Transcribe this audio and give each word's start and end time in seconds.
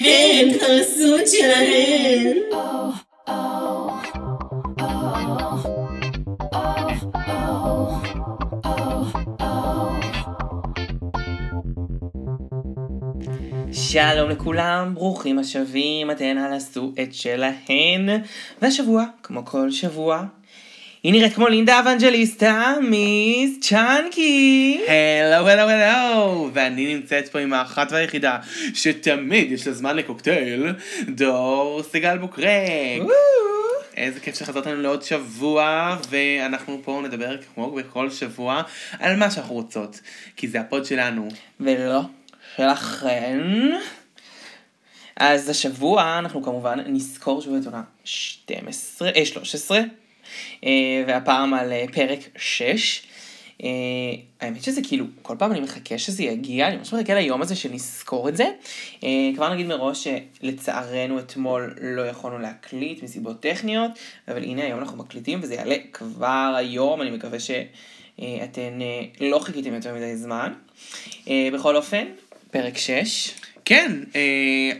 הן 0.00 0.48
חסות 0.58 1.26
שלהן. 1.26 2.36
שלום 13.72 14.30
לכולם, 14.30 14.94
ברוכים 14.94 15.38
השבים, 15.38 16.10
אתן 16.10 16.38
על 16.38 16.52
עשו 16.52 16.92
את 17.02 17.14
שלהן. 17.14 18.08
והשבוע, 18.62 19.04
כמו 19.22 19.44
כל 19.44 19.70
שבוע, 19.70 20.24
היא 21.02 21.12
נראית 21.12 21.34
כמו 21.34 21.48
לינדה 21.48 21.80
אבנג'ליסטה, 21.80 22.74
מיס 22.82 23.58
צ'אנקי. 23.60 24.80
הלו 24.88 25.48
הלו 25.48 25.68
הלו, 25.68 26.50
ואני 26.52 26.94
נמצאת 26.94 27.28
פה 27.28 27.38
עם 27.38 27.52
האחת 27.52 27.92
והיחידה 27.92 28.38
שתמיד 28.74 29.52
יש 29.52 29.66
לה 29.66 29.72
זמן 29.72 29.96
לקוקטייל, 29.96 30.72
דור 31.08 31.82
סיגל 31.90 32.18
בוקרק. 32.18 33.02
איזה 33.96 34.20
כיף 34.20 34.38
שחזרת 34.38 34.66
לנו 34.66 34.82
לעוד 34.82 35.02
שבוע, 35.02 35.96
ואנחנו 36.10 36.80
פה 36.84 37.00
נדבר 37.04 37.36
כמו 37.54 37.70
בכל 37.70 38.10
שבוע 38.10 38.62
על 38.98 39.16
מה 39.16 39.30
שאנחנו 39.30 39.54
רוצות, 39.54 40.00
כי 40.36 40.48
זה 40.48 40.60
הפוד 40.60 40.84
שלנו. 40.84 41.28
ולא, 41.60 42.00
שלכן. 42.56 43.40
אז 45.16 45.48
השבוע 45.48 46.18
אנחנו 46.18 46.42
כמובן 46.42 46.78
נזכור 46.86 47.42
שוב 47.42 47.54
את 47.54 47.66
עונה 47.66 47.82
12, 48.04 49.10
אה, 49.16 49.24
13, 49.24 49.78
אה, 49.78 49.84
והפעם 51.06 51.54
על 51.54 51.72
אה, 51.72 51.84
פרק 51.92 52.18
6. 52.36 53.02
אה, 53.62 53.68
האמת 54.40 54.62
שזה 54.62 54.80
כאילו, 54.88 55.04
כל 55.22 55.36
פעם 55.38 55.52
אני 55.52 55.60
מחכה 55.60 55.98
שזה 55.98 56.22
יגיע, 56.22 56.68
אני 56.68 56.76
ממש 56.76 56.94
מחכה 56.94 57.14
ליום 57.14 57.42
הזה 57.42 57.56
שנזכור 57.56 58.28
את 58.28 58.36
זה. 58.36 58.50
אה, 59.04 59.30
כבר 59.34 59.54
נגיד 59.54 59.66
מראש 59.66 60.08
שלצערנו 60.40 61.18
אתמול 61.18 61.74
לא 61.80 62.02
יכולנו 62.06 62.38
להקליט 62.38 63.02
מסיבות 63.02 63.40
טכניות, 63.40 63.90
אבל 64.28 64.42
הנה 64.42 64.64
היום 64.64 64.78
אנחנו 64.78 64.98
מקליטים 64.98 65.38
וזה 65.42 65.54
יעלה 65.54 65.76
כבר 65.92 66.54
היום, 66.56 67.02
אני 67.02 67.10
מקווה 67.10 67.38
שאתן 67.40 68.82
אה, 68.82 69.04
לא 69.20 69.38
חיכיתם 69.38 69.74
יותר 69.74 69.94
מדי 69.94 70.16
זמן. 70.16 70.52
אה, 71.28 71.48
בכל 71.52 71.76
אופן, 71.76 72.04
פרק 72.50 72.78
6. 72.78 73.32
כן, 73.64 73.92
אה, 74.16 74.20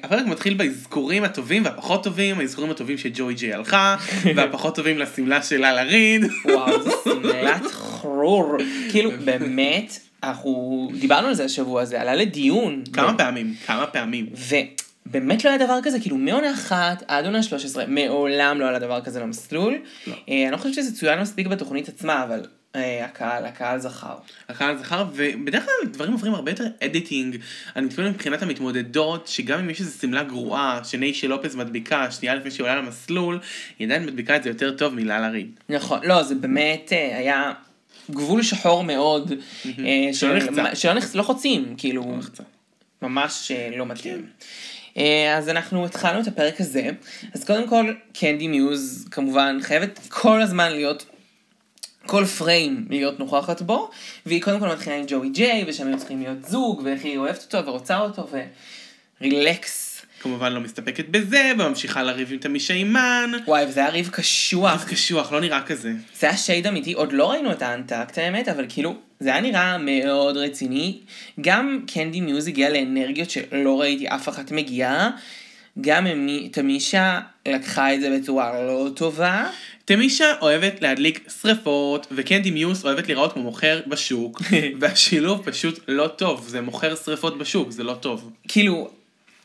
הפרק 0.02 0.26
מתחיל 0.26 0.54
באזכורים 0.54 1.24
הטובים 1.24 1.64
והפחות 1.64 2.04
טובים, 2.04 2.38
האזכורים 2.38 2.70
הטובים 2.70 2.98
שג'וי 2.98 3.34
ג'יי 3.34 3.54
הלכה, 3.54 3.96
והפחות 4.36 4.74
טובים 4.74 4.98
לשמלה 4.98 5.42
של 5.42 5.56
לאלה 5.56 5.82
ריד. 5.82 6.24
וואו, 6.44 6.82
זו 6.82 6.90
שמלת 7.04 7.66
חרור. 7.70 8.56
כאילו, 8.90 9.10
באמת, 9.24 9.98
אנחנו 10.22 10.88
דיברנו 11.00 11.28
על 11.28 11.34
זה 11.34 11.44
השבוע, 11.44 11.84
זה 11.84 12.00
עלה 12.00 12.14
לדיון. 12.14 12.82
כמה 12.92 13.18
פעמים, 13.18 13.54
כמה 13.66 13.86
פעמים. 13.86 14.26
ובאמת 15.06 15.44
לא 15.44 15.50
היה 15.50 15.58
דבר 15.58 15.78
כזה, 15.82 16.00
כאילו 16.00 16.16
מעונה 16.16 16.52
אחת 16.52 17.02
עד 17.08 17.24
עונה 17.24 17.42
13, 17.42 17.84
מעולם 17.86 18.60
לא 18.60 18.68
עלה 18.68 18.78
דבר 18.78 19.00
כזה 19.00 19.20
למסלול. 19.20 19.78
לא. 20.06 20.14
אה, 20.28 20.42
אני 20.42 20.50
לא 20.52 20.56
חושבת 20.56 20.74
שזה 20.74 20.96
צוין 20.96 21.20
מספיק 21.20 21.46
בתוכנית 21.46 21.88
עצמה, 21.88 22.24
אבל 22.24 22.40
הקהל, 23.04 23.44
הקהל 23.46 23.78
זכר. 23.80 24.14
הקהל 24.48 24.78
זכר, 24.78 25.04
ובדרך 25.14 25.64
כלל 25.64 25.90
דברים 25.92 26.12
עוברים 26.12 26.34
הרבה 26.34 26.50
יותר 26.50 26.64
אדיטינג. 26.84 27.36
אני 27.76 27.86
מתכוון 27.86 28.10
מבחינת 28.10 28.42
המתמודדות, 28.42 29.28
שגם 29.28 29.58
אם 29.58 29.70
יש 29.70 29.80
איזו 29.80 29.98
שמלה 30.00 30.22
גרועה, 30.22 30.80
שניישי 30.84 31.28
לופז 31.28 31.54
מדביקה, 31.56 32.10
שנייה 32.10 32.34
לפני 32.34 32.50
שהיא 32.50 32.64
עולה 32.64 32.76
למסלול, 32.76 33.40
היא 33.78 33.86
עדיין 33.86 34.06
מדביקה 34.06 34.36
את 34.36 34.42
זה 34.42 34.50
יותר 34.50 34.76
טוב 34.76 34.94
מלאלה 34.94 35.28
ריד. 35.28 35.50
נכון, 35.68 36.00
לא, 36.04 36.22
זה 36.22 36.34
באמת 36.34 36.92
אה, 36.92 37.16
היה 37.18 37.52
גבול 38.10 38.42
שחור 38.42 38.84
מאוד, 38.84 39.32
אה, 39.66 39.74
שלא 40.12 40.40
של- 40.40 40.50
נחצה. 40.50 40.76
שלא 40.76 40.92
נחצ- 40.94 41.14
לא 41.14 41.22
חוצים, 41.22 41.74
כאילו, 41.78 42.16
נחצה. 42.18 42.42
ממש 43.02 43.50
אה, 43.54 43.70
לא 43.76 43.86
מתאים. 43.86 44.26
אה, 44.96 45.34
אז 45.38 45.48
אנחנו 45.48 45.84
התחלנו 45.86 46.20
את 46.20 46.26
הפרק 46.26 46.60
הזה, 46.60 46.90
אז 47.34 47.44
קודם 47.44 47.68
כל, 47.68 47.92
קנדי 48.18 48.48
מיוז 48.48 49.08
כמובן 49.10 49.58
חייבת 49.62 49.98
כל 50.08 50.40
הזמן 50.42 50.72
להיות, 50.72 51.04
כל 52.08 52.24
פריים 52.24 52.86
להיות 52.90 53.18
נוכחת 53.18 53.62
בו, 53.62 53.90
והיא 54.26 54.42
קודם 54.42 54.60
כל 54.60 54.68
מתחילה 54.68 54.96
עם 54.96 55.04
ג'וי 55.08 55.28
ג'יי, 55.28 55.64
ושהם 55.68 55.88
היו 55.88 55.98
צריכים 55.98 56.20
להיות 56.22 56.44
זוג, 56.44 56.82
ואיך 56.84 57.04
היא 57.04 57.18
אוהבת 57.18 57.42
אותו 57.42 57.66
ורוצה 57.66 57.98
אותו, 57.98 58.28
ורילקס. 59.20 60.02
כמובן 60.20 60.52
לא 60.52 60.60
מסתפקת 60.60 61.08
בזה, 61.08 61.52
וממשיכה 61.58 62.02
לריב 62.02 62.32
עם 62.32 62.38
תמישה 62.38 62.74
אימן. 62.74 63.30
וואי, 63.46 63.66
וזה 63.66 63.80
היה 63.80 63.90
ריב 63.90 64.08
קשוח. 64.12 64.72
ריב 64.72 64.90
קשוח, 64.90 65.32
לא 65.32 65.40
נראה 65.40 65.62
כזה. 65.62 65.92
זה 66.18 66.26
היה 66.26 66.36
שייד 66.36 66.66
אמיתי, 66.66 66.92
עוד 66.92 67.12
לא 67.12 67.30
ראינו 67.30 67.52
את 67.52 67.62
האנטקט 67.62 68.18
האמת, 68.18 68.48
אבל 68.48 68.66
כאילו, 68.68 68.94
זה 69.20 69.28
היה 69.28 69.40
נראה 69.40 69.78
מאוד 69.78 70.36
רציני. 70.36 70.98
גם 71.40 71.80
קנדי 71.86 72.20
מיוז 72.20 72.48
הגיע 72.48 72.70
לאנרגיות 72.70 73.30
שלא 73.30 73.80
ראיתי 73.80 74.08
אף 74.08 74.28
אחת 74.28 74.52
מגיעה. 74.52 75.10
גם 75.80 76.06
אמי- 76.06 76.48
תמישה 76.48 77.20
לקחה 77.48 77.94
את 77.94 78.00
זה 78.00 78.18
בצורה 78.18 78.62
לא 78.62 78.88
טובה. 78.94 79.46
תמישה 79.84 80.24
אוהבת 80.40 80.82
להדליק 80.82 81.28
שריפות, 81.42 82.06
וקנדי 82.12 82.50
מיוס 82.50 82.84
אוהבת 82.84 83.06
להיראות 83.06 83.32
כמו 83.32 83.42
מוכר 83.42 83.80
בשוק, 83.86 84.42
והשילוב 84.80 85.42
פשוט 85.44 85.80
לא 85.88 86.06
טוב, 86.08 86.44
זה 86.48 86.60
מוכר 86.60 86.96
שריפות 86.96 87.38
בשוק, 87.38 87.70
זה 87.70 87.82
לא 87.84 87.94
טוב. 87.94 88.30
כאילו, 88.48 88.90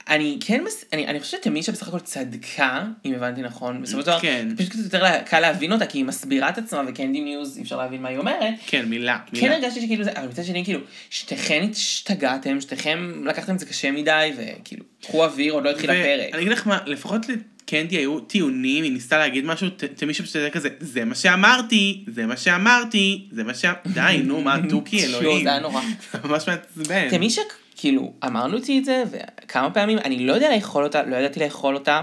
אני 0.10 0.38
כן, 0.42 0.64
מס... 0.64 0.86
אני, 0.94 1.08
אני 1.08 1.20
חושבת 1.20 1.44
שתמישה 1.44 1.72
בסך 1.72 1.88
הכל 1.88 2.00
צדקה, 2.00 2.84
אם 3.06 3.14
הבנתי 3.14 3.42
נכון. 3.42 3.82
בסופו 3.82 4.02
של 4.02 4.06
דבר, 4.08 4.20
כן. 4.20 4.48
פשוט 4.58 4.72
קצת 4.72 4.84
יותר 4.84 5.20
קל 5.26 5.40
להבין 5.40 5.72
אותה, 5.72 5.86
כי 5.86 5.98
היא 5.98 6.06
מסבירה 6.06 6.50
את 6.50 6.58
עצמה, 6.58 6.82
וקנדי 6.88 7.22
מיוז, 7.22 7.58
אי 7.58 7.64
אפשר 7.64 7.78
להבין 7.78 8.02
מה 8.02 8.10
היא 8.10 8.18
אומרת. 8.18 8.54
כן, 8.68 8.86
מילה, 8.86 9.20
כן 9.26 9.42
מילה. 9.42 9.56
הרגשתי 9.56 9.82
שכאילו 9.82 10.04
זה, 10.04 10.12
אבל 10.16 10.28
מצד 10.28 10.44
שני 10.44 10.64
כאילו, 10.64 10.80
שתיכן 11.10 11.68
השתגעתם, 11.72 12.62
שתיכם 12.62 13.24
לקחתם 13.26 13.54
את 13.54 13.60
זה 13.60 13.66
קשה 13.66 13.92
מדי, 13.92 14.32
וכאילו, 14.38 14.84
קחו 15.02 15.24
אוויר, 15.24 15.54
עוד 15.54 15.64
לא 15.64 15.70
התחיל 15.70 15.90
הפרק. 15.90 16.30
ואני 16.32 16.42
אגיד 16.42 16.52
לך 16.52 16.68
מה, 16.68 16.80
לפחות 16.86 17.26
לקנדי 17.30 17.96
היו 17.96 18.20
טיעונים, 18.20 18.84
היא 18.84 18.92
ניסתה 18.92 19.18
להגיד 19.18 19.46
משהו, 19.46 19.68
תמישה 19.96 20.24
פשוט 20.24 20.36
כזה, 20.52 20.70
זה 20.80 21.06
מה 21.06 21.16
שאמרתי, 21.16 22.06
זה 22.08 22.26
מה 22.26 22.38
שאמרתי, 22.38 23.28
זה 23.32 23.44
מה 23.44 23.54
ש... 23.54 23.66
די, 23.86 24.22
נו, 24.24 24.42
מה, 24.42 24.58
תוכי, 24.70 25.06
אלוהים. 25.06 25.44
זה 25.44 25.50
היה 25.50 25.60
נורא. 25.60 25.82
ממש 26.24 26.48
מעצבן. 26.48 27.10
תמישה, 27.10 27.42
כאילו, 27.84 28.14
אמרנו 28.26 28.58
אותי 28.58 28.80
את 28.80 28.86
זה, 28.86 29.04
וכמה 29.12 29.70
פעמים, 29.72 29.98
אני 29.98 30.26
לא 30.26 30.34
יודע 30.34 30.56
לאכול 30.56 30.84
אותה, 30.84 31.04
לא 31.04 31.16
ידעתי 31.16 31.40
לאכול 31.40 31.76
אותה. 31.76 32.02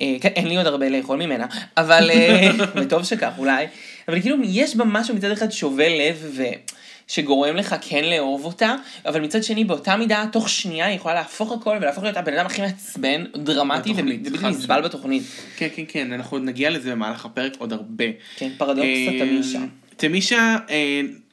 אה, 0.00 0.16
כן, 0.20 0.28
אין 0.28 0.48
לי 0.48 0.56
עוד 0.56 0.66
הרבה 0.66 0.88
לאכול 0.88 1.18
ממנה, 1.18 1.46
אבל, 1.76 2.10
אה, 2.10 2.50
וטוב 2.74 3.04
שכך 3.04 3.32
אולי, 3.38 3.66
אבל 4.08 4.20
כאילו 4.20 4.36
יש 4.44 4.76
בה 4.76 4.84
משהו 4.84 5.14
מצד 5.14 5.30
אחד 5.30 5.50
שובה 5.50 5.88
לב 5.88 6.16
ו... 6.36 6.42
שגורם 7.08 7.56
לך 7.56 7.76
כן 7.80 8.04
לאהוב 8.04 8.44
אותה, 8.44 8.74
אבל 9.06 9.20
מצד 9.20 9.42
שני 9.44 9.64
באותה 9.64 9.96
מידה, 9.96 10.24
תוך 10.32 10.48
שנייה 10.48 10.86
היא 10.86 10.96
יכולה 10.96 11.14
להפוך 11.14 11.52
הכל 11.52 11.76
ולהפוך 11.80 12.04
להיות 12.04 12.16
הבן 12.16 12.34
אדם 12.34 12.46
הכי 12.46 12.62
מעצבן, 12.62 13.24
דרמטי 13.36 13.92
ובלתי 13.96 14.30
נסבל. 14.48 14.80
בתוכנית. 14.80 15.22
כן, 15.56 15.68
כן, 15.76 15.82
כן, 15.88 16.12
אנחנו 16.12 16.36
עוד 16.36 16.44
נגיע 16.44 16.70
לזה 16.70 16.90
במהלך 16.90 17.24
הפרק 17.24 17.52
עוד 17.58 17.72
הרבה. 17.72 18.04
כן, 18.36 18.50
פרדוקס 18.58 18.86
התמישה. 19.08 19.58
תמישה, 19.96 20.56
אה, 20.70 21.00
ל- 21.04 21.29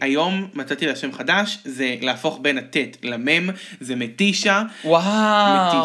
היום 0.00 0.46
מצאתי 0.54 0.86
לה 0.86 0.96
שם 0.96 1.12
חדש, 1.12 1.58
זה 1.64 1.94
להפוך 2.00 2.38
בין 2.42 2.58
הטט 2.58 2.96
למם, 3.02 3.50
זה 3.80 3.96
מתישה, 3.96 4.62
וואו, 4.84 5.02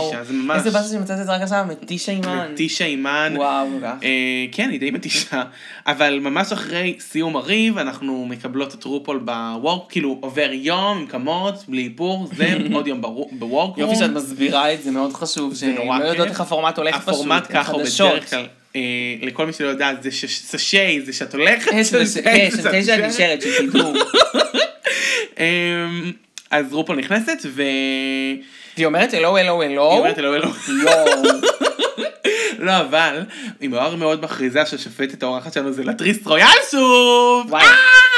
מתישה, 0.03 0.23
זה 0.23 0.33
ממש- 0.33 0.57
איזה 0.57 0.71
באסה 0.71 0.93
שמצאת 0.93 1.19
את 1.19 1.25
זה 1.25 1.31
רק 1.35 1.41
עכשיו, 1.41 1.65
מתישה 1.69 2.11
אימן. 2.11 2.49
מתישה 2.53 2.85
אימן. 2.85 3.33
וואו, 3.37 3.67
כך. 3.83 3.93
אה, 4.03 4.09
כן, 4.51 4.69
היא 4.69 4.79
די 4.79 4.91
מתישה, 4.91 5.43
אבל 5.87 6.19
ממש 6.19 6.51
אחרי 6.51 6.95
סיום 6.99 7.35
הריב, 7.35 7.77
אנחנו 7.77 8.25
מקבלות 8.25 8.73
את 8.75 8.83
רופול 8.83 9.17
בוורק, 9.19 9.91
כאילו 9.91 10.17
עובר 10.21 10.49
יום 10.51 10.97
עם 10.97 11.05
כמות, 11.07 11.55
בלי 11.67 11.83
איפור, 11.83 12.27
זה 12.35 12.57
עוד 12.73 12.87
יום 12.87 13.01
בוורק 13.31 13.77
יופי 13.77 13.95
שאת 13.95 14.09
מסבירה 14.09 14.73
את 14.73 14.83
זה, 14.83 14.91
מאוד 14.91 15.13
חשוב, 15.13 15.53
זה 15.53 15.67
נורא 15.67 15.97
שלא 15.97 16.05
יודעות 16.05 16.17
כיף. 16.27 16.31
איך 16.31 16.41
הפורמט 16.41 16.77
הולך 16.77 16.95
פשוט, 16.97 17.09
הפורמט 17.09 17.47
ככה. 17.49 17.73
בדרך 17.73 18.29
כלל, 18.29 18.45
לכל 19.21 19.45
מי 19.45 19.53
שלא 19.53 19.67
יודע, 19.67 19.91
זה 20.01 20.09
סשי, 20.27 21.01
זה 21.01 21.13
שאת 21.13 21.33
הולכת, 21.33 21.71
כן, 21.71 21.81
תשע 22.81 23.07
נשארת. 23.07 23.41
שתדעו. 23.41 23.93
אמ, 25.39 26.11
אז 26.51 26.73
רופול 26.73 26.95
נכנסת, 26.95 27.37
ו... 27.45 27.63
היא 28.77 28.85
אומרת 28.85 29.13
אלו 29.13 29.37
אלו 29.37 29.63
אלו. 29.63 29.91
היא 29.91 29.99
אומרת 29.99 30.19
אלוהים. 30.19 30.41
יואו. 30.81 31.23
לא, 32.59 32.79
אבל, 32.79 33.23
היא 33.59 33.69
מאוד 33.69 33.95
מאוד 33.99 34.23
מכריזה 34.23 34.65
שהשופטת 34.65 35.23
האורחת 35.23 35.53
שלנו 35.53 35.73
זה 35.73 35.83
לטריס 35.83 36.27
רויאל 36.27 36.47
שוב! 36.71 37.45
וואי, 37.49 37.65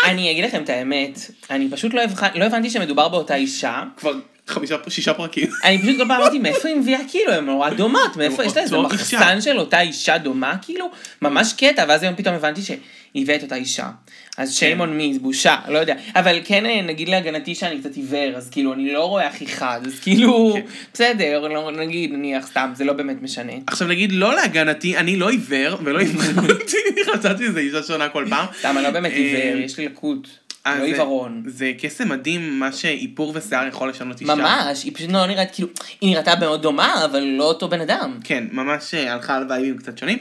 אני 0.06 0.32
אגיד 0.32 0.46
לכם 0.46 0.64
את 0.64 0.70
האמת, 0.70 1.20
אני 1.50 1.70
פשוט 1.72 1.94
לא 1.94 2.02
לא 2.36 2.46
הבנתי 2.46 2.70
שמדובר 2.70 3.08
באותה 3.08 3.36
אישה. 3.36 3.84
כבר 3.98 4.14
חמישה, 4.48 4.76
שישה 4.90 5.14
פרקים. 5.14 5.48
אני 5.64 5.78
פשוט 5.78 5.98
כל 5.98 6.08
פעם 6.08 6.12
אמרתי, 6.12 6.40
מאיפה 6.40 6.68
היא 6.68 6.78
מביאה 6.78 7.00
כאילו, 7.08 7.34
הן 7.34 7.46
נורא 7.46 7.70
דומות, 7.70 8.18
מאיפה 8.18 8.44
יש 8.44 8.56
לה 8.56 8.62
איזה 8.62 8.78
מחסן. 8.78 9.42
של 9.42 9.60
אותה 9.60 9.82
אישה 9.82 10.18
דומה, 10.18 10.56
כאילו, 10.62 10.92
ממש 11.22 11.54
קטע, 11.54 11.86
ואז 11.88 12.04
היום 12.04 12.16
פתאום 12.16 12.36
הבנתי 12.36 12.62
שהיא 12.62 12.78
הביאה 13.16 13.36
את 13.38 13.44
אותה 13.44 13.56
אישה. 13.56 13.90
אז 14.38 14.60
on 14.60 15.00
me, 15.00 15.14
זה 15.14 15.20
בושה, 15.20 15.56
לא 15.68 15.78
יודע. 15.80 15.96
אבל 16.16 16.40
כן, 16.44 16.66
אה, 16.66 16.82
נגיד 16.82 17.10
להגנתי 17.10 17.56
שאני 17.56 17.80
קצת 17.80 17.96
עיוור, 17.96 18.36
אז 18.36 18.50
כאילו, 18.50 18.74
אני 18.74 18.94
לא 18.94 19.06
רואה 19.06 19.28
הכי 19.28 19.48
חד, 19.48 19.82
אז 19.86 20.00
כאילו, 20.00 20.54
כן. 20.54 20.62
בסדר, 20.94 21.48
לא- 21.48 21.72
נגיד, 21.72 22.12
נניח, 22.14 22.48
סתם, 22.48 22.72
זה 22.76 22.84
לא 22.84 22.94
באמת 22.94 23.22
משנה. 23.22 23.54
עכשיו 23.68 23.88
נגיד, 23.88 24.12
לא 24.12 24.36
להגנתי, 24.36 24.98
אני 24.98 25.16
לא 25.16 25.30
עיוור, 25.30 25.78
ולא 25.84 26.00
הבנתי, 26.30 26.78
חשבתי 27.14 27.44
שזה 27.46 27.60
אישה 27.60 27.84
שונה 27.84 28.10
כל 28.10 28.26
פעם. 28.30 28.46
סתם, 28.60 28.76
אני 28.78 28.84
לא 28.84 28.90
באמת 28.90 29.12
אה, 29.12 29.18
עיוור, 29.18 29.62
יש 29.66 29.78
לי 29.78 29.86
לקות. 29.86 30.28
אה, 30.66 30.76
לא 30.76 30.80
זה- 30.80 30.86
עיוורון. 30.86 31.44
זה 31.48 31.72
קסם 31.78 32.10
מדהים, 32.10 32.60
מה 32.60 32.72
שאיפור 32.72 33.32
ושיער 33.36 33.68
יכול 33.68 33.90
לשנות 33.90 34.22
אישה. 34.22 34.36
ממש, 34.36 34.84
היא 34.84 34.96
פשוט 34.96 35.10
לא 35.12 35.28
נראית, 35.28 35.50
כאילו, 35.54 35.70
היא 36.02 36.10
נראתה 36.16 36.34
מאוד 36.40 36.62
דומה, 36.62 37.06
אבל 37.06 37.20
לא 37.20 37.44
אותו 37.44 37.68
בן 37.70 37.82
אדם. 37.82 38.20
כן, 38.24 38.44
ממש 38.52 38.94
אה, 38.94 39.14
הלכה 39.14 39.36
על 39.36 39.46
וייבים 39.50 39.78
קצת 39.78 39.98
שונים. 39.98 40.18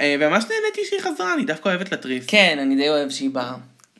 אה, 0.00 0.16
וממש 0.20 0.44
נהניתי 0.44 0.80
שהיא 0.88 1.00
חזרה, 1.00 1.34
אני 1.34 1.44
דווקא 1.44 1.68
אוהבת 1.68 1.92
לטריס. 1.92 2.24
כן, 2.26 2.58
אני 2.62 2.76
די 2.76 2.88
אוהב 2.88 3.10
שהיא 3.10 3.30
באה. 3.30 3.54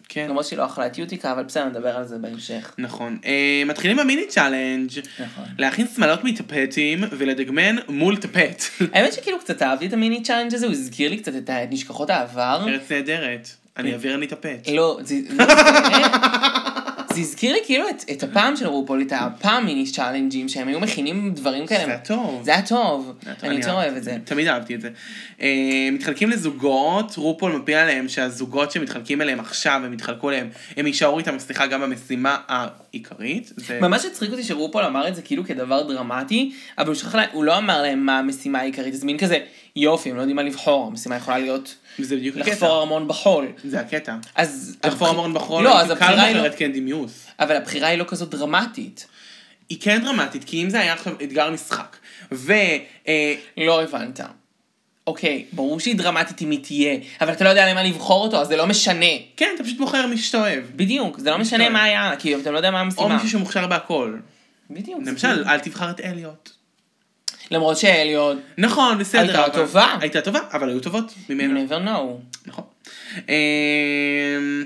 כן. 0.08 0.26
למרות 0.28 0.44
שהיא 0.46 0.58
לא 0.58 0.66
אכלה 0.66 0.86
את 0.86 0.98
יוטיקה, 0.98 1.32
אבל 1.32 1.42
בסדר, 1.42 1.64
נדבר 1.64 1.96
על 1.96 2.04
זה 2.06 2.18
בהמשך. 2.18 2.74
נכון. 2.78 3.18
אה, 3.24 3.62
מתחילים 3.66 3.96
ב 3.96 4.02
mini 4.02 4.26
challenge. 4.28 4.90
נכון. 5.18 5.44
להכין 5.58 5.86
שמלות 5.96 6.24
מטפטים 6.24 7.04
ולדגמן 7.10 7.76
מול 7.88 8.16
טפט. 8.16 8.62
האמת 8.94 9.12
שכאילו 9.12 9.38
קצת 9.38 9.62
אהבתי 9.62 9.86
את 9.86 9.92
ה 9.92 9.98
mini 9.98 10.22
challenge 10.22 10.54
הזה, 10.54 10.66
הוא 10.66 10.72
הזכיר 10.72 11.10
לי 11.10 11.16
קצת 11.16 11.32
את 11.36 11.50
נשכחות 11.70 12.10
העבר. 12.10 12.64
ארץ 12.68 12.92
נהדרת. 12.92 13.48
אני 13.76 13.92
אעביר 13.92 14.16
אני. 14.16 14.56
לא, 14.68 14.98
זה 15.02 15.14
לא, 15.30 15.44
זה 17.14 17.20
הזכיר 17.20 17.52
לי 17.52 17.58
כאילו 17.64 17.88
את, 17.88 18.04
את 18.12 18.22
הפעם 18.22 18.56
של 18.56 18.66
רופול, 18.66 19.02
את 19.02 19.12
הפעם 19.16 19.66
mini 19.66 19.86
challenge 19.86 20.33
ים, 20.33 20.48
שהם 20.48 20.68
היו 20.68 20.80
מכינים 20.80 21.34
דברים 21.34 21.66
כאלה. 21.66 21.84
זה 21.84 21.90
היה 21.90 22.00
טוב. 22.00 22.42
זה 22.44 22.50
היה 22.50 22.62
טוב, 22.62 23.14
אני 23.42 23.54
יותר. 23.54 23.72
אוהב 23.72 23.96
את 23.96 24.04
זה. 24.04 24.16
תמיד 24.24 24.48
אהבתי 24.48 24.74
את 24.74 24.80
זה. 24.80 24.90
אה, 25.40 25.88
מתחלקים 25.92 26.30
לזוגות, 26.30 27.16
רופול 27.16 27.52
מפיל 27.52 27.74
עליהם 27.74 28.08
שהזוגות 28.08 28.70
שמתחלקים 28.70 29.22
אליהם 29.22 29.40
עכשיו, 29.40 29.80
הם 29.84 29.92
יתחלקו 29.92 30.30
אליהם, 30.30 30.48
הם 30.76 30.86
יישארו 30.86 31.18
איתם, 31.18 31.38
סליחה, 31.38 31.66
גם 31.66 31.80
במשימה 31.80 32.36
העיקרית. 32.48 33.52
זה... 33.56 33.80
ממש 33.80 34.04
הצחיק 34.04 34.30
אותי 34.30 34.42
שרופול 34.42 34.84
אמר 34.84 35.08
את 35.08 35.14
זה 35.14 35.22
כאילו 35.22 35.44
כדבר 35.44 35.82
דרמטי, 35.82 36.52
אבל 36.78 36.92
הוא 37.32 37.44
לא 37.44 37.58
אמר 37.58 37.82
להם 37.82 38.06
מה 38.06 38.18
המשימה 38.18 38.58
העיקרית, 38.58 38.94
זה 38.94 39.06
מין 39.06 39.18
כזה, 39.18 39.38
יופי, 39.76 40.10
הם 40.10 40.16
לא 40.16 40.20
יודעים 40.20 40.36
מה 40.36 40.42
לבחור, 40.42 40.86
המשימה 40.86 41.16
יכולה 41.16 41.38
להיות 41.38 41.74
זה 41.98 42.16
בדיוק 42.16 42.36
הקטע. 42.36 42.50
לחפור 42.50 42.78
ארמון 42.80 43.08
בחול. 43.08 43.46
זה 43.64 43.80
הקטע. 43.80 44.16
אז... 44.34 44.76
לחפור 44.84 45.08
הבח- 45.08 45.14
המון 45.14 45.34
בחול, 45.34 45.64
לא, 45.64 45.80
אז 45.80 45.90
הבחירה 45.90 46.22
היא 46.24 46.36
לא... 46.36 46.48
קנדי 46.48 46.80
מיוס. 46.80 47.26
אבל 47.40 47.56
הבחירה 47.56 47.88
היא 47.88 47.98
לא 47.98 48.04
כזאת 48.08 48.28
דרמטית. 48.30 49.06
היא 49.68 49.78
כן 49.80 50.00
דרמטית, 50.04 50.44
כי 50.44 50.62
אם 50.62 50.70
זה 50.70 50.80
היה 50.80 50.92
עכשיו 50.92 51.14
אתגר 51.22 51.50
משחק, 51.50 51.96
ו... 52.32 52.52
אה, 53.08 53.34
לא 53.56 53.82
הבנת. 53.82 54.20
אוקיי, 55.06 55.44
ברור 55.52 55.80
שהיא 55.80 55.96
דרמטית 55.96 56.42
אם 56.42 56.50
היא 56.50 56.58
תהיה, 56.64 56.96
אבל 57.20 57.32
אתה 57.32 57.44
לא 57.44 57.48
יודע 57.48 57.70
למה 57.70 57.82
לבחור 57.82 58.24
אותו, 58.24 58.40
אז 58.40 58.48
זה 58.48 58.56
לא 58.56 58.66
משנה. 58.66 59.06
כן, 59.36 59.48
אתה 59.54 59.64
פשוט 59.64 59.78
בוחר 59.78 60.06
מי 60.06 60.18
שאתה 60.18 60.38
אוהב. 60.38 60.64
בדיוק, 60.76 61.18
זה 61.18 61.30
לא 61.30 61.38
משנה. 61.38 61.68
מה 61.68 61.82
היה, 61.82 62.12
כי 62.18 62.36
אתה 62.36 62.50
לא 62.50 62.56
יודע 62.56 62.70
מה 62.70 62.78
או 62.80 62.84
המשימה. 62.84 63.14
מישהו 63.14 63.28
שמוכשר 63.30 63.66
בהכל. 63.66 64.16
בדיוק. 64.70 65.00
למשל, 65.06 65.28
כאילו- 65.28 65.46
אל 65.48 65.58
תבחר 65.58 65.90
את 65.90 66.00
אליוט. 66.00 66.50
למרות 67.52 67.76
שאליוט, 67.76 68.40
נכון, 68.58 68.98
בסדר. 68.98 69.20
הייתה 69.20 69.44
אבל- 69.46 69.52
טובה. 69.54 69.96
הייתה 70.00 70.20
טובה, 70.20 70.38
אבל 70.52 70.68
היו 70.68 70.80
טובות 70.80 71.04
you 71.10 71.32
ממנו. 71.32 71.60
never 71.68 71.86
know. 71.86 72.00
נכון. 72.46 72.64
אמ, 73.28 74.64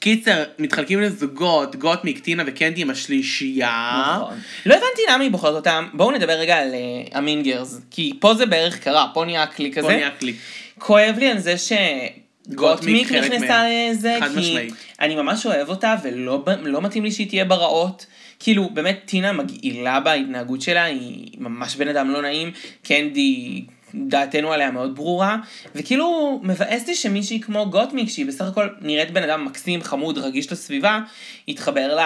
קיצר, 0.00 0.44
מתחלקים 0.58 1.00
לזוגות, 1.00 1.76
גוטמיק, 1.76 2.18
טינה 2.18 2.42
וקנדי 2.46 2.82
עם 2.82 2.90
השלישייה. 2.90 4.14
נכון. 4.16 4.34
לא 4.66 4.74
הבנתי 4.74 5.02
למה 5.10 5.22
היא 5.22 5.30
בוחרת 5.30 5.54
אותם. 5.54 5.88
בואו 5.92 6.10
נדבר 6.10 6.32
רגע 6.32 6.56
על 6.56 6.74
אה, 6.74 7.18
ה 7.18 7.24
mean 7.24 7.46
girls, 7.46 7.80
כי 7.90 8.12
פה 8.20 8.34
זה 8.34 8.46
בערך 8.46 8.78
קרה, 8.78 9.06
פה 9.14 9.24
נהיה 9.24 9.42
ה 9.42 9.47
clique 9.47 9.74
פה 9.74 9.80
הזה. 9.80 9.88
נהיה 9.96 10.10
clique. 10.10 10.36
כואב 10.78 11.14
לי 11.18 11.28
על 11.30 11.38
זה 11.38 11.54
גוטמיק 11.54 12.54
שגוטמיק 12.54 13.08
חלק 13.08 13.32
נכנסה. 13.32 13.62
לזה, 13.90 14.18
כי 14.20 14.38
משמעית. 14.40 14.74
אני 15.00 15.14
ממש 15.14 15.46
אוהב 15.46 15.68
אותה 15.68 15.94
ולא 16.04 16.44
לא 16.62 16.80
מתאים 16.82 17.04
לי 17.04 17.12
שהיא 17.12 17.28
תהיה 17.28 17.44
ברעות. 17.44 18.06
כאילו, 18.44 18.70
באמת 18.70 19.00
טינה 19.04 19.32
מגעילה 19.32 20.00
בהתנהגות 20.00 20.60
שלה, 20.60 20.84
היא 20.84 21.30
ממש 21.38 21.76
בן 21.76 21.88
אדם 21.88 22.10
לא 22.10 22.22
נעים, 22.22 22.50
קנדי, 22.82 23.64
דעתנו 23.94 24.52
עליה 24.52 24.70
מאוד 24.70 24.96
ברורה, 24.96 25.36
וכאילו 25.74 26.40
מבאס 26.42 26.86
לי 26.86 26.94
שמישהי 26.94 27.40
כמו 27.40 27.70
גוטמיק, 27.70 28.08
שהיא 28.08 28.26
בסך 28.26 28.44
הכל 28.44 28.68
נראית 28.80 29.10
בן 29.10 29.22
אדם 29.22 29.44
מקסים, 29.44 29.82
חמוד, 29.82 30.18
רגיש 30.18 30.52
לסביבה, 30.52 31.00
יתחבר 31.48 31.96
ל... 31.96 32.00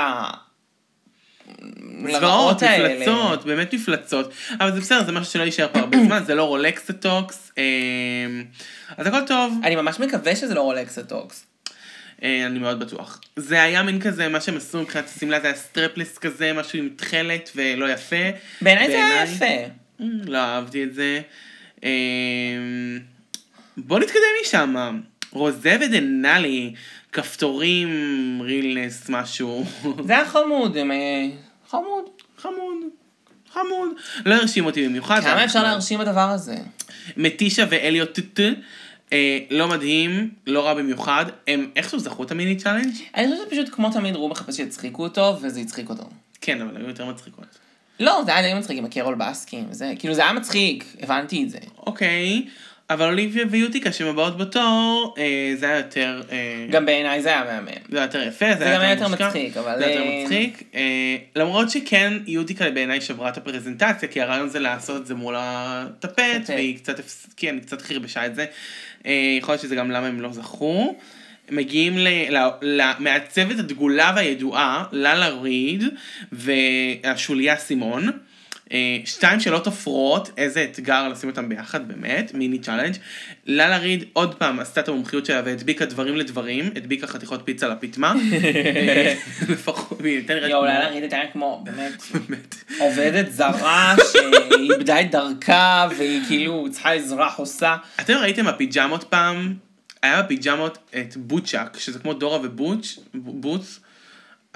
זוועות. 2.12 2.62
מפלצות, 2.62 3.44
באמת 3.44 3.75
מפלצות. 3.75 4.32
אבל 4.61 4.73
זה 4.75 4.81
בסדר, 4.81 5.05
זה 5.05 5.12
משהו 5.12 5.32
שלא 5.32 5.43
יישאר 5.43 5.69
פה 5.73 5.79
הרבה 5.79 5.99
זמן, 6.05 6.23
זה 6.26 6.34
לא 6.34 6.44
Rolaskatox. 6.44 7.52
אמ, 7.58 8.44
אז 8.96 9.06
הכל 9.06 9.26
טוב, 9.26 9.58
אני 9.64 9.76
ממש 9.76 10.00
מקווה 10.00 10.37
שזה 10.37 10.55
לא 10.55 10.61
Rolaskatox. 10.60 11.47
אה, 12.23 12.47
אני 12.47 12.59
מאוד 12.59 12.81
בטוח. 12.81 13.20
זה 13.37 13.62
היה 13.62 13.82
מין 13.82 14.00
כזה, 14.00 14.29
מה 14.29 14.41
שהם 14.41 14.56
עשו 14.56 14.81
מבחינת 14.81 15.05
השמלה, 15.17 15.41
זה 15.41 15.47
היה 15.47 15.56
strapless 15.56 16.19
כזה, 16.19 16.53
משהו 16.53 16.79
עם 16.79 16.88
תכלת 16.97 17.50
ולא 17.56 17.93
יפה. 17.93 18.17
בעיניי 18.62 18.87
זה 18.87 19.06
היה 19.06 19.23
יפה. 19.25 19.73
אמ, 20.00 20.20
לא 20.26 20.38
אהבתי 20.38 20.85
את 20.85 20.94
זה. 20.94 21.20
אמ, 21.82 22.99
בוא 23.76 23.99
נתקדם 23.99 24.23
משם. 24.43 25.00
רוזה 25.31 25.76
ודנאלי, 25.81 26.75
כפתורים, 27.12 27.88
רילנס, 28.44 29.09
משהו. 29.09 29.65
זה 30.06 30.12
היה 30.12 30.26
חמוד, 30.26 30.76
הם... 30.76 30.93
אה, 30.93 31.26
חמוד. 31.70 32.05
חמוד. 32.38 32.79
חמוד. 33.53 33.88
לא 34.26 34.35
הרשים 34.35 34.67
אותי 34.67 34.88
במיוחד. 34.88 35.20
כמה 35.20 35.44
אפשר. 35.44 35.62
להרשים 35.62 36.00
הדבר 36.00 36.31
הזה? 36.31 36.56
מתישה 37.17 37.65
ואליוט 37.70 38.15
טוטו, 38.15 38.43
אה, 39.12 39.38
לא 39.50 39.69
מדהים, 39.69 40.31
לא 40.46 40.66
רע 40.66 40.75
במיוחד. 40.75 41.25
הם 41.46 41.70
איכשהו 41.76 41.99
זכו 41.99 42.22
את 42.22 42.31
ה 42.31 42.36
mini 42.36 42.56
challenge? 42.56 42.94
אני 43.16 43.26
חושבת 43.31 43.46
שפשוט 43.46 43.69
כמו 43.75 43.90
תמיד 43.90 44.14
הוא 44.14 44.31
מחפש 44.31 44.56
שיצחיקו 44.56 45.02
אותו, 45.02 45.38
וזה 45.40 45.60
הצחיק 45.60 45.90
אותו. 45.90 46.05
כן, 46.40 46.60
אבל 46.60 46.76
היו 46.76 46.88
יותר 46.88 47.06
מצחיקות. 47.06 47.58
לא, 48.00 48.22
זה 48.26 48.34
היה 48.34 48.43
די 48.43 48.58
מצחיק 48.60 48.78
עם 48.78 48.84
הקרול 48.84 49.14
בסקין, 49.14 49.66
וזה, 49.70 49.93
כאילו 49.99 50.14
זה 50.14 50.22
היה 50.22 50.32
מצחיק, 50.32 50.84
הבנתי 51.02 51.44
את 51.44 51.50
זה. 51.50 51.58
אוקיי, 51.87 52.43
אבל 52.90 53.06
אוליביה 53.06 53.44
ויוטיקה 53.50 53.93
שהן 53.93 54.08
הבאות 54.08 54.38
בתור, 54.38 55.14
אה, 55.19 55.52
זה 55.56 55.66
היה 55.66 55.76
יותר... 55.76 56.22
אה, 56.32 56.66
גם 56.70 56.87
בעיניי 56.87 57.22
זה 57.22 57.28
היה 57.28 57.44
מהמם. 57.44 57.69
זה 57.88 57.96
היה 57.96 58.05
יותר 58.05 58.22
יפה, 58.22 58.46
זה 58.52 58.58
זה 58.58 58.64
היה 58.64 58.75
גם 58.75 58.81
היה 58.81 58.90
יותר 58.90 59.08
מושקע. 59.08 59.26
מצחיק, 59.26 59.56
אבל... 59.56 59.78
זה 59.78 59.87
היה 59.87 59.94
יותר 59.94 60.10
אה, 60.10 60.22
מצחיק. 60.22 60.62
אה, 60.75 61.16
למרות 61.37 61.70
שכן, 61.70 62.12
יוטיקה 62.26 62.70
בעיניי 62.70 63.00
שברה 63.00 63.28
את 63.28 63.37
הפרזנטציה, 63.37 64.08
כי 64.08 64.20
הרעיון 64.20 64.49
זה 64.49 64.58
לעשות 64.58 65.02
את 65.02 65.06
זה 65.06 65.14
מול 65.14 65.34
הטפט, 65.38 66.12
טפט. 66.19 66.50
והיא 66.50 66.76
קצת, 66.76 67.00
כן, 67.37 67.58
קצת 67.60 67.82
חרבשה 67.82 68.26
את 68.26 68.34
זה. 68.34 68.46
אה, 69.06 69.36
יכול 69.38 69.52
להיות 69.52 69.62
שזה 69.62 69.76
גם 69.76 69.90
למה 69.90 70.06
הם 70.06 70.20
לא 70.20 70.32
זכו. 70.32 70.96
מגיעים 71.50 71.96
למעצבת 72.62 73.58
הדגולה 73.58 74.12
והידועה, 74.16 74.84
ללה 74.92 75.28
ריד 75.28 75.84
והשוליה 76.32 77.56
סימון. 77.56 78.10
אה, 78.73 78.99
שתיים 79.05 79.41
שלא 79.40 79.64
תופרות, 79.65 80.31
איזה 80.37 80.65
אתגר 80.65 81.09
לשים 81.09 81.31
אותם 81.31 81.49
ביחד, 81.49 81.88
באמת, 81.88 82.35
mini 82.34 82.58
challenge. 82.58 82.94
ללה 83.47 83.76
ריד 83.76 84.05
עוד 84.12 84.35
פעם 84.35 84.61
עשתה 84.61 84.81
את 84.81 84.88
המומחיות 84.88 85.26
שלה 85.26 85.43
והדביקה 85.44 85.85
דברים 85.85 86.17
לדברים, 86.17 86.70
הדביקה 86.76 87.06
חתיכות 87.06 87.41
פיצה 87.44 87.69
לפטמה. 87.69 88.15
אה, 88.44 89.15
לפחות, 89.49 89.99
והיא 90.00 90.19
יותר 90.19 90.35
נראית 90.35 90.50
יואו, 90.50 90.65
ללה 90.64 90.88
ריד 90.88 91.03
הייתה 91.03 91.19
כמו, 91.32 91.65
באמת, 91.65 92.03
באמת. 92.12 92.55
עובדת 92.79 93.32
זרה 93.32 93.94
שאיבדה 94.12 95.00
את 95.00 95.11
דרכה, 95.11 95.89
והיא 95.96 96.20
כאילו 96.29 96.67
צריכה 96.70 96.93
עזרה 96.93 97.31
חוסה. 97.31 97.77
אתם 98.01 98.15
ראיתם 98.15 98.46
הפיג'מות 98.46 99.05
פעם? 99.05 99.55
היה 100.03 100.22
בפיג'מות 100.22 100.79
את 100.91 101.17
בוצ'ק, 101.17 101.77
שזה 101.79 101.98
כמו 101.98 102.15
דורה 102.15 102.39
ובוץ, 102.43 102.98
בוץ. 103.15 103.81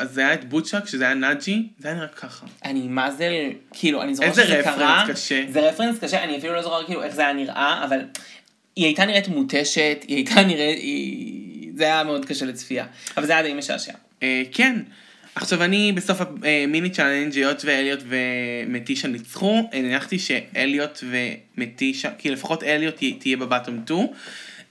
אז 0.02 0.10
זה 0.14 0.20
היה 0.20 0.34
את 0.34 0.44
בוצ'ק, 0.48 0.86
שזה 0.86 1.04
היה 1.04 1.14
נאג'י, 1.14 1.62
זה 1.78 1.88
היה 1.88 1.96
נראה 1.96 2.08
ככה. 2.08 2.46
אני 2.64 2.80
מה 2.88 3.10
זה, 3.10 3.28
כאילו, 3.72 4.02
אני 4.02 4.14
זוכר 4.14 4.28
איזה 4.28 4.44
שזה 4.44 4.60
reference 4.60 4.76
קרה. 4.76 5.04
קשה. 5.08 5.44
זה 5.52 5.60
reference 5.68 5.98
קשה, 5.98 6.24
אני 6.24 6.38
אפילו 6.38 6.54
לא 6.54 6.62
זוכר 6.62 6.84
כאילו 6.86 7.02
איך 7.02 7.14
זה 7.14 7.22
היה 7.22 7.32
נראה, 7.32 7.84
אבל 7.84 7.98
היא 8.76 8.84
הייתה 8.84 9.04
נראית 9.04 9.28
מותשת, 9.28 10.04
היא 10.08 10.16
הייתה 10.16 10.42
נראית, 10.42 10.78
היא... 10.78 11.70
זה 11.76 11.84
היה 11.84 12.04
מאוד 12.04 12.24
קשה 12.24 12.44
לצפייה. 12.46 12.86
אבל 13.16 13.26
זה 13.26 13.32
היה 13.32 13.42
די 13.42 13.54
משעשע. 13.54 13.92
אה, 14.22 14.42
כן. 14.52 14.76
עכשיו 15.34 15.64
אני 15.64 15.92
בסוף 15.92 16.20
ה 16.64 16.70
mini 16.70 16.90
challenge 16.90 17.34
היות 17.36 17.62
ואליוט 17.64 18.00
ומטישה 18.08 19.08
ניצחו, 19.08 19.68
הנחתי 19.72 20.18
שאליוט 20.18 21.04
ומטישה, 21.56 22.10
כי 22.18 22.30
לפחות 22.30 22.62
אליוט 22.62 22.94
תה- 22.96 23.06
תהיה 23.18 23.36
ב 23.36 23.43
bottom 23.43 23.80
2. 23.84 24.06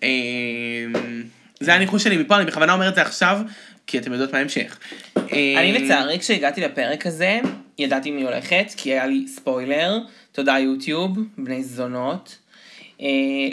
אה, 0.04 0.10
זה 1.60 1.74
הניחוש 1.74 2.04
שלי 2.04 2.18
מפה, 2.18 2.38
אני 2.38 2.46
בכוונה 2.46 2.74
אומר 2.74 2.90
את 2.90 2.96
זה 2.96 3.02
עכשיו, 3.02 3.40
כי 3.92 3.98
אתם 3.98 4.12
יודעות 4.12 4.32
מה 4.32 4.38
ההמשך. 4.38 4.80
אני 5.34 5.72
לצערי, 5.74 6.20
כשהגעתי 6.20 6.62
לפרק 6.62 7.06
הזה, 7.06 7.40
ידעתי 7.78 8.12
מי 8.12 8.24
הולכת, 8.24 8.66
כי 8.78 8.92
היה 8.92 9.06
לי 9.06 9.28
ספוילר, 9.28 10.00
תודה 10.32 10.60
יוטיוב, 10.60 11.18
בני 11.38 11.64
זונות. 11.64 12.38
אה, 13.02 13.08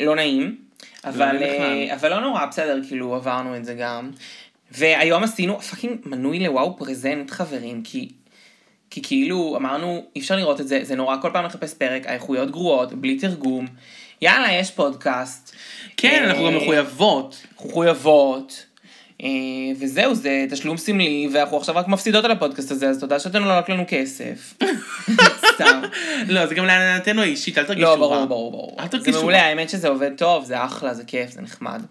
לא 0.05 0.17
נעים, 0.17 0.57
אבל, 1.05 1.33
נעים 1.33 1.55
בכלל. 1.55 1.89
אה, 1.91 1.95
אבל 1.95 2.11
לא 2.11 2.21
נורא, 2.21 2.47
בסדר, 2.47 2.81
כאילו 2.89 3.15
עברנו 3.15 3.57
את 3.57 3.65
זה 3.65 3.75
גם. 3.75 4.11
והיום 4.71 5.23
עשינו 5.23 5.61
fucking 5.61 5.99
מנוי 6.05 6.39
ל 6.39 6.77
WOW 6.77 6.91
Presents 6.91 7.31
חברים, 7.31 7.83
כי, 7.83 8.09
כי 8.91 9.03
כאילו 9.03 9.57
אמרנו, 9.57 10.05
אי 10.17 10.21
אפשר 10.21 10.37
לראות 10.37 10.61
את 10.61 10.69
זה, 10.69 10.81
זה 10.83 10.95
נורא 10.95 11.17
כל 11.23 11.31
פעם 11.33 11.45
לחפש 11.45 11.75
פרק, 11.75 12.07
האיכויות 12.07 12.51
גרועות, 12.51 12.93
בלי 12.93 13.19
תרגום. 13.19 13.67
יאללה, 14.23 14.53
יש 14.53 14.71
פודקאסט. 14.71 15.55
כן, 15.97 16.25
אנחנו 16.25 16.47
גם 16.47 16.55
אה, 16.55 16.57
מחויבות. 16.57 17.47
מחויבות. 17.55 18.68
אה, 19.23 19.29
וזהו, 19.79 20.15
זה 20.15 20.47
תשלום 20.51 20.77
סמלי, 20.77 21.29
ואנחנו 21.33 21.57
עכשיו 21.57 21.77
רק 21.77 21.89
מפסידות 21.89 22.25
על 22.25 22.31
הפודקאסט 22.31 22.71
הזה, 22.71 22.89
אז 22.89 23.01
תודה 23.01 23.19
שאתם 23.19 23.45
לא 23.45 23.53
רק 23.53 23.69
לנו 23.69 23.85
כסף. 23.89 24.55
סתם. 25.55 25.81
לא, 26.29 26.47
זה 26.47 26.55
גם 26.55 26.67
להנהלתנו 26.67 27.23
האישית, 27.23 27.59
אל 27.59 27.65
תרגישו 27.65 27.87
לא, 27.87 27.91
רע. 27.91 27.97
ברור, 27.97 28.27
ברור, 28.27 28.51
ברור. 28.51 28.77
אל 28.79 28.85
זה 28.85 28.91
תרגישו 28.91 29.21
מעולה, 29.21 29.39
רע. 29.39 29.45
האמת 29.45 29.71
שזה 29.71 29.89
עובד 29.89 30.11
טוב, 30.17 30.45
זה 30.45 30.65
אחלה, 30.65 30.95
זה 30.95 31.05
כיף, 31.05 31.31
זה 31.31 31.41
נחמד. 31.41 31.83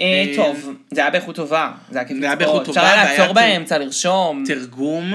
אה, 0.00 0.06
אה, 0.06 0.32
טוב, 0.36 0.74
זה 0.90 1.00
היה 1.00 1.10
באיכות 1.10 1.36
טובה. 1.36 1.72
זה 1.90 1.98
היה 1.98 2.08
כיף 2.08 2.16
זה 2.20 2.28
לצפות. 2.28 2.68
אפשר 2.68 2.80
היה 2.80 3.04
לעצור 3.04 3.32
באמצע, 3.34 3.78
לרשום. 3.78 4.44
תרגום 4.46 5.14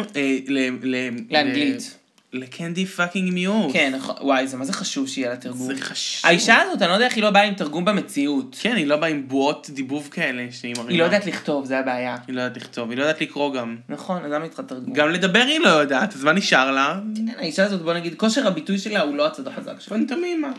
לאנגלית. 1.30 2.03
לקנדי 2.34 2.86
fucking 2.86 3.34
מיוז. 3.34 3.74
כן, 3.74 3.94
נכון. 3.96 4.16
וואי, 4.22 4.48
זה 4.48 4.58
מה 4.58 4.66
זה 4.66 4.74
חשוב 4.74 5.08
שיהיה 5.08 5.30
לה 5.30 5.36
תרגום. 5.36 5.76
זה 5.76 5.82
חשוב. 5.82 6.30
האישה 6.30 6.62
הזאת, 6.62 6.82
אני 6.82 6.90
לא 6.90 6.94
יודע 6.94 7.06
איך 7.06 7.16
היא 7.16 7.24
לא 7.24 7.30
באה 7.30 7.44
עם 7.44 7.54
תרגום 7.54 7.86
במציאות. 7.86 8.58
כן, 8.62 8.76
היא 8.76 8.88
לא 8.88 8.98
באה 8.98 9.10
עם 9.10 9.28
בועות 9.28 9.70
דיבוב 9.74 10.10
כאלה 10.12 10.46
שהיא 10.52 10.74
מרימה. 10.76 10.90
היא 10.90 11.00
לא 11.00 11.04
יודעת 11.04 11.26
לכתוב, 11.26 11.66
זה 11.66 11.80
הבעיה. 11.80 12.18
היא 12.28 12.36
לא 12.36 12.42
יודעת 12.42 12.58
לכתוב, 12.58 12.90
היא 12.90 12.98
לא 12.98 13.04
יודעת 13.04 13.22
לקרוא 13.22 13.54
גם. 13.54 13.76
נכון, 13.90 14.26
אז 14.26 14.32
למה 14.32 14.44
היא 14.44 14.50
צריכה 14.50 14.64
תרגום? 14.64 14.94
גם 14.94 15.10
לדבר 15.10 15.44
היא 15.48 15.60
לא 15.60 15.70
יודעת, 15.70 16.16
אז 16.16 16.24
מה 16.24 16.34
נשאר 16.34 16.72
לה? 16.72 17.00
כן, 17.16 17.26
האישה 17.38 17.66
הזאת, 17.66 17.82
בוא 17.82 17.94
נגיד, 17.94 18.16
כושר 18.16 18.48
הביטוי 18.48 18.78
שלה 18.78 19.02
הוא 19.02 19.16
לא 19.16 19.28
הצד 19.28 19.48
החזק 19.48 19.80
שלה. 19.80 19.98
פנטומימה. 19.98 20.50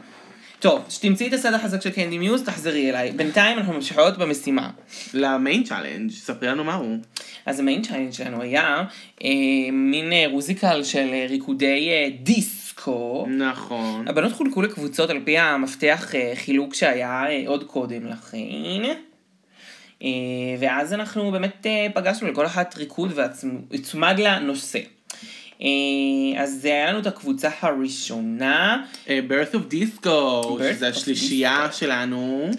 טוב, 0.64 0.85
שתמצאי 0.88 1.28
את 1.28 1.33
הצד 1.33 1.54
החזק 1.54 1.83
של 1.83 1.90
קנדי 1.90 2.18
מיוז, 2.18 2.42
תחזרי 2.42 2.90
אליי. 2.90 3.12
בינתיים 3.12 3.59
אנחנו 3.59 3.73
ממשיכות 3.73 4.18
במשימה. 4.18 4.71
ל 5.14 5.25
main 5.25 5.64
challenge, 5.64 6.11
ספרי 6.11 6.49
לנו 6.49 6.64
מה 6.64 6.75
הוא. 6.75 6.99
אז 7.47 7.61
המיין 7.61 7.83
צ'יינג 7.83 8.12
שלנו 8.12 8.42
היה 8.42 8.85
אה, 9.25 9.30
מין 9.73 10.12
אה, 10.12 10.25
רוזיקל 10.30 10.85
של 10.85 11.11
אה, 11.12 11.26
ריקודי 11.28 11.90
אה, 11.90 12.09
דיסקו. 12.23 13.26
נכון. 13.28 14.09
הבנות 14.09 14.33
חולקו 14.33 14.62
לקבוצות 14.62 15.11
על 15.11 15.21
פי 15.25 15.38
המפתח 15.38 16.14
אה, 16.14 16.33
חילוק 16.35 16.75
שהיה 16.75 17.25
אה, 17.28 17.42
עוד 17.47 17.64
קודם 17.64 18.06
לכן. 18.06 18.83
אה, 20.02 20.09
ואז 20.59 20.92
אנחנו 20.92 21.30
באמת 21.30 21.66
אה, 21.66 21.87
פגשנו 21.94 22.28
לכל 22.28 22.47
אחת 22.47 22.76
ריקוד 22.76 23.12
והצמד 23.14 24.18
לנושא. 24.18 24.78
אה, 24.78 24.93
אז 26.38 26.59
זה 26.61 26.68
היה 26.68 26.90
לנו 26.90 26.99
את 26.99 27.06
הקבוצה 27.06 27.49
הראשונה, 27.61 28.85
אה, 29.09 29.21
birth 29.28 29.54
of 29.54 29.73
disco, 29.73 30.09
שזה 30.59 30.88
השלישייה 30.88 31.68
שלנו. 31.73 32.50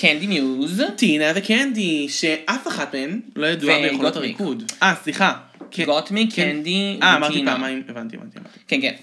קנדי 0.00 0.26
מיוז. 0.26 0.82
טינה 0.96 1.24
וקנדי, 1.34 2.08
שאף 2.08 2.68
אחת 2.68 2.94
מהן 2.94 3.20
לא 3.36 3.46
ידועה. 3.46 3.80
ביכולות 3.82 4.16
הריקוד. 4.16 4.72
אה, 4.82 4.94
סליחה. 5.02 5.32
כן. 5.70 5.84
גוטמי, 5.84 6.28
כן. 6.34 6.52
קנדי 6.52 6.98
אה, 7.02 7.16
אמרתי 7.16 7.34
וטינה. 7.34 7.52
פעמיים, 7.52 7.82
הבנתי, 7.88 8.16
הבנתי. 8.16 8.38
כן, 8.68 8.80
כן. 8.80 8.94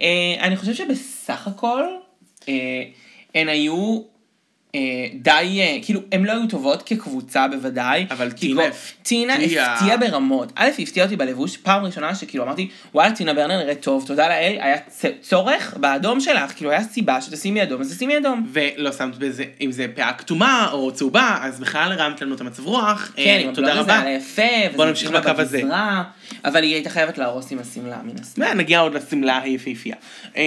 אה, 0.00 0.36
אני 0.40 0.56
חושב 0.56 0.74
שבסך 0.74 1.46
הכל, 1.46 1.82
אה, 2.48 2.54
הן 3.34 3.48
היו 3.48 3.74
אה, 3.74 4.15
די, 5.14 5.60
אה, 5.60 5.78
כאילו, 5.82 6.00
הן 6.12 6.24
לא 6.24 6.32
היו 6.32 6.46
טובות 6.48 6.82
כקבוצה 6.82 7.48
בוודאי. 7.48 8.06
אבל 8.10 8.30
טינה 8.30 8.62
טינה 9.02 9.34
הפתיעה. 9.34 9.96
ברמות. 9.96 10.52
א', 10.54 10.68
היא 10.76 10.86
הפתיעה 10.86 11.06
אותי 11.06 11.16
בלבוש, 11.16 11.56
פעם 11.56 11.84
ראשונה 11.84 12.14
שכאילו 12.14 12.44
אמרתי, 12.44 12.68
וואלה, 12.94 13.12
טינה 13.12 13.34
ברנר 13.34 13.56
נראית 13.58 13.80
טוב, 13.80 14.04
תודה 14.06 14.28
לאל, 14.28 14.56
היה 14.60 14.76
צורך 15.20 15.74
באדום 15.80 16.20
שלך, 16.20 16.52
כאילו 16.56 16.70
היה 16.70 16.82
סיבה 16.82 17.20
שתשימי 17.20 17.62
אדום, 17.62 17.80
אז 17.80 17.96
תשימי 17.96 18.18
אדום. 18.18 18.46
ולא 18.52 18.92
שמת 18.92 19.18
בזה, 19.18 19.44
אם 19.60 19.72
זה 19.72 19.86
פאה 19.94 20.12
כתומה 20.12 20.68
או 20.72 20.92
צהובה, 20.92 21.38
אז 21.42 21.60
בכלל 21.60 21.92
הרמת 21.92 22.22
לנו 22.22 22.34
את 22.34 22.40
המצב 22.40 22.66
רוח. 22.66 23.12
אה, 23.18 23.24
כן, 23.24 23.40
עם 23.44 23.54
תודה 23.54 23.74
רבה. 23.74 24.02
בוא 24.76 24.84
נמשיך 24.84 25.10
בקו 25.10 25.30
הזה. 25.36 25.62
אבל 26.44 26.62
היא 26.62 26.74
הייתה 26.74 26.90
חייבת 26.90 27.18
להרוס 27.18 27.52
עם 27.52 27.58
השמלה, 27.58 27.98
מן 28.04 28.20
הסתם. 28.20 28.42
נגיע 28.42 28.80
עוד 28.80 28.94
לשמלה 28.94 29.38
היפהפייה. 29.38 29.96
אה, 30.36 30.42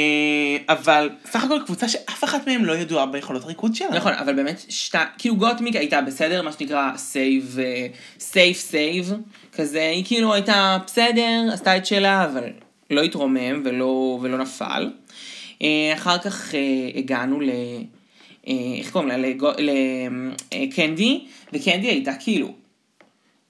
אבל 0.70 1.10
סך 1.32 1.44
הכל 1.44 1.60
קבוצה 1.66 1.90
שאף 1.90 2.24
אחת 2.24 2.48
מהן 2.48 2.62
לא 2.62 2.74
ידועה 2.74 3.06
ביכולות 3.06 3.44
הריקוד 3.44 3.76
שלה. 3.76 3.96
נכון, 3.96 4.14
אבל 4.14 4.34
באמת, 4.34 4.66
שתי, 4.70 4.98
כאילו 5.18 5.36
גוטמיק 5.36 5.76
הייתה 5.76 6.02
בסדר, 6.02 6.42
מה 6.42 6.52
שנקרא 6.52 6.92
safe, 6.96 7.58
safe 8.20 8.58
safe, 8.58 9.14
כזה, 9.54 9.90
היא 9.90 10.04
כאילו 10.06 10.34
הייתה 10.34 10.78
בסדר, 10.86 11.50
עשתה 11.54 11.78
את 11.78 11.86
שלה, 11.86 12.26
אבל 12.26 12.44
לא 12.90 13.02
התרומם 13.02 13.62
ולא, 13.66 14.20
ולא 14.22 14.38
נפל. 14.38 14.90
אה, 15.62 15.94
אחר 15.94 16.18
כך 16.18 16.56
אה, 16.56 16.60
הגענו 16.96 17.42
ל... 17.42 17.50
איך 18.80 18.92
קוראים 18.92 19.10
לה? 19.10 19.18
לקנדי, 20.52 21.26
וקנדי 21.54 21.88
הייתה 21.88 22.12
כאילו 22.20 22.54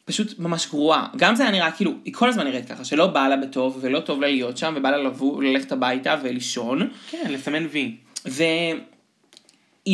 פשוט 0.10 0.40
ממש 0.40 0.68
גרועה. 0.68 1.08
גם 1.18 1.36
זה 1.36 1.44
היה 1.44 1.52
נראה 1.52 1.72
כאילו, 1.72 1.94
היא 2.06 2.14
כל 2.14 2.30
הזמן 2.30 2.44
נראית 2.44 2.68
ככה, 2.70 2.86
שלא 2.86 3.08
בא 3.08 3.28
לה 3.28 3.38
בטוב, 3.38 3.80
ולא 3.82 4.00
טוב 4.00 4.22
לה 4.22 4.28
להיות 4.28 4.58
שם, 4.58 4.74
ובא 4.78 4.92
לה 4.92 4.98
לבוא, 4.98 5.44
ללכת 5.44 5.72
הביתה 5.72 6.16
ולישון, 6.24 6.90
כן, 7.12 7.26
לסמן 7.30 7.68
וי. 7.72 7.96
והיא 8.26 8.78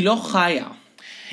לא 0.04 0.16
חיה. 0.24 0.68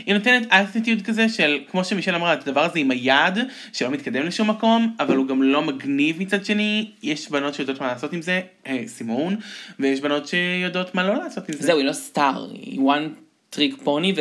היא 0.07 0.15
נותנת 0.15 0.53
אטיטיוד 0.53 1.03
כזה 1.03 1.29
של, 1.29 1.59
כמו 1.71 1.85
שמישל 1.85 2.15
אמרה, 2.15 2.33
את 2.33 2.49
הדבר 2.49 2.65
הזה 2.65 2.79
עם 2.79 2.91
היד, 2.91 3.39
שלא 3.73 3.91
מתקדם 3.91 4.27
לשום 4.27 4.51
מקום, 4.51 4.97
אבל 5.01 5.17
הוא 5.17 5.27
גם 5.27 5.43
לא 5.43 5.63
מגניב 5.63 6.23
מצד 6.23 6.45
שני. 6.45 6.91
יש 7.03 7.31
בנות 7.31 7.55
שיודעות 7.55 7.81
מה 7.81 7.87
לעשות 7.87 8.13
עם 8.13 8.23
זה, 8.23 8.41
אה, 8.67 8.83
סימון, 8.87 9.37
ויש 9.79 10.01
בנות 10.01 10.29
שיודעות 10.29 10.95
מה 10.95 11.03
לא 11.03 11.15
לעשות 11.15 11.49
עם 11.49 11.55
זה. 11.55 11.67
זהו, 11.67 11.79
היא 11.79 11.87
לא 11.87 11.93
סטאר, 11.93 12.51
היא 12.53 12.81
one 12.81 13.09
trick 13.55 13.85
pony, 13.85 14.13
ו... 14.17 14.21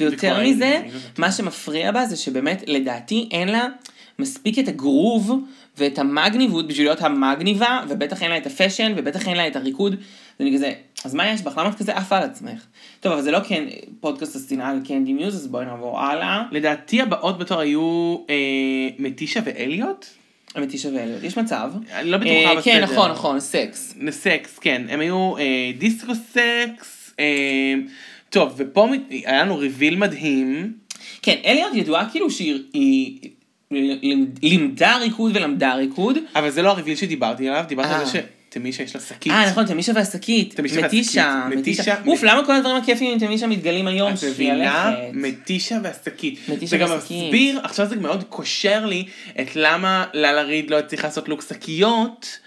ויותר 0.00 0.42
מזה, 0.42 0.82
זאת. 0.92 1.18
מה 1.18 1.32
שמפריע 1.32 1.92
בה 1.92 2.06
זה 2.06 2.16
שבאמת, 2.16 2.64
לדעתי, 2.66 3.28
אין 3.30 3.48
לה 3.48 3.66
מספיק 4.18 4.58
את 4.58 4.68
הגרוב 4.68 5.32
ואת 5.78 5.98
המגניבות 5.98 6.68
בשביל 6.68 6.86
להיות 6.86 7.02
המגניבה, 7.02 7.80
ובטח 7.88 8.22
אין 8.22 8.30
לה 8.30 8.36
את 8.36 8.46
ה 8.46 8.51
fashion, 8.51 8.92
ובטח 8.96 9.28
אין 9.28 9.36
לה 9.36 9.46
את 9.46 9.56
הריקוד. 9.56 9.96
זה 10.38 10.44
כזה, 10.54 10.72
אז 11.04 11.14
מה 11.14 11.30
יש 11.30 11.42
בך? 11.42 11.58
למה 11.58 11.68
את 11.68 11.74
כזה 11.74 11.96
עפה 11.96 12.16
על 12.16 12.22
עצמך? 12.22 12.66
טוב, 13.00 13.12
אבל 13.12 13.22
זה 13.22 13.30
לא 13.30 13.40
כן 13.40 13.64
פודקאסט 14.00 14.36
השנאה 14.36 14.70
על 14.70 14.80
קנדי 14.84 15.12
מיוז, 15.12 15.34
אז 15.34 15.46
בואי 15.46 15.66
נעבור 15.66 16.00
הלאה. 16.00 16.42
לדעתי 16.50 17.02
הבאות 17.02 17.38
בתור 17.38 17.60
היו 17.60 18.16
אה, 18.30 18.34
מתישה 18.98 19.40
ואליוט. 19.44 20.06
שווה 20.76 21.06
להיות. 21.06 21.22
יש 21.22 21.38
מצב. 21.38 21.72
אני 21.92 22.10
לא 22.10 22.18
בטוחה 22.18 22.34
אה, 22.34 22.50
בסדר. 22.50 22.62
כן, 22.62 22.82
נכון, 22.82 23.10
נכון, 23.10 23.40
סקס. 23.40 23.94
סקס, 24.10 24.58
כן. 24.58 24.82
הם 24.88 25.00
היו 25.00 25.36
אה, 25.38 25.70
דיסקו 25.78 26.12
סקס. 26.14 27.14
אה, 27.20 27.74
טוב, 28.30 28.54
ופה 28.56 28.88
היה 29.10 29.42
לנו 29.42 29.58
ריביל 29.58 29.96
מדהים. 29.96 30.72
כן, 31.22 31.36
אליוט 31.44 31.74
ידועה 31.74 32.10
כאילו 32.10 32.30
שהיא 32.30 32.62
היא 32.72 33.30
לימדה 34.42 34.96
ריקוד 34.96 35.36
ולמדה 35.36 35.74
ריקוד. 35.74 36.18
אבל 36.36 36.50
זה 36.50 36.62
לא 36.62 36.70
הריביל 36.70 36.96
שדיברתי 36.96 37.48
עליו, 37.48 37.64
דיברתי 37.68 37.88
על 37.88 38.00
אה. 38.00 38.04
זה 38.06 38.20
שתמישה 38.50 38.82
יש 38.82 38.94
לה 38.94 39.00
שקית. 39.00 39.32
אה, 39.32 39.50
נכון, 39.50 39.66
תמישה 39.66 39.92
והשקית. 39.94 40.54
תמישה 40.56 40.82
מתישה, 40.82 41.40
והשקית. 41.44 41.58
מתישה. 41.58 41.82
מתישה- 41.82 41.96
אוף, 42.10 42.22
למה 42.22 42.46
כל 42.46 42.54
הדברים 42.54 42.76
הכיפים 42.76 43.12
עם 43.12 43.18
תמישה 43.18 43.46
מתגלים 43.46 43.86
היום? 43.86 44.12
את 44.14 44.24
מבינה? 44.24 44.90
מתישה 45.12 45.78
והשקית. 45.82 46.38
מתישה 46.48 46.70
זה 46.70 46.76
גם 46.78 46.90
והשקית. 46.90 47.24
מסביר, 47.24 47.60
עכשיו 47.62 47.86
זה 47.88 47.96
מאוד 47.96 48.24
קושר 48.28 48.86
לי 48.86 49.04
את 49.40 49.56
למה 49.56 50.04
ללה 50.14 50.42
ריד 50.42 50.70
לא 50.70 50.78
הצליחה 50.78 51.06
לעשות 51.08 51.28
לוק 51.28 51.42
שקיות. 51.48 52.38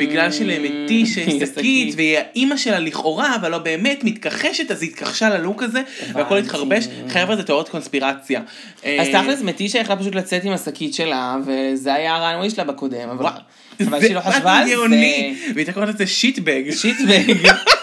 בגלל 0.00 0.32
שלמתישה 0.32 1.20
יש 1.20 1.42
שקית, 1.48 1.94
והיא 1.96 2.18
האימא 2.18 2.56
שלה 2.56 2.78
לכאורה, 2.78 3.36
אבל 3.36 3.50
לא 3.50 3.58
באמת, 3.58 4.04
מתכחשת, 4.04 4.70
אז 4.70 4.82
היא 4.82 4.90
התכחשה 4.90 5.28
ללוק 5.28 5.62
הזה, 5.62 5.82
והכל. 6.12 6.38
התחרבש. 6.38 6.88
חבר'ה, 7.08 7.36
זה 7.36 7.42
תיאוריות 7.42 7.68
קונספירציה. 7.68 8.40
אז 8.40 8.84
אה, 8.84 9.22
תכלס 9.22 9.42
מתישה 9.42 9.78
יכלה 9.78 9.96
פשוט 9.96 10.14
לצאת 10.14 10.44
עם 10.44 10.52
השקית 10.52 10.94
שלה, 10.94 11.36
וזה 11.46 11.94
היה 11.94 12.16
הרנווי 12.16 12.50
שלה 12.50 12.64
בקודם, 12.64 13.08
אבל 13.08 13.24
וואו, 13.24 13.40
אבל 13.86 14.00
שהיא 14.00 14.14
לא 14.14 14.20
חשבה 14.20 14.52
על. 14.52 14.68
זה. 14.68 14.76
והיא 14.78 15.34
הייתה 15.56 15.72
קוראת 15.72 15.88
לזה 15.88 16.06
שיטבג. 16.06 16.70
שיטבג. 16.70 17.34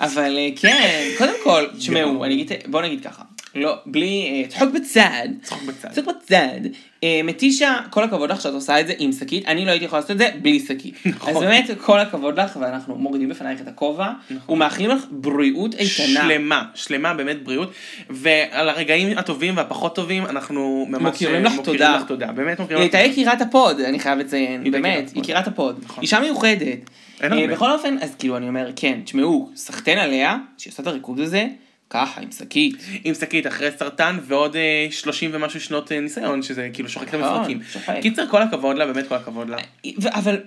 אבל 0.00 0.38
אה, 0.38 0.48
כן, 0.56 1.08
קודם 1.18 1.34
כל, 1.44 1.66
תשמעו, 1.78 2.24
אני 2.24 2.34
אגיד, 2.34 2.52
בוא 2.66 2.82
נגיד 2.82 3.04
ככה, 3.04 3.22
לא, 3.58 3.76
בלי, 3.86 4.42
אה, 4.44 4.48
צחוק 4.48 4.68
בצד, 4.74 5.28
צחוק 5.42 5.62
בצד. 5.62 5.88
צחוק 5.92 6.06
בצד, 6.24 6.60
אה, 7.04 7.20
מתישה, 7.24 7.76
כל 7.90 8.04
הכבוד 8.04 8.30
לך 8.30 8.40
שאת 8.40 8.52
עושה 8.52 8.80
את 8.80 8.86
זה 8.86 8.92
עם 8.98 9.12
שקית, 9.12 9.46
אני 9.46 9.64
לא 9.64 9.70
הייתי 9.70 9.84
יכולה 9.84 10.00
לעשות 10.00 10.10
את 10.10 10.18
זה 10.18 10.30
בלי 10.42 10.60
שקית. 10.60 10.94
נכון. 11.06 11.36
אז 11.36 11.42
באמת, 11.42 11.70
כל 11.80 12.00
הכבוד 12.00 12.40
לך, 12.40 12.58
ואנחנו 12.60 12.96
מורידים 12.96 13.28
בפנייך 13.28 13.60
את 13.60 13.68
הכובע, 13.68 14.10
ומאחלים 14.48 14.90
לך 14.90 15.04
בריאות 15.10 15.74
איתנה. 15.74 15.86
שלמה, 16.28 16.64
שלמה, 16.74 17.14
באמת 17.14 17.42
בריאות. 17.42 17.72
ועל 18.10 18.68
הרגעים 18.68 19.18
הטובים 19.18 19.56
והפחות 19.56 19.94
טובים, 19.94 20.26
אנחנו 20.26 20.86
ממש 20.88 21.02
מוקירים 21.02 21.44
לך 21.44 21.52
מוקירים 21.54 21.78
תודה. 21.78 21.96
לך 21.96 22.02
תודה. 22.08 22.26
באמת 22.26 22.58
היא 22.58 22.62
מוקירים 22.64 22.88
לך 22.88 22.94
הייתה 22.94 23.10
יקירת 23.12 23.40
ה 23.40 23.48
pod, 23.48 23.80
אני 23.80 23.98
חייב 23.98 24.18
לציין, 24.18 24.64
היא 24.64 24.72
באמת, 24.72 25.12
יקירת 25.16 25.46
ה 25.46 25.53
pod. 25.53 25.80
נכון. 25.84 26.02
אישה 26.02 26.20
מיוחדת. 26.20 26.90
אה. 27.22 27.46
בכל 27.46 27.72
אופן, 27.72 27.96
אז 28.00 28.14
כאילו 28.18 28.36
אני 28.36 28.48
אומר, 28.48 28.70
כן, 28.76 29.00
תשמעו, 29.04 29.50
סחטיין 29.56 29.98
עליה, 29.98 30.36
שהיא 30.58 30.70
עושה 30.72 30.82
את 30.82 30.86
הריקוד 30.86 31.20
הזה, 31.20 31.46
ככה, 31.90 32.20
עם 32.20 32.32
שקית. 32.32 32.76
עם 33.04 33.14
שקית 33.14 33.46
אחרי 33.46 33.68
סרטן 33.78 34.18
ועוד 34.22 34.56
אה, 34.56 34.86
30 34.90 35.30
ומשהו 35.34 35.60
שנות 35.60 35.92
אה, 35.92 36.00
ניסיון, 36.00 36.42
שזה 36.42 36.68
כאילו 36.72 36.88
שוחק 36.88 37.08
את 37.08 37.14
נכון, 37.14 37.44
המפרקים. 37.44 37.60
קיצר, 38.02 38.26
כל 38.30 38.42
הכבוד 38.42 38.76
לה, 38.76 38.86
באמת 38.86 39.08
כל 39.08 39.14
הכבוד 39.14 39.48
לה. 39.48 39.56
ו- 40.02 40.14
אבל 40.14 40.40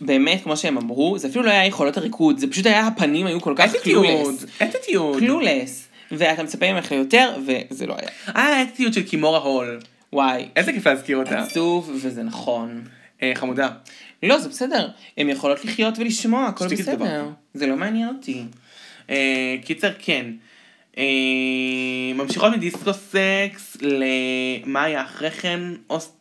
באמת, 0.00 0.42
כמו 0.42 0.56
שהם 0.56 0.76
אמרו, 0.78 1.18
זה 1.18 1.28
אפילו 1.28 1.44
לא 1.44 1.50
היה 1.50 1.66
יכולות 1.66 1.96
הריקוד, 1.96 2.38
זה 2.38 2.46
פשוט 2.46 2.66
היה 2.66 2.86
הפנים 2.86 3.26
היו 3.26 3.40
כל 3.40 3.54
כך 3.56 3.72
clueless. 3.82 4.44
attitude. 4.62 5.18
clueless. 5.18 5.88
ואתה 6.10 6.42
מצפה 6.42 6.72
ממך 6.72 6.92
ליותר, 6.92 7.36
וזה 7.46 7.86
לא 7.86 7.96
היה. 7.98 8.08
אה, 8.36 8.42
האטיטיוד 8.58 8.92
של 8.92 9.02
קימורה 9.02 9.38
הול. 9.38 9.80
וואי, 10.12 10.48
איזה 10.56 10.72
כיף 10.72 10.86
להזכיר 10.86 11.16
אותה. 11.16 11.38
עצוב, 11.42 11.90
וזה 11.94 12.22
נכון. 12.22 12.84
אה, 13.22 13.32
חמודה. 13.34 13.68
לא, 14.22 14.38
זה 14.38 14.48
בסדר. 14.48 14.88
הן 15.18 15.28
יכולות 15.28 15.64
לחיות 15.64 15.98
ולשמוע, 15.98 16.46
הכל 16.46 16.68
בסדר. 16.68 17.28
זה 17.54 17.66
לא 17.66 17.76
מעניין 17.76 18.08
אותי. 18.08 18.42
אה, 19.10 19.56
קיצר, 19.64 19.90
כן. 19.98 20.26
אה, 20.98 21.02
ממשיכות 22.14 22.52
מ 22.52 22.59
disco 22.59 22.92
sucks 22.94 23.76
למה 23.80 24.84
היה 24.84 25.04
אחרי 25.04 25.30
כן? 25.30 25.60
אוס- 25.90 26.12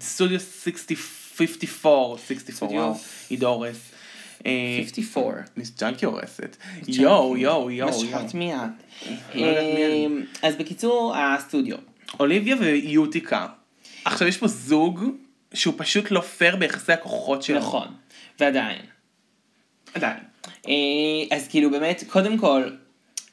סטודיו 0.00 0.40
60 0.40 0.96
54, 1.36 2.18
64, 2.28 2.72
וואו, 2.74 2.94
הורס. 3.54 3.76
אה, 4.46 4.76
54. 4.78 5.40
מיס 5.56 5.72
ג'אנקי 5.80 6.06
הורסת. 6.06 6.56
יואו, 6.88 7.36
יואו, 7.36 7.70
יואו. 7.70 7.90
משחת 8.04 8.34
מיד. 8.34 8.58
לא. 9.34 9.46
אמ, 9.46 10.24
אז 10.42 10.56
בקיצור, 10.56 11.14
הסטודיו. 11.16 11.76
אוליביה 12.20 12.56
ויוטיקה. 12.60 13.46
עכשיו 14.04 14.28
יש 14.28 14.36
פה 14.36 14.46
זוג 14.48 15.04
שהוא 15.54 15.74
פשוט 15.76 16.10
לא 16.10 16.20
פייר 16.20 16.56
ביחסי 16.56 16.92
הכוחות 16.92 17.42
שלו. 17.42 17.58
נכון. 17.58 17.88
ועדיין. 18.40 18.80
עדיין. 19.94 20.18
אה, 20.68 21.36
אז 21.36 21.48
כאילו 21.48 21.70
באמת, 21.70 22.04
קודם 22.08 22.38
כל, 22.38 22.62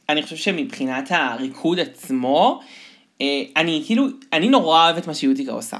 אני 0.09 0.23
חושב 0.23 0.35
שמבחינת 0.35 1.11
הריקוד 1.11 1.79
עצמו, 1.79 2.59
אה, 3.21 3.43
אני 3.57 3.83
כאילו, 3.85 4.07
אני 4.33 4.49
נורא 4.49 4.85
אוהבת 4.85 5.07
מה 5.07 5.13
שיוטיקה 5.13 5.51
עושה. 5.51 5.77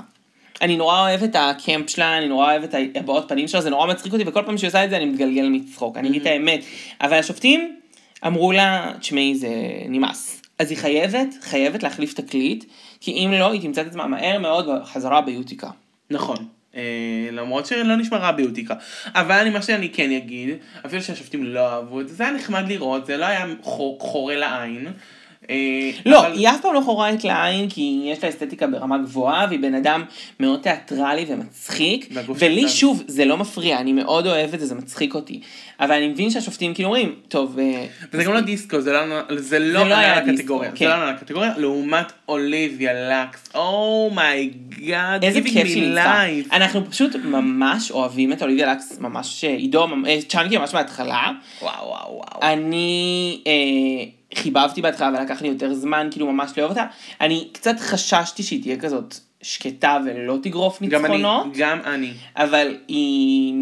אני 0.61 0.77
נורא 0.77 1.01
אוהב 1.01 1.23
את 1.23 1.35
הקמפ 1.39 1.89
שלה, 1.89 2.17
אני 2.17 2.27
נורא 2.27 2.51
אוהב 2.51 2.63
את 2.63 2.75
הבעות 2.95 3.29
פנים 3.29 3.47
שלה, 3.47 3.61
זה 3.61 3.69
נורא 3.69 3.87
מצחיק 3.87 4.13
אותי, 4.13 4.23
וכל 4.27 4.41
פעם 4.45 4.57
שהיא 4.57 4.67
עושה 4.67 4.85
את 4.85 4.89
זה 4.89 4.97
אני 4.97 5.05
מתגלגל 5.05 5.49
מצחוק, 5.49 5.97
אני 5.97 6.09
אגיד 6.09 6.21
את 6.21 6.27
האמת. 6.27 6.63
אבל 7.01 7.13
השופטים 7.13 7.75
אמרו 8.27 8.51
לה, 8.51 8.91
תשמעי, 8.99 9.35
זה 9.35 9.49
נמאס. 9.89 10.41
אז 10.59 10.71
היא 10.71 10.77
חייבת, 10.77 11.27
חייבת 11.41 11.83
להחליף 11.83 12.13
תקליט, 12.13 12.65
כי 12.99 13.11
אם 13.11 13.31
לא, 13.31 13.51
היא 13.51 13.61
תמצא 13.61 13.81
את 13.81 13.87
עצמה 13.87 14.07
מהר 14.07 14.39
מאוד 14.39 14.69
בחזרה 14.69 15.21
ביוטיקה. 15.21 15.69
נכון. 16.09 16.58
אה, 16.79 17.31
למרות 17.31 17.65
שלא 17.65 17.95
נשמע 17.95 18.17
רע 18.17 18.31
ביוטיקה. 18.31 18.73
אבל 19.15 19.49
מה 19.53 19.61
שאני 19.61 19.89
כן 19.89 20.11
אגיד, 20.11 20.49
אפילו 20.85 21.01
שהשופטים 21.03 21.43
לא 21.43 21.69
אהבו 21.73 22.01
את 22.01 22.07
זה, 22.09 22.15
זה 22.15 22.23
היה 22.23 22.33
נחמד 22.33 22.63
לראות, 22.67 23.05
זה 23.05 23.17
לא 23.17 23.25
היה 23.25 23.45
חור- 23.61 23.97
חורה 24.01 24.35
לעין. 24.35 24.87
אה, 25.49 25.55
לא, 26.05 26.27
אבל- 26.27 26.33
היא 26.37 26.49
אף 26.49 26.61
פעם 26.61 26.73
לא 26.73 26.81
חוררת 26.81 27.23
לעין, 27.23 27.69
כי 27.69 28.01
יש 28.05 28.23
לה 28.23 28.29
אסתטיקה 28.29 28.67
ברמה 28.67 28.97
גבוהה, 28.97 29.45
והיא 29.49 29.59
בן 29.59 29.73
אדם 29.73 30.03
מאוד 30.39 30.59
תיאטרלי 30.59 31.25
ומצחיק, 31.27 32.09
ולי 32.35 32.61
שלה. 32.61 32.69
שוב, 32.69 33.03
זה 33.07 33.25
לא 33.25 33.37
מפריע, 33.37 33.77
אני 33.79 33.93
מאוד 33.93 34.27
אוהב 34.27 34.53
את 34.53 34.59
זה, 34.59 34.65
זה 34.65 34.75
מצחיק 34.75 35.15
אותי. 35.15 35.39
אבל 35.79 35.91
אני 35.91 36.07
מבין 36.07 36.29
שהשופטים 36.29 36.73
כאילו 36.73 36.89
אומרים, 36.89 37.15
טוב, 37.27 37.59
אה, 37.59 37.85
וזה 38.13 38.23
גם 38.23 38.33
לא 38.33 38.39
דיסקו, 38.41 38.81
זה 38.81 38.91
לא, 38.91 38.99
זה 39.37 39.59
לא 39.59 39.89
לא 39.89 39.95
היה 39.95 40.21
לקטגוריה, 40.21 40.71
כן. 40.71 40.77
זה 40.77 40.85
לא 40.85 40.93
עלה 40.93 41.11
לקטגוריה, 41.11 41.53
לעומת 41.57 42.11
אוליביה 42.27 42.91
לקס, 42.93 43.49
אומייגאד, 43.55 45.23
איזה 45.23 45.41
כיף 45.41 45.55
ניצחה. 45.55 46.23
לייף. 46.25 46.53
אנחנו 46.53 46.91
פשוט 46.91 47.15
ממש 47.15 47.91
אוהבים 47.91 48.33
את 48.33 48.41
אוליביה 48.41 48.71
לקס, 48.73 48.97
ממש 48.99 49.43
אה, 49.43 49.49
עידו, 49.49 49.87
צ'אנקי 50.27 50.57
ממש 50.57 50.73
מההתחלה. 50.73 51.31
וואו 51.61 51.73
וואו 51.87 52.11
וואו. 52.13 52.41
אני 52.53 53.39
אה, 53.47 54.18
חיבבתי 54.35 54.81
בהתחלה 54.81 55.19
ולקח 55.19 55.41
לי 55.41 55.47
יותר 55.47 55.73
זמן 55.73 56.07
כאילו 56.11 56.31
ממש 56.31 56.51
לאהוב 56.57 56.71
אותה. 56.71 56.85
אני 57.21 57.47
קצת 57.51 57.79
חששתי 57.79 58.43
שהיא 58.43 58.61
תהיה 58.61 58.77
כזאת 58.77 59.15
שקטה 59.41 59.97
ולא 60.05 60.37
תגרוף 60.43 60.81
גם 60.81 61.05
אני, 61.05 61.17
ניצחונות. 61.17 61.47
גם 61.57 61.79
אני. 61.85 62.11
אבל 62.35 62.77
היא 62.87 63.53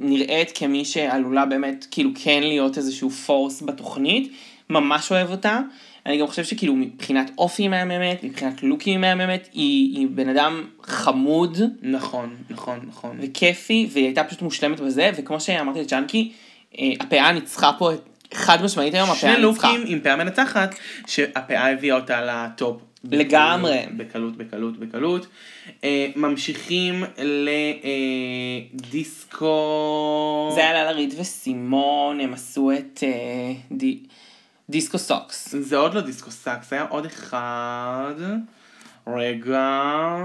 נראית 0.00 0.52
כמי 0.54 0.84
שעלולה 0.84 1.46
באמת 1.46 1.86
כאילו 1.90 2.10
כן 2.14 2.40
להיות 2.42 2.78
איזשהו 2.78 3.10
פורס 3.10 3.62
בתוכנית, 3.62 4.32
ממש 4.70 5.12
אוהב 5.12 5.30
אותה. 5.30 5.60
אני 6.06 6.18
גם 6.18 6.26
חושב 6.26 6.44
שכאילו 6.44 6.74
מבחינת 6.76 7.30
אופי 7.38 7.62
היא 7.62 7.68
מהממת, 7.70 8.24
מבחינת 8.24 8.62
לוקי 8.62 8.90
היא 8.90 8.98
מהממת, 8.98 9.48
היא, 9.52 9.98
היא 9.98 10.06
בן 10.10 10.28
אדם 10.28 10.64
חמוד 10.82 11.58
נכון, 11.82 12.36
נכון, 12.50 12.78
נכון. 12.88 13.16
וכיפי, 13.22 13.88
והיא 13.90 14.04
הייתה 14.04 14.24
פשוט 14.24 14.42
מושלמת 14.42 14.80
בזה, 14.80 15.10
וכמו 15.16 15.40
שאמרתי 15.40 15.80
לג'אנקי, 15.80 16.32
אה, 16.78 16.92
הפאה 17.00 17.32
ניצחה 17.32 17.72
פה 17.78 17.92
את- 17.94 18.08
חד 18.34 18.62
משמעית 18.64 18.94
היום, 18.94 19.10
הפאה 19.10 19.20
שניצחה. 19.20 19.72
לוקים 19.72 19.84
עם 19.86 20.00
פאה 20.00 20.16
מנצחת, 20.16 20.74
שהפאה 21.06 21.72
הביאה 21.72 21.96
אותה 21.96 22.20
ל 22.22 22.34
top. 22.34 22.82
לגמרי. 23.04 23.86
בקלות, 23.96 24.36
בקלות, 24.36 24.78
בקלות. 24.78 25.26
אה, 25.84 26.06
ממשיכים 26.16 27.04
לדיסקו... 28.74 29.52
זה 30.54 30.60
היה 30.60 30.72
לאלה 30.72 30.90
רי 30.90 31.14
וסימון, 31.18 32.20
הם 32.20 32.34
עשו 32.34 32.72
את 32.72 33.00
אה, 33.02 33.52
די, 33.72 33.98
disco 34.70 34.98
sucks. 34.98 35.54
זה 35.60 35.76
עוד 35.76 35.94
לא 35.94 36.00
disco 36.00 36.30
sucks, 36.30 36.72
היה 36.72 36.86
עוד 36.88 37.06
אחד. 37.06 38.14
רגע. 39.06 40.24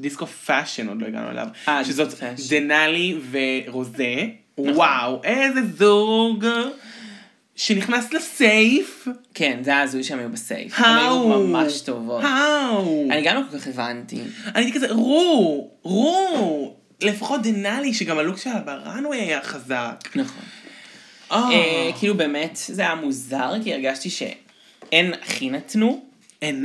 disco 0.00 0.26
fashion 0.26 0.88
עוד 0.88 1.02
לא 1.02 1.06
הגענו 1.06 1.30
אליו. 1.30 1.48
אה, 1.68 1.84
שזאת. 1.84 2.08
דנאלי 2.50 3.18
ורוזה. 3.30 4.26
נכון. 4.58 4.74
וואו, 4.74 5.20
איזה 5.24 5.60
זוג. 5.76 6.44
שנכנס 7.58 8.12
ל 8.12 8.28
safe. 8.28 9.08
כן, 9.34 9.58
זה 9.62 9.70
היה 9.70 9.82
הזוי 9.82 10.04
שהם 10.04 10.18
היו 10.18 10.28
ב 10.28 10.36
safe. 10.36 10.78
הם 10.78 10.98
היו. 10.98 11.28
ממש 11.28 11.80
טובות. 11.80 12.24
האו. 12.24 13.08
אני 13.10 13.22
גם 13.22 13.36
לא 13.36 13.42
כל 13.50 13.58
כך 13.58 13.66
הבנתי. 13.66 14.20
אני 14.54 14.64
הייתי 14.64 14.72
כזה, 14.72 14.92
רו, 14.92 15.70
רו. 15.82 16.74
לפחות 17.02 17.42
דנאלי, 17.42 17.94
שגם 17.94 18.18
הלוק 18.18 18.38
שלה 18.38 18.60
ב 18.60 18.68
runway 18.68 19.16
היה 19.16 19.42
חזק. 19.42 20.08
נכון. 20.14 20.44
אה, 21.32 21.50
אה, 21.50 21.90
כאילו 21.98 22.16
באמת, 22.16 22.58
זה 22.66 22.82
היה 22.82 22.94
מוזר, 22.94 23.52
כי 23.64 23.74
הרגשתי 23.74 24.10
שהן 24.10 25.12
הכי 25.22 25.50
נתנו. 25.50 26.04
אין. 26.42 26.64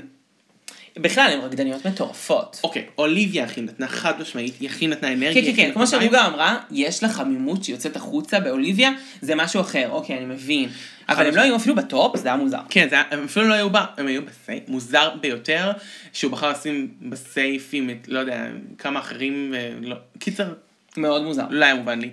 בכלל, 0.98 1.30
הן 1.34 1.40
רקדניות 1.40 1.88
מטורפות. 1.88 2.60
אוקיי, 2.64 2.86
אוליביה 2.98 3.44
הכי 3.44 3.62
נתנה 3.62 3.88
חד 3.88 4.22
משמעית, 4.22 4.54
היא 4.60 4.70
הכי 4.70 4.88
נתנה 4.88 5.14
אנרגיה. 5.14 5.34
כן, 5.44 5.52
כן, 5.52 5.56
כן, 5.68 5.72
כמו. 5.74 5.88
שרוגה 5.88 6.28
אמרה, 6.28 6.58
יש 6.72 7.04
לה 7.04 7.10
חמימות 7.10 7.64
שיוצאת 7.64 7.96
החוצה 7.96 8.40
באוליביה, 8.40 8.92
זה 9.22 9.36
משהו 9.36 9.62
אחר, 9.62 9.90
אוקיי, 9.90 10.18
אני 10.18 10.26
מבין. 10.26 10.70
אבל 11.10 11.28
הם 11.28 11.36
לא 11.36 11.42
היו 11.42 11.56
אפילו 11.56 11.76
בטופ, 11.76 12.18
זה 12.18 12.28
היה 12.28 12.38
מוזר. 12.38 12.60
כן, 12.70 12.88
זה 12.90 12.96
היה, 12.96 13.04
הם 13.12 13.24
אפילו 13.26 13.48
לא 13.48 13.54
היו 13.54 13.70
בה, 13.70 13.86
הם 13.98 14.08
היו 14.08 14.22
בסייף, 14.26 14.64
מוזר 14.68 15.10
ביותר, 15.22 15.72
שהוא 16.14 16.32
בחר 16.32 16.50
לשים 16.52 16.92
בסייף 17.02 17.70
עם, 17.72 17.90
את- 17.90 18.08
לא 18.08 18.20
יודע, 18.20 18.46
כמה 18.78 19.00
אחרים, 19.00 19.54
ולא, 19.82 19.96
קיצר, 20.20 20.54
מאוד 20.98 21.24
מוזר. 21.24 21.44
לא 21.50 21.66
היה 21.66 21.76
מובן 21.76 22.00
לי. 22.00 22.10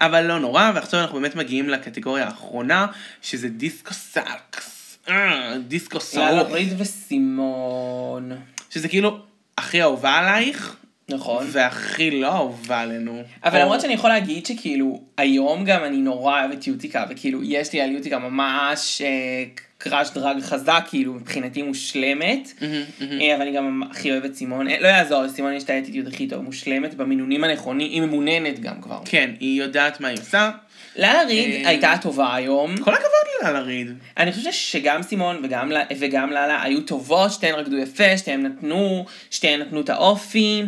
אבל 0.00 0.20
לא 0.26 0.38
נורא, 0.38 0.72
ועכשיו 0.74 1.00
אנחנו 1.00 1.20
באמת 1.20 1.34
מגיעים 1.36 1.68
לקטגוריה 1.68 2.26
האחרונה, 2.26 2.86
שזה 3.22 3.48
disco 3.48 3.94
sucks. 3.94 4.73
אה, 5.08 5.58
disco 5.68 5.98
לאלה 6.16 6.42
sucks. 6.42 6.52
רי 6.52 6.74
וסימון. 6.78 8.32
שזה 8.70 8.88
כאילו 8.88 9.18
הכי 9.58 9.82
אהובה 9.82 10.10
עלייך, 10.10 10.76
נכון. 11.08 11.46
והכי 11.52 12.10
לא 12.10 12.32
אהובה 12.32 12.80
עלינו. 12.80 13.22
אבל 13.44 13.60
למרות 13.62 13.80
שאני 13.80 13.94
יכול 13.94 14.10
להגיד 14.10 14.46
שכאילו, 14.46 15.00
היום 15.16 15.64
גם 15.64 15.84
אני 15.84 15.96
נורא 15.96 16.40
אוהבת 16.40 16.66
יוטיקה, 16.66 17.04
וכאילו, 17.10 17.42
יש 17.42 17.72
לי 17.72 17.80
על 17.80 17.90
יוטיקה 17.90 18.18
ממש 18.18 19.02
אה, 19.04 19.44
crush 19.78 20.10
drag 20.10 20.40
חזק, 20.40 20.84
כאילו, 20.88 21.12
מבחינתי 21.14 21.62
מושלמת. 21.62 22.52
אה, 22.62 23.34
אבל 23.36 23.42
אני 23.42 23.52
גם 23.52 23.82
הכי 23.90 24.10
אוהבת 24.12 24.34
סימון, 24.34 24.68
אה, 24.68 24.80
לא 24.80 24.88
יעזור, 24.88 25.22
לסימון 25.22 25.52
יש 25.52 25.64
את 25.64 25.70
האטיטיוד 25.70 26.06
הכי 26.08 26.26
טוב, 26.26 26.42
מושלמת, 26.42 26.94
במינונים 26.94 27.44
הנכונים, 27.44 27.90
היא 27.90 28.02
ממוננת 28.02 28.60
גם 28.60 28.80
כבר. 28.80 29.00
כן, 29.04 29.30
היא 29.40 29.62
יודעת 29.62 30.00
מה 30.00 30.08
היא 30.08 30.18
עושה. 30.18 30.50
ריד 30.96 31.64
אה, 31.64 31.68
הייתה 31.68 31.94
טובה 32.02 32.34
היום. 32.34 32.76
כל 32.76 32.94
הכבוד 32.94 33.10
לה 33.42 33.52
לריד. 33.52 33.88
אני 34.16 34.32
חושבת 34.32 34.52
שגם 34.52 35.02
סימון 35.02 35.40
וגם, 35.44 35.72
וגם 35.98 36.30
לאלה 36.30 36.62
היו 36.62 36.80
טובות, 36.80 37.32
שתיהן 37.32 37.54
רקדו 37.54 37.76
יפה, 37.76 38.18
שתיהן 38.18 38.46
נתנו, 38.46 39.04
שתיהן 39.30 39.60
נתנו 39.60 39.80
את 39.80 39.90
האופי. 39.90 40.62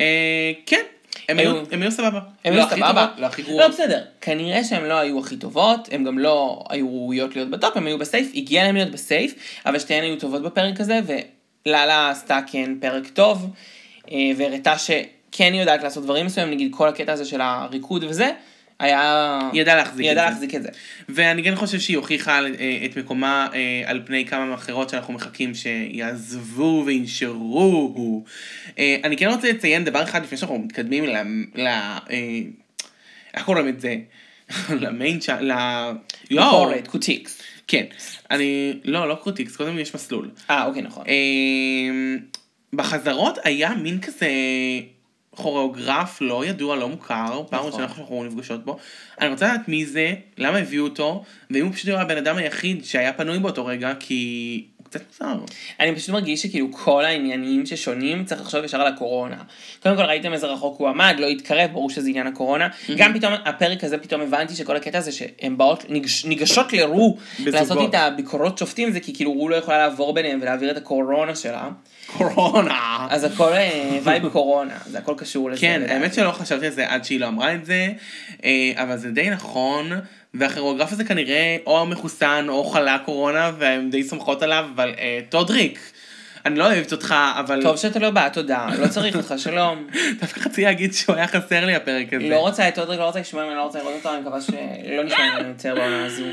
אה, 0.00 0.52
כן, 0.66 0.80
הם 1.28 1.38
היו- 1.38 1.62
הם 1.72 1.82
היו 1.82 1.90
סבבה. 1.90 2.20
הם 2.44 2.54
לא 2.54 2.60
היו 2.60 2.70
סבבה. 2.70 3.06
לא 3.18 3.26
הכי 3.26 3.42
גרועות. 3.42 3.62
לא, 3.62 3.68
בסדר. 3.68 4.02
כנראה 4.20 4.64
שהן 4.64 4.84
לא 4.84 4.94
היו 4.98 5.18
הכי 5.20 5.36
טובות, 5.36 5.88
הן 5.92 6.04
גם 6.04 6.18
לא 6.18 6.64
היו 6.70 6.86
ראויות 6.88 7.36
להיות 7.36 7.50
בטופ, 7.50 7.76
הן 7.76 7.86
היו 7.86 7.98
בסייף, 7.98 8.30
הגיע 8.34 8.64
להם 8.64 8.74
להיות 8.76 8.90
בסייף, 8.90 9.34
אבל 9.66 9.78
שתיהן 9.78 10.04
היו 10.04 10.16
טובות 10.16 10.42
בפרק 10.42 10.80
הזה, 10.80 11.00
ולאלה 11.66 12.10
עשתה 12.10 12.40
כן 12.52 12.70
פרק 12.80 13.06
טוב, 13.08 13.46
והראתה 14.36 14.78
שכן 14.78 15.02
היא 15.52 15.60
יודעת 15.60 15.82
לעשות 15.82 16.04
דברים 16.04 16.26
מסוימים, 16.26 16.54
נגיד 16.54 16.68
כל 16.74 16.88
הקטע 16.88 17.12
הזה 17.12 17.24
של 17.24 17.40
הריקוד 17.40 18.04
וזה, 18.04 18.30
היה... 18.80 19.38
היא 19.52 19.60
ידעה 19.60 19.76
להחזיק 19.76 20.00
היא 20.00 20.10
את 20.10 20.14
זה. 20.14 20.20
ידעה 20.20 20.30
להחזיק 20.30 20.54
את 20.54 20.62
זה. 20.62 20.68
ואני 21.08 21.44
כן 21.44 21.54
חושב 21.54 21.80
שהיא 21.80 21.96
הוכיחה 21.96 22.40
אה, 22.40 22.78
את 22.84 22.96
מקומה 22.98 23.48
אה, 23.54 23.82
על 23.86 24.02
פני 24.06 24.26
כמה 24.26 24.54
אחרות 24.54 24.90
שאנחנו 24.90 25.14
מחכים 25.14 25.54
שיעזבו 25.54 26.82
וינשרו. 26.86 28.24
אה, 28.78 28.96
אני 29.04 29.16
כן 29.16 29.28
רוצה 29.28 29.50
לציין 29.50 29.84
דבר 29.84 30.02
אחד 30.02 30.22
לפני 30.22 30.38
שאנחנו 30.38 30.58
מתקדמים 30.58 31.04
ל... 31.06 31.16
ל 31.54 31.68
איך 33.34 33.44
קוראים 33.44 33.68
את 33.68 33.80
זה? 33.80 33.96
למיין 34.80 35.18
צ'אנל, 35.18 35.52
ל... 35.52 35.56
ביקורת, 36.28 36.88
קוטיקס. 36.88 37.42
כן. 37.66 37.84
אני... 38.30 38.72
לא, 38.84 39.08
לא 39.08 39.14
קרוטיקס, 39.14 39.56
קודם 39.56 39.78
יש 39.78 39.94
מסלול. 39.94 40.30
אה, 40.50 40.64
אוקיי, 40.64 40.82
נכון. 40.82 41.04
בחזרות 42.72 43.38
היה 43.44 43.74
מין 43.74 44.00
כזה 44.00 44.28
כוריאוגרף 45.42 46.20
לא 46.20 46.44
ידוע, 46.44 46.76
לא 46.76 46.88
מוכר, 46.88 47.42
פעם 47.50 47.58
נכון. 47.58 47.66
ראשונה 47.66 47.88
שאנחנו 47.88 48.24
נפגשות 48.24 48.64
בו. 48.64 48.78
אני 49.20 49.28
רוצה 49.28 49.54
לדעת 49.54 49.68
מי 49.68 49.86
זה, 49.86 50.14
למה 50.38 50.58
הביאו 50.58 50.84
אותו, 50.84 51.24
ואם 51.50 51.64
הוא 51.64 51.72
פשוט 51.72 51.88
היה 51.88 52.00
הבן 52.00 52.16
אדם 52.16 52.36
היחיד 52.36 52.84
שהיה 52.84 53.12
פנוי 53.12 53.38
באותו 53.38 53.66
רגע, 53.66 53.92
כי 54.00 54.64
קצת 54.90 55.00
מוזר. 55.20 55.38
אני 55.80 55.96
פשוט 55.96 56.10
מרגיש 56.10 56.42
שכאילו 56.42 56.72
כל 56.72 57.04
העניינים 57.04 57.66
ששונים, 57.66 58.24
צריך 58.24 58.40
לחשוב 58.40 58.64
ישר 58.64 58.80
על 58.80 58.86
הקורונה. 58.86 59.36
קודם 59.82 59.96
כל 59.96 60.02
ראיתם 60.02 60.32
איזה 60.32 60.46
רחוק 60.46 60.80
הוא 60.80 60.88
עמד, 60.88 61.16
לא 61.18 61.26
התקרב, 61.26 61.70
ברור 61.72 61.90
שזה 61.90 62.08
עניין 62.08 62.26
הקורונה. 62.26 62.68
גם 62.96 63.14
פתאום, 63.14 63.32
הפרק 63.44 63.84
הזה 63.84 63.98
פתאום 63.98 64.20
הבנתי 64.20 64.54
שכל 64.54 64.76
הקטע 64.76 64.98
הזה 64.98 65.12
שהן 65.12 65.56
באות, 65.56 65.90
ניגש, 65.90 66.24
ניגשות 66.24 66.72
לרו, 66.72 67.16
בזוגות. 67.34 67.54
לעשות 67.54 67.78
איתה 67.78 68.10
ביקורות 68.10 68.58
שופטים, 68.58 68.90
זה 68.90 69.00
כי 69.00 69.14
כאילו 69.14 69.32
רו 69.32 69.48
לא 69.48 69.56
יכולה 69.56 69.78
לעבור 69.78 70.14
ביניהם 70.14 70.38
ולהעביר 70.42 70.70
את 70.70 70.76
הקורונה 70.76 71.34
שלה. 71.34 71.68
קורונה. 72.16 73.06
אז 73.10 73.24
הכל 73.24 73.52
אה, 73.52 73.98
vibe 74.02 74.28
קורונה, 74.28 74.78
זה 74.86 74.98
הכל 74.98 75.14
קשור 75.16 75.50
לזה. 75.50 75.60
כן. 75.60 75.82
האמת 75.88 76.14
שלא 76.14 76.30
חשבתי 76.30 76.66
על 76.66 76.72
זה 76.72 76.88
עד 76.88 77.04
שהיא 77.04 77.20
לא 77.20 77.28
אמרה 77.28 77.54
את 77.54 77.64
זה, 77.64 77.88
אה, 78.44 78.72
אבל 78.76 78.96
זה 78.96 79.10
די 79.10 79.30
נכון, 79.30 79.92
והכוריאוגרף 80.34 80.92
הזה 80.92 81.04
כנראה 81.04 81.56
או 81.66 81.86
מחוסן 81.86 82.46
או 82.48 82.64
חלה 82.64 82.98
קורונה, 82.98 83.50
והן 83.58 83.90
די 83.90 84.04
סומכות 84.04 84.42
עליו, 84.42 84.66
אבל 84.74 84.94
אה, 84.98 85.20
טודריק, 85.28 85.78
אני 86.46 86.58
לא 86.58 86.66
אוהבת 86.66 86.92
אותך, 86.92 87.14
אבל 87.40 87.62
טוב 87.62 87.76
שאתה 87.76 87.98
לא 87.98 88.10
בא, 88.10 88.28
תודה, 88.28 88.68
לא 88.78 88.88
צריך 88.88 89.16
אותך, 89.16 89.34
שלום. 89.44 89.86
דווקא 90.20 90.40
רציתי 90.40 90.64
להגיד 90.64 90.94
שהוא 90.94 91.16
היה 91.16 91.26
חסר 91.26 91.66
לי 91.66 91.74
הפרק 91.74 92.12
הזה. 92.12 92.28
לא 92.28 92.36
רוצה 92.38 92.68
את 92.68 92.78
טודריק, 92.78 92.98
לא 93.00 93.04
רוצה 93.04 93.20
לשמוע 93.20 93.44
ממנו, 93.44 93.56
לא 93.56 93.62
רוצה 93.62 93.78
לראות 93.78 93.94
אותו, 93.94 94.14
אני 94.14 94.20
מקווה 94.20 94.40
שלא 94.40 95.04
נשמע 95.04 95.34
ממנו 95.34 95.48
יותר 95.48 95.74
בעונה 95.74 96.06
הזו. 96.06 96.24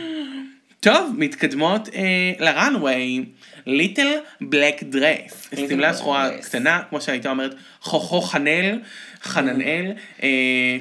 טוב, 0.79 1.13
מתקדמות 1.17 1.89
אה, 1.95 2.01
לראנוויי, 2.39 3.25
ליטל 3.65 4.08
בלק 4.41 4.84
דרס. 4.84 5.49
שמלה 5.55 5.93
שחורה. 5.93 6.29
קטנה, 6.41 6.81
כמו 6.89 7.01
שהייתה 7.01 7.29
אומרת, 7.29 7.55
חוכו 7.81 8.21
חנל, 8.21 8.79
חננאל. 9.23 9.91
אה, 10.23 10.29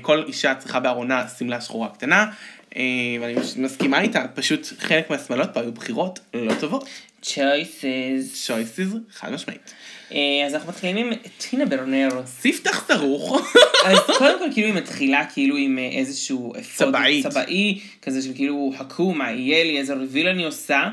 כל 0.02 0.24
אישה 0.26 0.54
צריכה 0.54 0.80
בארונה 0.80 1.24
שמלה 1.38 1.60
שחורה 1.60 1.88
קטנה. 1.88 2.26
אה, 2.76 2.82
ואני 3.20 3.34
מסכימה 3.56 4.00
איתה, 4.00 4.24
פשוט 4.34 4.66
חלק 4.78 5.10
מהשמלות 5.10 5.50
פה 5.54 5.60
היו 5.60 5.72
בחירות 5.72 6.20
לא 6.34 6.52
טובות. 6.60 6.88
choices. 7.22 8.34
שויסיס, 8.34 8.88
חד 9.12 9.32
משמעית. 9.32 9.74
אה, 10.12 10.18
אז 10.46 10.54
אנחנו 10.54 10.68
מתחילים 10.68 11.06
עם 11.06 11.12
טינה 11.38 11.66
ברנר. 11.66 12.08
ספתח 12.26 12.84
סרוך. 12.88 13.54
אז 13.84 13.98
קודם 14.18 14.38
כל 14.38 14.44
כאילו 14.52 14.66
היא 14.66 14.74
מתחילה 14.74 15.26
כאילו 15.32 15.56
עם 15.56 15.78
אה, 15.78 15.88
איזשהו 15.98 16.52
אפוד. 16.58 16.96
צבעי, 17.22 17.80
כזה 18.02 18.22
של 18.22 18.34
כאילו 18.34 18.72
חכו 18.78 19.12
מה 19.12 19.32
יהיה 19.32 19.64
לי, 19.64 19.78
איזה 19.78 19.94
ריביל 19.94 20.28
אני 20.28 20.44
עושה, 20.44 20.88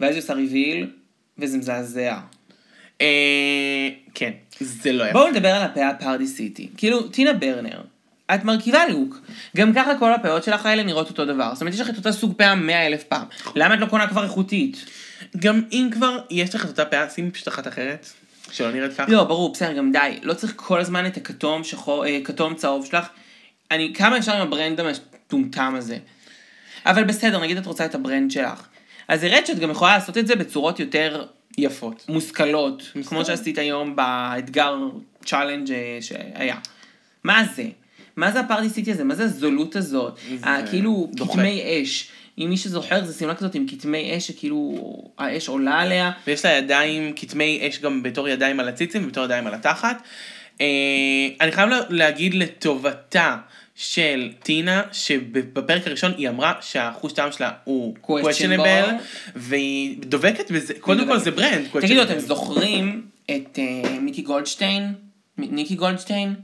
ואז 0.00 0.14
היא 0.14 0.22
עושה 0.22 0.34
ריביל, 0.34 0.90
וזה 1.38 1.58
מזעזע. 1.58 2.18
כן, 4.14 4.30
זה 4.60 4.92
לא 4.92 5.04
יפה. 5.04 5.12
בואו 5.12 5.30
נדבר 5.30 5.48
על 5.48 5.62
הפאה 5.62 5.94
פארדי 5.94 6.26
סיטי. 6.26 6.68
כאילו, 6.76 7.08
טינה 7.08 7.32
ברנר, 7.32 7.80
את 8.34 8.44
מרכיבה 8.44 8.86
לוק. 8.88 9.20
גם 9.56 9.72
ככה 9.74 9.98
כל 9.98 10.12
הפאות 10.12 10.44
שלך 10.44 10.66
האלה 10.66 10.82
נראות 10.82 11.08
אותו 11.08 11.24
דבר. 11.24 11.50
זאת 11.52 11.60
אומרת, 11.60 11.74
יש 11.74 11.80
לך 11.80 11.90
את 11.90 11.96
אותה 11.96 12.12
סוג 12.12 12.34
פאה 12.36 12.54
מאה 12.54 12.86
אלף 12.86 13.04
פעם. 13.04 13.24
למה 13.54 13.74
את 13.74 13.80
לא 13.80 13.86
קונה 13.86 14.08
כבר 14.08 14.24
איכותית? 14.24 14.84
גם 15.36 15.62
אם 15.72 15.88
כבר 15.92 16.18
יש 16.30 16.54
לך 16.54 16.64
את 16.64 16.68
אותה 16.68 16.84
פאה, 16.84 17.10
שימי 17.10 17.30
פשוט 17.30 17.48
אחת 17.48 17.68
אחרת, 17.68 18.06
שלא 18.52 18.72
נראית 18.72 18.92
ככה. 18.92 19.12
לא, 19.12 19.24
ברור, 19.24 19.52
בסדר, 19.52 19.72
גם 19.72 19.92
די. 19.92 20.18
לא 20.22 20.34
צריך 20.34 20.52
כל 20.56 20.80
הזמן 20.80 21.06
את 21.06 21.16
הכתום, 21.16 21.64
שחור, 21.64 22.06
אה, 22.06 22.18
כתום 22.24 22.54
צהוב 22.54 22.86
שלך. 22.86 23.06
אני, 23.70 23.92
כמה 23.94 24.18
אפשר 24.18 24.32
עם 24.32 24.42
ה 24.42 24.48
brand 24.48 24.80
המטומטם 24.80 25.74
הזה. 25.76 25.98
אבל 26.86 27.04
בסדר, 27.04 27.40
נגיד 27.40 27.56
את 27.56 27.66
רוצה 27.66 27.84
את 27.84 27.94
ה 27.94 28.00
brand 28.00 28.30
שלך. 28.30 28.66
אז 29.08 29.24
הראית 29.24 29.46
שאת 29.46 29.58
גם 29.58 29.70
יכולה 29.70 29.94
לעשות 29.94 30.18
את 30.18 30.26
זה 30.26 30.36
בצורות 30.36 30.80
יותר 30.80 31.26
יפות. 31.58 32.04
מושכלות, 32.08 32.92
כמו 33.06 33.24
שעשית 33.24 33.58
היום 33.58 33.96
באתגר 33.96 34.76
challenge 35.24 35.72
אה, 35.72 35.98
שהיה. 36.00 36.56
מה 37.24 37.44
זה? 37.54 37.64
מה 38.16 38.32
זה 38.32 38.40
ה 38.40 38.45
Party 38.45 38.68
City 38.68 38.90
הזה? 38.92 39.04
מה 39.04 39.14
זה 39.14 39.24
הזולות 39.24 39.76
הזאת? 39.76 40.18
זה 40.40 40.46
כאילו. 40.70 41.10
כתמי 41.16 41.62
אש. 41.82 42.08
אם 42.38 42.46
מי 42.50 42.56
שזוכר, 42.56 43.04
זה 43.04 43.18
שמלה 43.18 43.34
כזאת 43.34 43.54
עם 43.54 43.66
כתמי 43.70 44.16
אש 44.16 44.26
שכאילו 44.26 44.78
האש 45.18 45.48
עולה 45.48 45.78
עליה. 45.80 46.10
ויש 46.26 46.44
לה 46.44 46.50
ידיים, 46.52 47.12
כתמי 47.16 47.68
אש 47.68 47.78
גם 47.80 48.02
בתור 48.02 48.28
ידיים 48.28 48.60
על 48.60 48.68
הציצים 48.68 49.04
ובתור 49.04 49.24
ידיים 49.24 49.46
על 49.46 49.54
התחת. 49.54 50.02
אה, 50.60 50.66
אני 51.40 51.52
חייב 51.52 51.68
לה- 51.68 51.80
להגיד 51.90 52.34
לטובתה 52.34 53.36
של 53.74 54.32
טינה, 54.42 54.82
שבפרק 54.92 55.86
הראשון 55.86 56.12
היא 56.16 56.28
אמרה 56.28 56.52
שהחוש 56.60 57.12
טעם 57.12 57.32
שלה 57.32 57.50
הוא 57.64 57.94
Questionable. 58.04 58.10
questionable, 58.26 58.90
והיא 59.36 59.96
דובקת 60.00 60.50
בזה, 60.50 60.74
קודם 60.80 61.06
כל 61.06 61.18
זה 61.18 61.30
brand. 61.30 61.66
תגידו. 61.80 62.02
אתם 62.02 62.18
זוכרים 62.18 63.02
את 63.30 63.58
אה, 63.58 63.98
מיקי 64.00 64.22
גולדשטיין? 64.22 64.94
ניקי 65.38 65.74
גולדשטיין? 65.74 66.34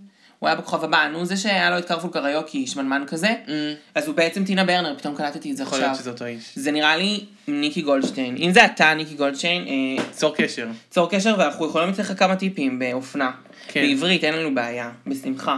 הוא 0.43 0.49
היה 0.49 0.57
בכוכב 0.57 0.85
הבא, 0.85 1.09
נו 1.13 1.25
זה 1.25 1.37
שהיה 1.37 1.71
לו 1.71 1.79
את 1.79 1.85
Carpool 1.89 2.11
Karaoke, 2.13 2.67
שמנמן 2.67 3.05
כזה. 3.07 3.35
Mm, 3.47 3.51
אז 3.95 4.07
הוא 4.07 4.15
בעצם 4.15 4.45
טינה 4.45 4.65
ברנר, 4.65 4.95
פתאום 4.99 5.17
קלטתי 5.17 5.51
את 5.51 5.57
זה 5.57 5.63
יכול 5.63 5.79
להיות 5.79 5.91
עכשיו. 5.91 6.03
שזה 6.03 6.11
אותו 6.11 6.25
איש. 6.25 6.53
זה 6.55 6.71
נראה 6.71 6.97
לי 6.97 7.21
ניקי 7.49 7.83
גולדשטיין. 7.83 8.37
אם 8.37 8.51
זה 8.53 8.65
אתה, 8.65 8.95
ניקי 8.95 9.15
גולדשטיין, 9.15 9.65
אה, 9.69 10.05
צור 10.11 10.35
קשר. 10.37 10.67
צור 10.91 11.11
קשר 11.11 11.35
ואנחנו 11.39 11.67
יכולים 11.67 11.89
לתת 11.89 11.99
לך 11.99 12.13
כמה 12.19 12.37
טיפים 12.37 12.79
באופנה. 12.79 13.31
כן. 13.69 13.81
בעברית 13.83 14.25
אין 14.25 14.35
לנו 14.35 14.55
בעיה, 14.55 14.91
בשמחה. 15.07 15.57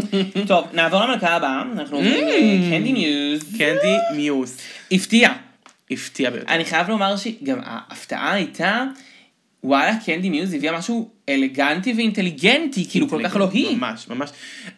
טוב, 0.48 0.66
נעבור 0.72 1.04
למלכה 1.04 1.28
הבאה, 1.36 1.62
אנחנו 1.72 1.96
עוברים 1.96 2.24
Mm. 2.28 2.66
לקנדי 2.74 2.92
מיוז. 2.92 3.42
קנדי 3.58 3.96
מיוס. 4.16 4.56
הפתיע. 4.92 5.30
הפתיע 5.90 6.30
ביותר. 6.30 6.54
אני 6.54 6.64
חייב 6.64 6.88
לומר 6.88 7.16
שגם 7.16 7.58
ההפתעה 7.64 8.32
הייתה, 8.32 8.84
וואלה, 9.64 9.92
קנדי 10.06 10.30
מיוז 10.30 10.54
הביאה 10.54 10.78
משהו 10.78 11.10
אלגנטי 11.28 11.92
ואינטליגנטי, 11.92 12.86
כאילו 12.90 13.08
כל 13.08 13.28
כך 13.28 13.36
לא 13.36 13.48
היא. 13.52 13.76
ממש, 13.76 14.08
ממש. 14.08 14.30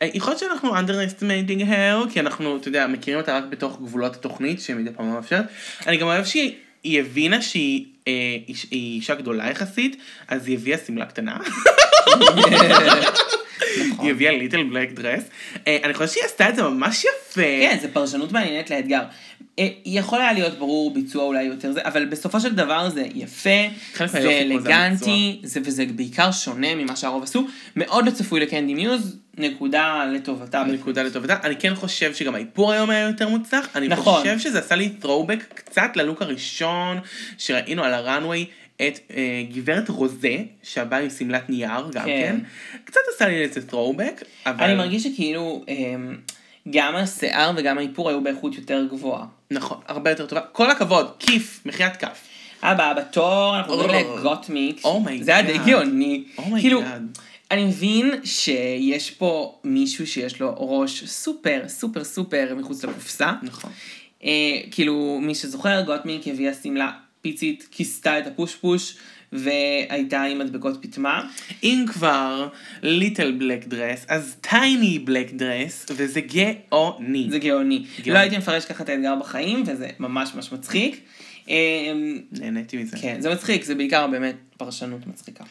אה, 0.03 0.09
יכול 0.15 0.31
להיות 0.31 0.41
שאנחנו 0.41 0.77
underestimating 0.77 1.61
her, 1.69 2.13
כי 2.13 2.21
אנחנו, 2.21 2.57
אתה 2.57 2.69
יודע, 2.69 2.87
מכירים 2.87 3.21
אותה 3.21 3.37
רק 3.37 3.45
בתוך 3.45 3.79
גבולות 3.83 4.15
התוכנית, 4.17 4.61
שמדי 4.61 4.91
פעם 4.97 5.09
לא 5.09 5.15
מאפשרת. 5.15 5.45
אני 5.87 5.97
גם 5.97 6.07
אוהב 6.07 6.25
שהיא 6.25 6.53
היא 6.85 7.01
הבינה 7.01 7.43
שהיא 7.43 7.85
אה, 8.09 8.13
איש- 8.49 8.67
אישה 8.73 9.15
גדולה 9.15 9.51
יחסית, 9.51 9.97
אז 10.29 10.47
היא 10.49 10.57
הביאה 10.59 10.79
שמלה 10.87 11.07
קטנה. 11.07 11.37
נכון. 13.81 14.05
היא 14.05 14.13
הביאה 14.13 14.33
ליטל 14.33 14.63
בלק 14.63 14.93
דרס. 14.93 15.23
אני 15.67 15.95
חושב 15.95 16.13
שהיא 16.13 16.25
עשתה 16.25 16.49
את 16.49 16.57
זה 16.57 16.63
ממש 16.63 17.05
יפה. 17.05 17.41
כן, 17.41 17.79
זו 17.83 17.89
פרשנות 17.93 18.33
מעניינת 18.33 18.71
לאתגר. 18.71 19.03
אה, 19.59 19.69
יכול 19.85 20.21
היה 20.21 20.33
להיות 20.33 20.59
ברור 20.59 20.95
ביצוע 20.95 21.25
אולי 21.25 21.43
יותר 21.43 21.73
זה, 21.73 21.81
אבל 21.85 22.05
בסופו 22.05 22.41
של 22.41 22.55
דבר 22.55 22.89
זה 22.91 23.07
יפה, 23.15 23.51
זה 24.07 24.41
אלגנטי, 24.41 25.41
זה, 25.43 25.61
וזה 25.65 25.85
בעיקר 25.97 26.33
שונה 26.33 26.75
ממה 26.75 26.97
שהרוב 26.97 27.23
עשו. 27.23 27.47
מאוד 27.77 28.07
לא 28.07 28.11
צפוי 28.11 28.41
לקנדי 28.41 28.75
מיוז, 28.75 29.17
נקודה 29.39 30.05
לטובתה. 30.05 30.65
נקודה 30.65 31.03
לטובתה. 31.03 31.37
אני 31.45 31.57
כן 31.57 31.75
חושב 31.75 32.15
שגם 32.15 32.35
האיפור 32.35 32.73
היום 32.73 32.91
היה 32.91 33.07
יותר 33.07 33.29
מוצלח. 33.29 33.69
אני 33.75 33.89
נכון. 33.89 34.21
חושב 34.21 34.39
שזה 34.39 34.59
עשה 34.59 34.75
לי 34.75 34.93
throwback 35.03 35.55
קצת 35.55 35.91
ללוק 35.97 36.23
הראשון 36.23 36.99
שראינו 37.39 37.85
על 37.85 37.95
הראנוויי. 37.95 38.47
את 38.89 38.99
אה, 39.17 39.43
גברת 39.55 39.89
רוזה, 39.89 40.37
שבאה 40.63 40.99
עם 40.99 41.11
שמלת 41.11 41.51
נייר 41.51 41.91
גם 41.93 42.05
כן. 42.05 42.07
כן. 42.07 42.37
קצת 42.85 43.01
עשה 43.15 43.29
לי 43.29 43.43
איזה 43.43 43.61
throwback, 43.71 44.25
אבל... 44.47 44.65
אני 44.65 44.75
מרגיש 44.75 45.03
שכאילו, 45.03 45.65
אמ, 45.69 46.17
גם 46.71 46.97
השיער 46.97 47.53
וגם 47.57 47.79
האיפור 47.79 48.09
היו 48.09 48.23
באיכות 48.23 48.55
יותר 48.55 48.87
גבוהה. 48.91 49.25
נכון, 49.51 49.79
הרבה 49.89 50.11
יותר 50.11 50.27
טובה. 50.27 50.41
כל 50.53 50.71
הכבוד, 50.71 51.11
כיף, 51.19 51.61
מחיית 51.67 51.97
כף. 51.97 52.21
הבאה 52.63 52.95
בתור, 52.95 53.57
אנחנו 53.59 53.73
עוברים 53.73 53.91
Oh. 53.91 54.19
לגוטמיק. 54.19 54.85
Oh 54.85 55.09
my 55.09 55.23
זה 55.23 55.31
היה 55.37 55.43
די 55.43 55.55
God. 55.57 55.67
גאוני. 55.67 56.25
Oh 56.39 56.43
כאילו. 56.61 56.83
אני 57.51 57.65
מבין 57.65 58.11
שיש 58.25 59.11
פה 59.11 59.59
מישהו 59.65 60.07
שיש 60.07 60.41
לו 60.41 60.55
ראש 60.59 61.05
סופר, 61.05 61.63
סופר, 61.69 62.05
סופר 62.05 62.55
מחוץ 62.57 62.85
לקופסה. 62.85 63.33
נכון. 63.43 63.71
אה, 64.25 64.31
כאילו, 64.71 65.19
מי 65.23 65.35
שזוכר, 65.35 65.83
גוטמיק 65.87 66.29
הביאה 66.29 66.53
שמלה 66.63 66.91
פיצית, 67.23 67.69
כיסתה 67.71 68.19
את 68.19 68.27
ה 68.27 68.32
push 68.32 68.55
push, 68.55 68.97
והייתה 69.33 70.23
עם 70.23 70.39
מדבקות 70.39 70.83
פטמה. 70.83 71.29
אם 71.63 71.85
כבר 71.93 72.49
little 72.83 73.33
black 73.33 73.67
dress, 73.67 74.05
אז 74.09 74.37
tiny 74.41 74.99
black 74.99 75.33
dress, 75.33 75.87
וזה 75.91 76.21
גאוני. 76.21 77.27
זה 77.31 77.39
גאוני. 77.39 77.79
גאוני. 77.79 78.11
לא 78.13 78.19
הייתי 78.19 78.39
מפרש 78.39 78.65
ככה 78.65 78.85
את 78.85 78.89
האתגר 78.89 79.15
בחיים, 79.21 79.63
וזה 79.67 79.89
ממש 79.99 80.35
ממש 80.35 80.53
מצחיק. 80.53 81.01
אה, 81.51 81.93
נהניתי 82.33 82.77
מזה. 82.77 82.97
כן, 83.01 83.21
זה 83.21 83.31
מצחיק, 83.31 83.65
זה 83.65 83.75
בעיקר 83.75 84.07
באמת 84.07 84.37
פרשנות 84.57 85.07
מצחיקה. 85.07 85.45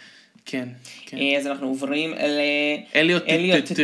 כן. 0.46 0.70
כן. 1.06 1.18
אה, 1.18 1.38
אז 1.38 1.48
אנחנו 1.48 1.68
עוברים 1.68 2.14
אליוט 2.96 3.24
לאליוט 3.28 3.66
טטו. 3.66 3.84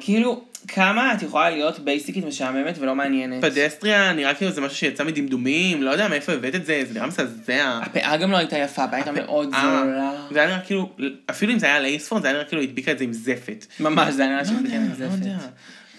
כאילו, 0.00 0.44
כמה 0.68 1.14
את 1.14 1.22
יכולה 1.22 1.50
להיות 1.50 1.78
בייסיקית 1.78 2.24
משעממת 2.24 2.78
ולא 2.78 2.94
מעניינת? 2.94 3.44
פדסטריה 3.44 4.12
נראה 4.12 4.34
כאילו 4.34 4.50
זה 4.50 4.60
משהו 4.60 4.76
שיצא 4.76 5.04
מדמדומים, 5.04 5.82
לא 5.82 5.90
יודע 5.90 6.08
מאיפה 6.08 6.32
הבאת 6.32 6.54
את 6.54 6.66
זה, 6.66 6.82
זה 6.88 6.94
נראה 6.94 7.06
מזעזע. 7.06 7.80
הפאה 7.82 8.16
גם 8.16 8.30
לא 8.30 8.36
הייתה 8.36 8.58
יפה, 8.58 8.84
הפאה 8.84 8.96
הייתה 8.96 9.12
מאוד 9.12 9.54
אה, 9.54 9.60
זולה. 9.62 10.26
זה 10.30 10.38
היה 10.38 10.48
נראה 10.48 10.60
כאילו, 10.60 10.90
אפילו 11.30 11.52
אם 11.52 11.58
זה 11.58 11.66
היה 11.66 11.80
לייספורט, 11.80 12.22
זה 12.22 12.28
היה 12.28 12.36
נראה 12.36 12.48
כאילו 12.48 12.62
הדביקה 12.62 12.92
את 12.92 12.98
זה 12.98 13.04
עם 13.04 13.12
זפת. 13.12 13.66
ממש, 13.80 14.14
זה 14.14 14.22
היה 14.22 14.32
נראה 14.32 14.52
לא 14.52 14.58
יודע, 14.58 14.70
כן, 14.70 14.86
לא. 15.00 15.08
זפת. 15.08 15.50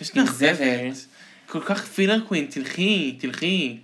יש 0.02 0.12
עם 0.16 0.24
לך. 0.24 0.34
זפת. 0.34 1.16
כל 1.48 1.62
כך 1.62 1.86
פילר 1.86 2.20
קווין, 2.20 2.46
תלכי, 2.50 3.16
תלכי. 3.20 3.78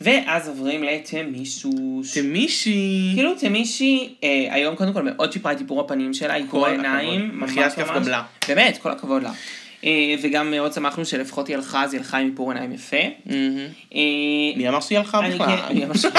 ואז 0.00 0.48
עוברים 0.48 0.84
לתמישוש. 0.84 2.18
תמישי. 2.18 3.10
כאילו 3.14 3.34
תמישי, 3.34 4.14
אה, 4.24 4.46
היום 4.50 4.76
קודם 4.76 4.92
כל 4.92 5.02
מאוד 5.02 5.32
שיפרה 5.32 5.52
את 5.52 5.60
איפור 5.60 5.80
הפנים 5.80 6.14
שלה, 6.14 6.36
איפור 6.36 6.66
העיניים, 6.66 7.20
הכבוד. 7.20 7.40
ממש 7.40 7.50
מחיית 7.50 7.72
כף 7.72 7.90
ממש. 7.90 8.06
גם 8.06 8.08
לה. 8.08 8.22
באמת, 8.48 8.78
כל 8.82 8.90
הכבוד 8.90 9.22
לה. 9.22 9.32
אה, 9.84 10.14
וגם 10.22 10.50
מאוד 10.50 10.72
שמחנו 10.72 11.04
שלפחות 11.04 11.48
היא 11.48 11.56
הלכה, 11.56 11.84
אז 11.84 11.92
היא 11.92 12.00
הלכה 12.00 12.18
עם 12.18 12.26
איפור 12.30 12.52
עיניים 12.52 12.72
יפה. 12.72 12.96
אה, 12.96 14.52
מי 14.56 14.68
אמר 14.68 14.80
שהיא 14.80 14.98
הלכה 14.98 15.20
בכלל? 15.22 15.56
כן. 15.68 15.88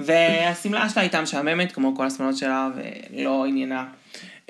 והשמלה 0.00 0.88
שלה 0.88 1.02
הייתה 1.02 1.20
משעממת, 1.20 1.72
כמו 1.72 1.96
כל 1.96 2.06
השמלות 2.06 2.36
שלה, 2.36 2.68
ולא 3.12 3.44
עניינה. 3.48 3.84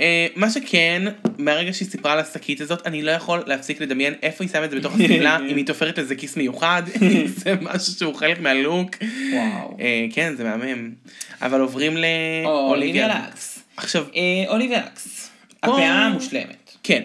אה, 0.00 0.26
מה 0.36 0.50
שכן, 0.50 1.02
מהרגע 1.38 1.72
שהיא 1.72 1.88
סיפרה 1.88 2.12
על 2.12 2.18
השקית 2.18 2.60
הזאת, 2.60 2.86
אני 2.86 3.02
לא 3.02 3.10
יכול 3.10 3.42
להפסיק 3.46 3.80
לדמיין 3.80 4.14
איפה 4.22 4.44
היא 4.44 4.50
שמה 4.50 4.64
את 4.64 4.70
זה 4.70 4.76
בתוך 4.76 4.94
השמלה, 4.94 5.38
אם 5.50 5.56
היא 5.56 5.66
תופרת 5.66 5.98
לזה 5.98 6.14
כיס 6.14 6.36
מיוחד, 6.36 6.82
זה 7.36 7.54
משהו 7.60 7.92
שהוא 7.92 8.14
חלק 8.14 8.40
מהלוק. 8.40 8.90
וואו. 9.32 9.76
כן, 10.12 10.34
זה 10.36 10.44
מהמם. 10.44 10.90
אבל 11.42 11.60
עוברים 11.60 11.92
אוליביה 11.92 12.42
לאוליביה. 12.44 13.08
לקס. 13.08 13.58
עכשיו, 13.76 14.06
אוליביה 14.48 14.78
לקס. 14.78 15.30
הפאה 15.62 16.08
מושלמת. 16.08 16.76
כן. 16.82 17.02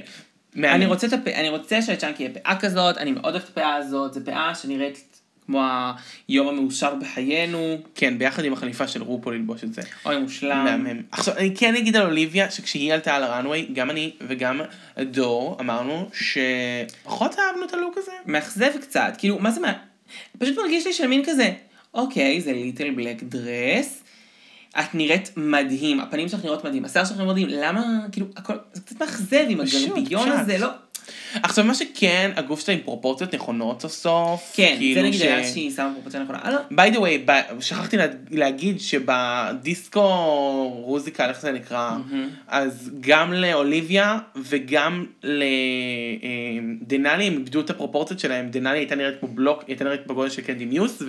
אני 0.57 0.85
רוצה, 0.85 1.07
את 1.07 1.13
הפ... 1.13 1.27
אני 1.27 1.49
רוצה 1.49 1.81
שלצ'אנקי 1.81 2.23
יהיה 2.23 2.33
פאה 2.33 2.59
כזאת, 2.59 2.97
אני 2.97 3.11
מאוד 3.11 3.33
אוהבת 3.33 3.43
את 3.43 3.49
הפאה 3.49 3.75
הזאת, 3.75 4.13
זו 4.13 4.19
פאה 4.25 4.55
שנראית 4.55 5.13
כמו 5.45 5.61
היום 6.27 6.47
המאושר 6.47 6.95
בחיינו, 6.95 7.77
כן, 7.95 8.17
ביחד 8.17 8.45
עם 8.45 8.53
החליפה 8.53 8.87
של 8.87 9.03
רופו 9.03 9.31
ללבוש 9.31 9.63
את 9.63 9.73
זה. 9.73 9.81
אוי 10.05 10.17
מושלם. 10.17 10.63
מהמם. 10.65 11.01
עכשיו, 11.11 11.37
אני 11.37 11.55
כן 11.55 11.75
אגיד 11.75 11.95
על 11.95 12.05
אוליביה, 12.05 12.51
שכשהיא 12.51 12.93
עלתה 12.93 13.15
על 13.15 13.23
הרנוויי, 13.23 13.67
גם 13.73 13.89
אני 13.89 14.11
וגם 14.27 14.61
דור 14.99 15.57
אמרנו 15.59 16.09
שפחות 16.13 17.35
אהבנו 17.39 17.65
את 17.65 17.73
הלוק 17.73 17.97
הזה. 17.97 18.11
מאכזב 18.25 18.71
קצת, 18.81 19.13
כאילו, 19.17 19.39
מה 19.39 19.51
זה 19.51 19.59
מה... 19.61 19.73
פשוט 20.37 20.57
מרגיש 20.57 20.87
לי 20.87 20.93
של 20.93 21.07
מין 21.07 21.25
כזה, 21.25 21.51
אוקיי, 21.93 22.41
זה 22.41 22.53
ליטל 22.53 22.91
בלק 22.91 23.23
דרס, 23.23 24.02
את 24.79 24.95
נראית 24.95 25.31
מדהים, 25.37 25.99
הפנים 25.99 26.29
שלך 26.29 26.45
נראות 26.45 26.65
מדהים, 26.65 26.85
השיער 26.85 27.05
שלך 27.05 27.17
נראה 27.17 27.29
מדהים, 27.29 27.47
למה, 27.49 27.81
כאילו, 28.11 28.27
הכל, 28.37 28.53
זה 28.73 28.81
קצת 28.81 28.99
מאכזב 28.99 29.45
עם 29.49 29.59
הגרביון. 29.61 30.29
הזה, 30.31 30.57
לא... 30.57 30.67
עכשיו, 31.33 31.65
מה 31.65 31.73
שכן, 31.75 32.31
הגוף 32.35 32.65
שלה 32.65 32.75
עם 32.75 32.81
פרופורציות 32.81 33.33
נכונות 33.35 33.81
סוף 33.81 33.91
סוף. 33.91 34.51
כן, 34.55 34.75
כאילו 34.79 35.01
זה 35.01 35.07
נגיד 35.07 35.19
ש- 35.19 35.23
היה 35.23 35.43
שהיא 35.47 35.71
שמה 35.71 35.91
פרופורציה 35.93 36.19
נכונה, 36.19 36.39
ביי 36.71 36.91
דה 36.91 36.99
ווי, 36.99 37.25
שכחתי 37.59 37.97
לה- 37.97 38.05
להגיד 38.31 38.79
שבדיסקו 38.79 40.01
רוזיקה, 40.85 41.29
איך 41.29 41.41
זה 41.41 41.51
נקרא, 41.51 41.91
אז 42.47 42.91
גם 42.99 43.33
לאוליביה 43.33 44.17
וגם 44.35 45.05
לדנאלי 46.81 47.23
הם 47.23 47.33
איבדו 47.33 47.59
את 47.59 47.69
הפרופורציות 47.69 48.19
שלהם, 48.19 48.49
דנאלי 48.49 48.79
הייתה 48.79 48.95
נראית 48.95 49.15
כמו 49.19 49.29
בלוק, 49.29 49.63
הייתה 49.67 49.83
נראית 49.83 50.07
בגודל 50.07 50.29
של 50.29 50.41
קנדי 50.41 50.65
מיוס, 50.65 51.01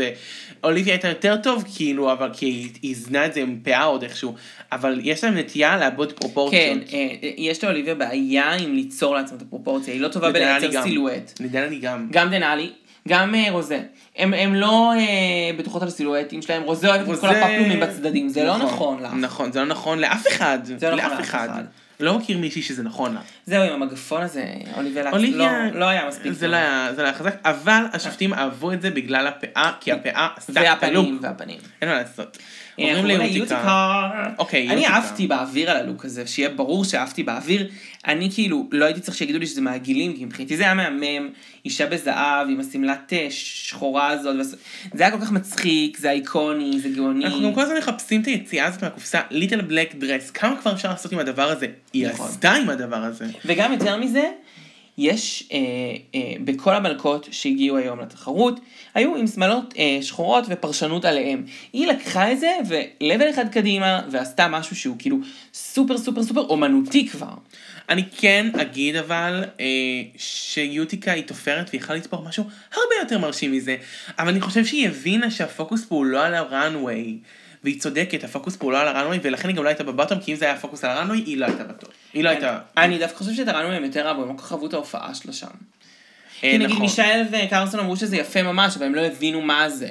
ואוליביה 0.62 0.94
הייתה 0.94 1.08
יותר 1.08 1.36
טוב, 1.42 1.64
כאילו, 1.76 2.12
אבל 2.12 2.30
כי 2.32 2.46
היא 2.46 2.68
היא 2.82 2.90
איזנה 2.90 3.26
את 3.26 3.34
זה 3.34 3.40
עם 3.40 3.58
פאה 3.62 3.82
עוד 3.84 4.02
איכשהו, 4.02 4.34
אבל 4.72 5.00
יש 5.02 5.24
להם 5.24 5.38
נטייה 5.38 5.76
לאבוד 5.78 6.12
פרופורציות. 6.12 6.60
כן, 6.62 6.96
אה, 6.96 6.98
אה, 7.22 7.30
יש 7.36 7.64
לאוליביה 7.64 7.94
בעיה 7.94 8.52
עם 8.54 8.74
ליצור 8.74 9.14
לעצמה 9.14 9.36
את 9.36 9.42
הפרופורציה, 9.42 9.94
היא 9.94 10.00
לא 10.00 10.08
טובה 10.14 10.32
בלייצר. 10.32 10.82
סילואט. 10.82 11.32
לדנאלי 11.40 11.78
גם. 11.78 12.06
גם 12.10 12.30
דנאלי, 12.30 12.70
גם 13.08 13.34
אה, 13.34 13.46
רוזה. 13.50 13.80
הם, 14.16 14.34
הם 14.34 14.54
לא 14.54 14.92
אה, 14.92 15.56
בטוחות 15.56 15.82
על 15.82 15.90
סילואטים 15.90 16.42
שלהם, 16.42 16.62
רוזה 16.62 16.88
אוהבת 16.88 17.14
את 17.14 17.20
כל 17.20 17.28
הפפלומים 17.28 17.80
בצדדים, 17.80 18.28
זה 18.28 18.44
לא 18.44 18.58
נכון 18.58 19.02
לך. 19.02 19.12
נכון, 19.14 19.52
זה 19.52 19.60
לא 19.60 19.66
נכון 19.66 19.98
לאף 19.98 20.26
אחד. 20.28 20.58
זה 20.64 20.90
לא 20.90 20.96
נכון 20.96 21.10
לאף 21.10 21.20
אחד. 21.20 21.48
אחד. 21.50 21.64
לא 22.00 22.18
מכיר 22.18 22.38
מישהי 22.38 22.62
שזה 22.62 22.82
נכון 22.82 23.14
לה. 23.14 23.20
זהו, 23.46 23.62
עם 23.62 23.82
המגפון 23.82 24.22
הזה, 24.22 24.44
אוליביה 24.76 25.02
לקס, 25.02 25.34
לא, 25.34 25.46
לא 25.74 25.84
היה 25.84 26.08
מספיק. 26.08 26.32
זה. 26.32 26.48
לא 26.48 26.56
היה, 26.56 26.88
זה 26.96 27.02
לא 27.02 27.06
היה 27.06 27.16
חזק, 27.16 27.34
אבל 27.44 27.84
השופטים 27.92 28.34
אהבו 28.34 28.72
את 28.72 28.82
זה 28.82 28.90
בגלל 28.90 29.26
הפאה, 29.26 29.72
כי 29.80 29.92
הפאה 29.92 30.28
עשתה 30.36 30.72
את 30.72 30.82
הלוק. 30.82 31.04
והפנים, 31.04 31.18
והפנים. 31.22 31.58
אין 31.82 31.90
מה 31.90 31.94
לעשות. 31.94 32.38
אנחנו 32.78 33.08
ליוטיקה. 33.08 34.10
אוקיי, 34.38 34.68
אני 34.68 34.74
יוטיקה. 34.74 34.94
אהבתי 34.94 35.26
באוויר 35.26 35.70
על 35.70 35.76
הלוק 35.76 36.04
הזה, 36.04 36.26
שיהיה 36.26 36.48
ברור 36.48 36.84
שאהבתי 36.84 37.22
באוויר. 37.22 37.68
אני 38.06 38.30
כאילו, 38.34 38.68
לא 38.72 38.84
הייתי 38.84 39.00
צריך 39.00 39.16
שיגידו 39.16 39.38
לי 39.38 39.46
שזה 39.46 39.60
מהגילים, 39.60 40.16
כי 40.16 40.24
מבחינתי 40.24 40.56
זה 40.56 40.62
היה 40.62 40.74
מהמם, 40.74 41.28
אישה 41.64 41.86
בזהב 41.86 42.48
עם 42.48 42.60
השמלת 42.60 43.12
אה, 43.12 43.26
שחורה 43.30 44.08
הזאת, 44.08 44.36
זה 44.94 45.02
היה 45.04 45.10
כל 45.10 45.20
כך 45.20 45.32
מצחיק, 45.32 45.98
זה 45.98 46.10
איקוני, 46.10 46.80
זה 46.80 46.88
גאוני. 46.88 47.24
אנחנו 47.24 47.54
כל 47.54 47.60
הזמן 47.60 47.76
מחפשים 47.78 48.20
את 48.20 48.26
היציאה 48.26 48.66
הזאת 48.66 48.84
מהקופסה, 48.84 49.20
ליטל 49.30 49.60
בלק 49.60 49.94
דרס, 49.94 50.30
כמה 50.30 50.56
כבר 50.60 50.72
אפשר 50.72 50.88
לעשות 50.88 51.12
עם 51.12 51.18
הדבר 51.18 51.50
הזה? 51.50 51.66
היא 51.92 52.08
נכון. 52.08 52.28
עשתה 52.28 52.52
עם 52.52 52.70
הדבר 52.70 52.96
הזה. 52.96 53.26
וגם 53.44 53.72
יותר 53.72 53.96
מזה, 53.96 54.30
יש 54.98 55.48
אה, 55.52 55.58
אה, 56.14 56.34
בכל 56.44 56.74
המלכות 56.74 57.28
שהגיעו 57.30 57.76
היום 57.76 58.00
לתחרות, 58.00 58.60
היו 58.94 59.16
עם 59.16 59.26
שמלות 59.26 59.74
אה, 59.78 59.98
שחורות 60.02 60.44
ופרשנות 60.48 61.04
עליהם. 61.04 61.44
היא 61.72 61.86
לקחה 61.86 62.32
את 62.32 62.40
זה 62.40 62.52
ולבל 62.68 63.30
אחד 63.30 63.48
קדימה, 63.48 64.00
ועשתה 64.10 64.48
משהו 64.48 64.76
שהוא 64.76 64.96
כאילו 64.98 65.16
סופר 65.54 65.98
סופר 65.98 66.22
סופר 66.22 66.40
אומנותי 66.40 67.08
כבר. 67.08 67.34
אני 67.88 68.04
כן 68.16 68.46
אגיד 68.60 68.96
אבל 68.96 69.44
אה, 69.60 69.66
שיוטיקה 70.16 71.12
היא 71.12 71.24
תופרת 71.24 71.68
והיא 71.70 71.80
יכולה 71.80 71.98
לתפור 71.98 72.22
משהו 72.22 72.44
הרבה 72.72 72.94
יותר 73.00 73.18
מרשים 73.18 73.52
מזה, 73.52 73.76
אבל 74.18 74.28
אני 74.28 74.40
חושב 74.40 74.64
שהיא 74.64 74.88
הבינה 74.88 75.30
שהפוקוס 75.30 75.84
פה 75.84 75.94
הוא 75.94 76.04
לא 76.04 76.24
על 76.24 76.34
הראנוויי, 76.34 77.18
והיא 77.64 77.80
צודקת, 77.80 78.24
הפוקוס 78.24 78.56
פה 78.56 78.64
הוא 78.64 78.72
לא 78.72 78.80
על 78.80 78.88
הראנוויי, 78.88 79.20
ולכן 79.22 79.48
היא 79.48 79.56
גם 79.56 79.64
לא 79.64 79.68
הייתה 79.68 79.84
בבטום, 79.84 80.20
כי 80.20 80.32
אם 80.32 80.36
זה 80.36 80.44
היה 80.44 80.56
פוקוס 80.56 80.84
על 80.84 80.90
הראנוויי, 80.90 81.20
היא 81.20 81.36
לא 81.36 81.46
הייתה 81.46 81.64
בטום. 81.64 81.90
היא 82.12 82.24
לא 82.24 82.28
הייתה... 82.28 82.58
אני 82.76 82.98
דווקא 82.98 83.18
חושב 83.18 83.34
שטרנו 83.34 83.72
הם 83.72 83.84
יותר 83.84 84.08
אהבו, 84.08 84.22
הם 84.22 84.28
לא 84.28 84.34
כל 84.34 84.42
כך 84.42 84.52
אהבו 84.52 84.66
את 84.66 84.74
ההופעה 84.74 85.14
שלה 85.14 85.32
שם. 85.32 85.46
אה, 85.46 85.52
כי 86.40 86.58
נגיד 86.58 86.70
נכון. 86.70 86.82
מישאל 86.82 87.22
וקרסון 87.30 87.80
אמרו 87.80 87.96
שזה 87.96 88.16
יפה 88.16 88.42
ממש, 88.42 88.76
אבל 88.76 88.86
הם 88.86 88.94
לא 88.94 89.00
הבינו 89.00 89.40
מה 89.40 89.70
זה. 89.70 89.88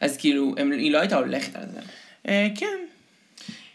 אז 0.00 0.16
כאילו, 0.16 0.54
היא 0.72 0.92
לא 0.92 0.98
הייתה 0.98 1.16
הולכת 1.16 1.56
על 1.56 1.62
זה. 1.74 1.80
אה, 2.28 2.48
כן, 2.54 2.78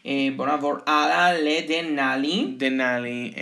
אה, 0.05 0.27
בואו 0.35 0.47
נעבור 0.47 0.75
הלאה 0.85 1.33
לדנאלי. 1.33 2.47
דנאלי. 2.57 3.33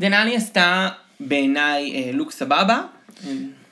דנאלי 0.00 0.36
עשתה 0.36 0.88
בעיניי 1.20 2.12
לוק 2.12 2.32
סבבה. 2.32 2.82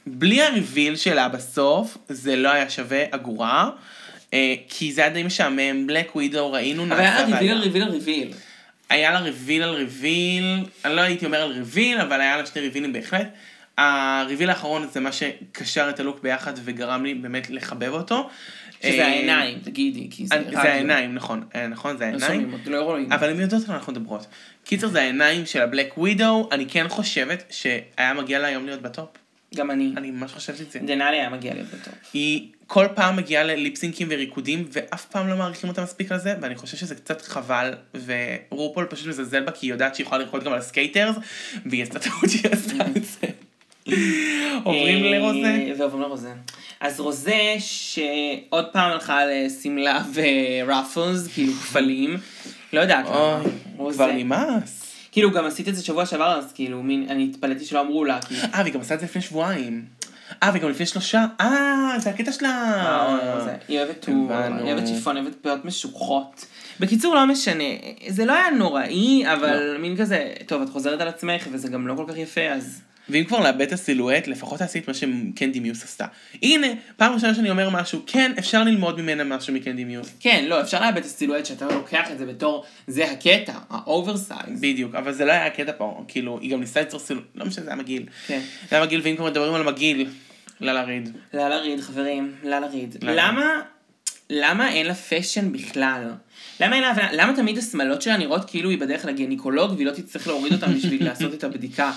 בלי 0.07 0.43
ה 0.43 0.51
reveal 0.51 0.97
שלה 0.97 1.29
בסוף, 1.29 1.99
זה 2.09 2.37
לא 2.37 2.49
היה 2.49 2.71
שווה 2.71 3.05
אגורה, 3.11 3.71
כי 4.69 4.93
זה 4.93 5.01
היה 5.01 5.11
די 5.11 5.23
משעמם, 5.23 5.87
black 5.87 6.17
widow 6.17 6.53
ראינו 6.53 6.85
אבל 6.85 7.01
היה 7.01 7.25
reveal 7.25 7.53
על 7.53 7.59
reveal 7.59 7.83
על 7.83 7.91
reveal. 7.91 8.33
היה 8.91 9.13
לה 9.13 9.21
reveal 9.21 9.63
על 9.63 9.75
reveal, 9.75 10.65
אני 10.85 10.97
לא 10.97 11.01
הייתי 11.01 11.27
אומר 11.27 11.43
על 11.43 11.51
reveal, 11.51 12.01
אבל 12.01 12.21
היה 12.21 12.37
לה 12.37 12.47
שני 12.47 12.63
ריבילים 12.63 12.93
בהחלט. 12.93 13.29
ה 13.79 13.89
reveal 13.89 14.51
האחרון 14.51 14.89
זה 14.93 15.01
מה 15.01 15.13
שקשר 15.13 15.91
את 15.91 16.01
הלוק 16.01 16.23
ביחד 16.23 16.53
וגרם 16.65 17.05
לי 17.05 17.15
באמת 17.15 17.51
לחבב 17.51 17.93
אותו. 17.93 18.29
שזה 18.83 18.99
אה, 18.99 19.07
העיניים, 19.07 19.59
תגידי, 19.59 20.09
כי 20.11 20.27
זה. 20.27 20.35
זה 20.51 20.63
העיניים, 20.63 21.15
נכון, 21.15 21.45
אה, 21.55 21.67
נכון, 21.67 21.97
זה 21.97 22.11
לא 22.19 22.27
העיניים. 22.27 22.55
לא 22.67 22.81
רואים. 22.83 23.13
אבל 23.13 23.31
הם 23.31 23.41
יודעות 23.41 23.63
על 23.63 23.69
מה 23.69 23.77
אנחנו 23.77 23.93
מדברות. 23.93 24.27
קיצר 24.65 24.89
זה 24.89 25.01
העיניים 25.01 25.47
של 25.47 25.63
ה 25.63 25.69
black 25.69 25.99
widow, 25.99 26.49
אני 26.53 26.67
כן 26.69 26.89
חושבת 26.89 27.45
שהיה 27.51 28.15
מגיע 28.15 28.39
לה 28.39 28.47
היום 28.47 28.67
להיות 28.67 28.83
ב 28.83 28.88
top. 28.88 29.09
גם 29.55 29.71
אני. 29.71 29.93
אני 29.97 30.11
ממש 30.11 30.33
חושבת 30.33 30.61
את 30.61 30.71
זה. 30.71 30.79
דנאלי 30.79 31.17
היה 31.17 31.31
מגיע 31.31 31.55
להיות 31.55 31.67
ב 31.67 31.72
top. 31.72 31.95
היא 32.13 32.49
כל 32.73 32.87
פעם 32.95 33.17
מגיעה 33.17 33.45
לליפסינקים 33.45 34.09
וריקודים, 34.11 34.69
ואף 34.73 35.05
פעם 35.05 35.29
לא 35.29 35.37
מעריכים 35.37 35.71
אותה 35.71 35.83
מספיק 35.83 36.13
על 36.13 36.19
זה, 36.19 36.35
ואני 36.41 36.55
חושב 36.55 36.77
שזה 36.77 36.95
קצת 36.95 37.23
חבל, 37.23 37.75
ורופול 38.51 38.87
פשוט 38.91 39.07
מזלזל 39.07 39.45
בה, 39.45 39.53
כי 39.53 39.67
היא 39.67 39.73
יודעת 39.73 39.95
שהיא 39.95 40.07
יכולה 40.07 40.23
לרקוד 40.23 40.45
גם 40.45 40.53
על 40.53 40.59
ה 40.59 40.65
skaters, 40.65 41.17
והיא 41.67 41.83
עשתה 41.83 41.99
טעות 41.99 42.31
שהיא 42.31 42.53
עשתה 42.53 42.85
את 42.97 43.05
זה. 43.05 43.27
עוברים 44.65 45.05
אה, 45.05 45.11
לרוזה. 45.11 45.73
ועוברים 45.79 46.03
לרוזה. 46.03 46.33
אז 46.81 47.01
רוזה 47.01 47.57
שעוד 47.59 48.67
פעם 48.73 48.93
הלכה 48.93 49.21
לשמלה 49.27 50.03
ו 50.15 50.28
ruffles, 50.28 51.29
כאילו 51.35 51.53
כפלים. 51.53 52.17
לא 52.73 52.81
יודעת 52.81 53.07
למה. 53.07 53.43
כבר 53.93 54.13
נמאס. 54.13 54.95
כאילו 55.13 55.31
גם 55.31 55.45
עשית 55.45 55.69
את 55.69 55.77
זה 55.77 55.85
שבוע 55.85 56.07
שעבר, 56.07 56.39
אז 56.39 56.53
כאילו 56.53 56.81
אני 57.09 57.25
התפלאתי 57.25 57.65
שלא 57.65 57.81
אמרו 57.81 58.05
לה, 58.05 58.21
כאילו. 58.23 58.41
אה, 58.55 58.61
והיא 58.61 58.75
גם 58.75 58.81
עשתה 58.81 58.95
את 58.95 59.01
זה 59.01 59.07
לפני 59.07 59.23
שבועיים. 59.23 60.00
אה, 60.43 60.51
וגם 60.55 60.71
לפני 60.71 60.87
שלושה. 60.87 61.25
אה, 61.41 61.95
זה 61.99 62.11
הקטע 62.11 62.33
שלה. 62.33 62.49
אה. 62.49 63.55
היא 63.69 63.79
אוהבת 63.79 64.09
הבנו. 64.09 64.65
היא 64.65 64.73
אוהבת 64.73 64.87
שיפון, 64.89 65.17
היא 65.17 65.25
אוהבת 65.25 65.37
פאות 65.43 65.65
משוכות. 65.65 66.47
בקיצור, 66.81 67.15
לא 67.15 67.27
משנה, 67.27 67.65
זה 68.09 68.25
לא 68.25 68.33
היה 68.33 68.51
נוראי, 68.51 69.33
אבל 69.33 69.77
מין 69.79 69.97
כזה, 69.97 70.33
טוב, 70.47 70.63
את 70.63 70.69
חוזרת 70.69 71.01
על 71.01 71.09
עצמך, 71.09 71.47
וזה 71.53 71.69
גם 71.69 71.89
לא 71.89 71.95
כל 71.95 72.05
כך 72.09 72.17
יפה, 72.17 72.49
אז... 72.49 72.81
ואם 73.13 73.25
כבר 73.25 73.41
לאבד 73.41 73.61
את 73.61 73.73
ה 73.73 73.77
silhouette, 73.77 74.27
לפחות 74.27 74.59
תעשי 74.59 74.79
את 74.79 74.89
מה 74.89 74.95
שקנדי 74.95 75.61
מיוז 75.61 75.85
עשתה. 75.85 76.07
הנה, 76.43 76.67
פעם 76.97 77.13
ראשונה 77.13 77.35
שאני 77.35 77.51
אומר 77.51 77.71
משהו, 77.71 78.03
כן, 78.07 78.33
אפשר 78.39 78.65
ללמוד 78.65 79.01
ממנה 79.01 79.25
משהו 79.25 79.55
מקנדי 79.55 79.85
מיוז. 79.85 80.09
כן, 80.21 80.45
לא, 80.49 80.61
אפשר 80.61 80.81
לאבד 80.81 80.97
את 80.97 81.05
ה 81.05 81.09
silhouette 81.09 81.47
שאתה 81.47 81.67
לוקח 81.67 82.11
את 82.13 82.19
זה 82.19 82.27
בתור, 82.27 82.65
זה 82.87 83.11
הקטע, 83.11 83.53
ה 83.71 83.80
oversize. 83.80 84.61
בדיוק, 84.61 84.95
אבל 84.95 85.13
זה 85.13 85.25
לא 85.25 85.33
היה 85.33 85.47
הקטע 85.47 85.73
פה, 85.79 86.05
כאילו, 86.09 86.39
היא 86.41 86.53
גם 86.53 86.61
ניסתה 86.61 86.81
ליצור 86.81 87.01
silhouette, 87.01 87.25
לא 87.35 87.47
משנה, 87.47 87.65
זה 87.65 87.71
היה 87.71 87.81
מגעיל. 87.81 88.07
כן. 88.27 88.41
זה 88.71 88.77
היה 88.77 88.85
מגעיל, 88.85 89.01
ואם 89.05 89.17
כבר 89.17 89.27
מדברים 89.27 89.55
על 89.55 89.63
מגעיל, 89.63 90.09
לא 90.61 90.73
לריד. 90.73 91.17
לאללה 91.35 91.57
ריד, 91.57 91.81
חברים, 91.81 92.35
לאללה 92.45 92.67
ריד. 92.67 92.97
למה? 93.03 93.61
למה, 94.31 94.73
אין 94.73 94.87
לה 94.87 94.95
פשן 94.95 95.53
בכלל? 95.53 96.11
למה 96.61 96.75
אין 96.75 96.83
לה 96.83 96.91
הבנה? 96.91 97.13
למה 97.13 97.37
תמיד 97.37 97.59
השמלות 97.59 98.03
שלה 98.03 98.17
נראות 98.17 98.51
כאילו 98.51 98.71
היא 98.71 98.79
בדרך 98.79 99.05
לגינקולוג 99.05 99.73
והיא 99.73 99.87
לא 99.87 99.93
תצטרך 99.93 100.27
להוריד 100.27 100.53
אותם 100.53 100.75
בשביל 100.75 101.05
לעשות 101.05 101.35
את 101.35 101.45
הבדיקה? 101.45 101.93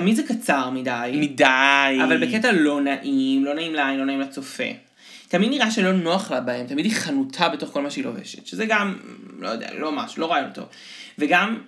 תמיד 0.00 0.16
זה 0.16 0.22
קצר 0.22 0.70
מדי, 0.70 1.10
מדי. 1.14 1.98
אבל 2.04 2.26
בקטע 2.26 2.52
לא 2.52 2.80
נעים, 2.80 3.44
לא 3.44 3.54
נעים 3.54 3.74
לעין, 3.74 3.98
לא 3.98 4.04
נעים 4.04 4.20
לצופה. 4.20 4.64
תמיד 5.28 5.50
נראה 5.50 5.70
שלא 5.70 5.92
נוח 5.92 6.30
לה 6.30 6.40
בהם, 6.40 6.66
תמיד 6.66 6.84
היא 6.84 6.94
חנותה 6.94 7.48
בתוך 7.48 7.70
כל 7.72 7.82
מה 7.82 7.90
שהיא 7.90 8.04
לובשת, 8.04 8.46
שזה 8.46 8.66
גם, 8.66 8.96
לא 9.38 9.48
יודע, 9.48 9.68
לא 9.78 9.92
משהו, 9.92 10.20
לא 10.20 10.32
רעיון 10.32 10.50
טוב. 10.50 10.64
וגם, 11.18 11.58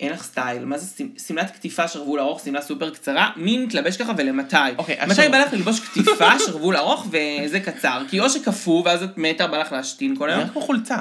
אין 0.00 0.12
לך 0.12 0.22
סטייל, 0.22 0.64
מה 0.64 0.78
זה 0.78 0.86
שמ- 0.98 1.18
שמלת 1.28 1.50
קטיפה 1.50 1.88
שרוול 1.88 2.20
ארוך, 2.20 2.40
שמלה 2.44 2.60
סופר 2.62 2.90
קצרה, 2.90 3.30
מי 3.36 3.58
מתלבש 3.58 3.96
ככה 3.96 4.12
ולמתי? 4.16 4.56
אוקיי, 4.78 4.94
מתי 5.02 5.10
עכשיו- 5.10 5.30
בא 5.30 5.38
לך 5.38 5.52
ללבוש 5.52 5.80
קטיפה 5.80 6.38
שרוול 6.46 6.76
ארוך 6.76 7.06
וזה 7.10 7.60
קצר? 7.60 8.02
כי 8.10 8.20
או 8.20 8.30
שקפוא 8.30 8.82
ואז 8.84 9.02
את 9.02 9.18
מתה, 9.18 9.46
בא 9.46 9.58
לך 9.58 9.72
להשתין 9.72 10.16
כל 10.16 10.30
היום. 10.30 10.40
נראה 10.40 10.52
כמו 10.52 10.60
חולצה. 10.62 10.96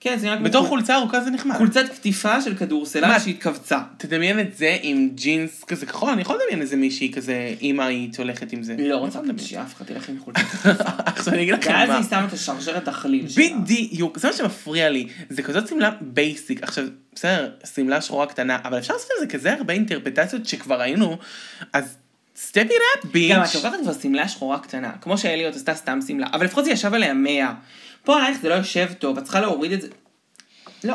כן, 0.00 0.18
זה 0.18 0.26
נראה 0.26 0.36
כמו 0.36 0.44
בתור 0.46 0.60
חול- 0.66 0.68
חולצה 0.78 0.96
ארוכה 0.96 1.20
זה 1.20 1.30
נחמד. 1.30 1.56
חולצת 1.56 1.88
קטיפה 1.94 2.40
של 2.40 2.56
כדורסלן 2.56 3.08
מה? 3.08 3.20
שהתכווצה. 3.20 3.78
תדמיין 3.96 4.40
את 4.40 4.56
זה 4.56 4.76
עם 4.82 5.08
ג'ינס 5.14 5.64
כזה 5.64 5.86
כחול, 5.86 6.10
אני 6.10 6.22
יכול 6.22 6.36
לדמיין 6.42 6.62
איזה 6.62 6.76
מישהי 6.76 7.12
כזה 7.12 7.54
אימהית 7.60 8.18
הולכת 8.18 8.52
עם 8.52 8.62
זה. 8.62 8.76
לא 8.78 8.96
רוצה 8.96 9.18
לדמיין. 9.18 9.38
שאף 9.38 9.74
אחד 9.74 9.84
תלך 9.84 10.08
עם 10.08 10.18
חולצת 10.18 10.40
קטיפה. 10.40 10.84
עכשיו 11.06 11.34
אני 11.34 11.42
אגיד 11.42 11.54
לכם 11.54 11.70
ואז 11.70 11.88
מה. 11.88 11.96
היא 11.96 12.04
שמה 12.10 12.24
את 12.24 12.32
השרשרת 12.32 12.84
תכליל 12.84 13.28
שלה. 13.28 13.44
בדיוק, 13.60 14.18
זה 14.18 14.28
מה 14.28 14.34
שמפריע 14.34 14.88
לי, 14.88 15.08
זה 15.30 15.42
כזאת 15.42 15.68
שמלה 15.68 15.90
basic, 16.00 16.62
עכשיו, 16.62 16.84
בסדר, 17.14 17.50
שמלה 17.74 18.00
שחורה 18.00 18.26
קטנה, 18.26 18.58
אבל 18.64 18.78
אפשר 18.78 18.94
לעשות 18.94 19.10
לזה 19.18 19.26
כזה 19.26 19.52
הרבה 19.52 19.74
אינטרפטציות 19.74 20.46
שכבר 20.46 20.80
ראינו, 20.80 21.18
אז 21.72 21.96
סטפ 22.36 22.66
up, 22.68 23.06
ביץ'. 23.12 23.32
גם 23.32 23.42
את 23.44 23.54
לוקחת 23.54 23.72
כבר 23.82 23.92
שמלה 24.02 24.28
שחורה 24.28 24.58
קטנה, 24.58 24.90
כמו 25.00 25.18
שאליוט 25.18 25.56
עשתה 25.56 25.74
סתם 25.74 25.98
שמלה, 26.06 26.26
אבל 26.32 26.44
לפחות 26.44 26.64
זה 26.64 26.70
ישב 26.70 26.94
עליה 26.94 27.14
100. 27.14 27.52
פה 28.04 28.16
עלייך 28.18 28.38
זה 28.40 28.48
לא 28.48 28.54
יושב 28.54 28.86
טוב, 28.98 29.18
את 29.18 29.24
צריכה 29.24 29.40
להוריד 29.40 29.72
את 29.72 29.80
זה. 29.82 29.88
לא. 30.84 30.94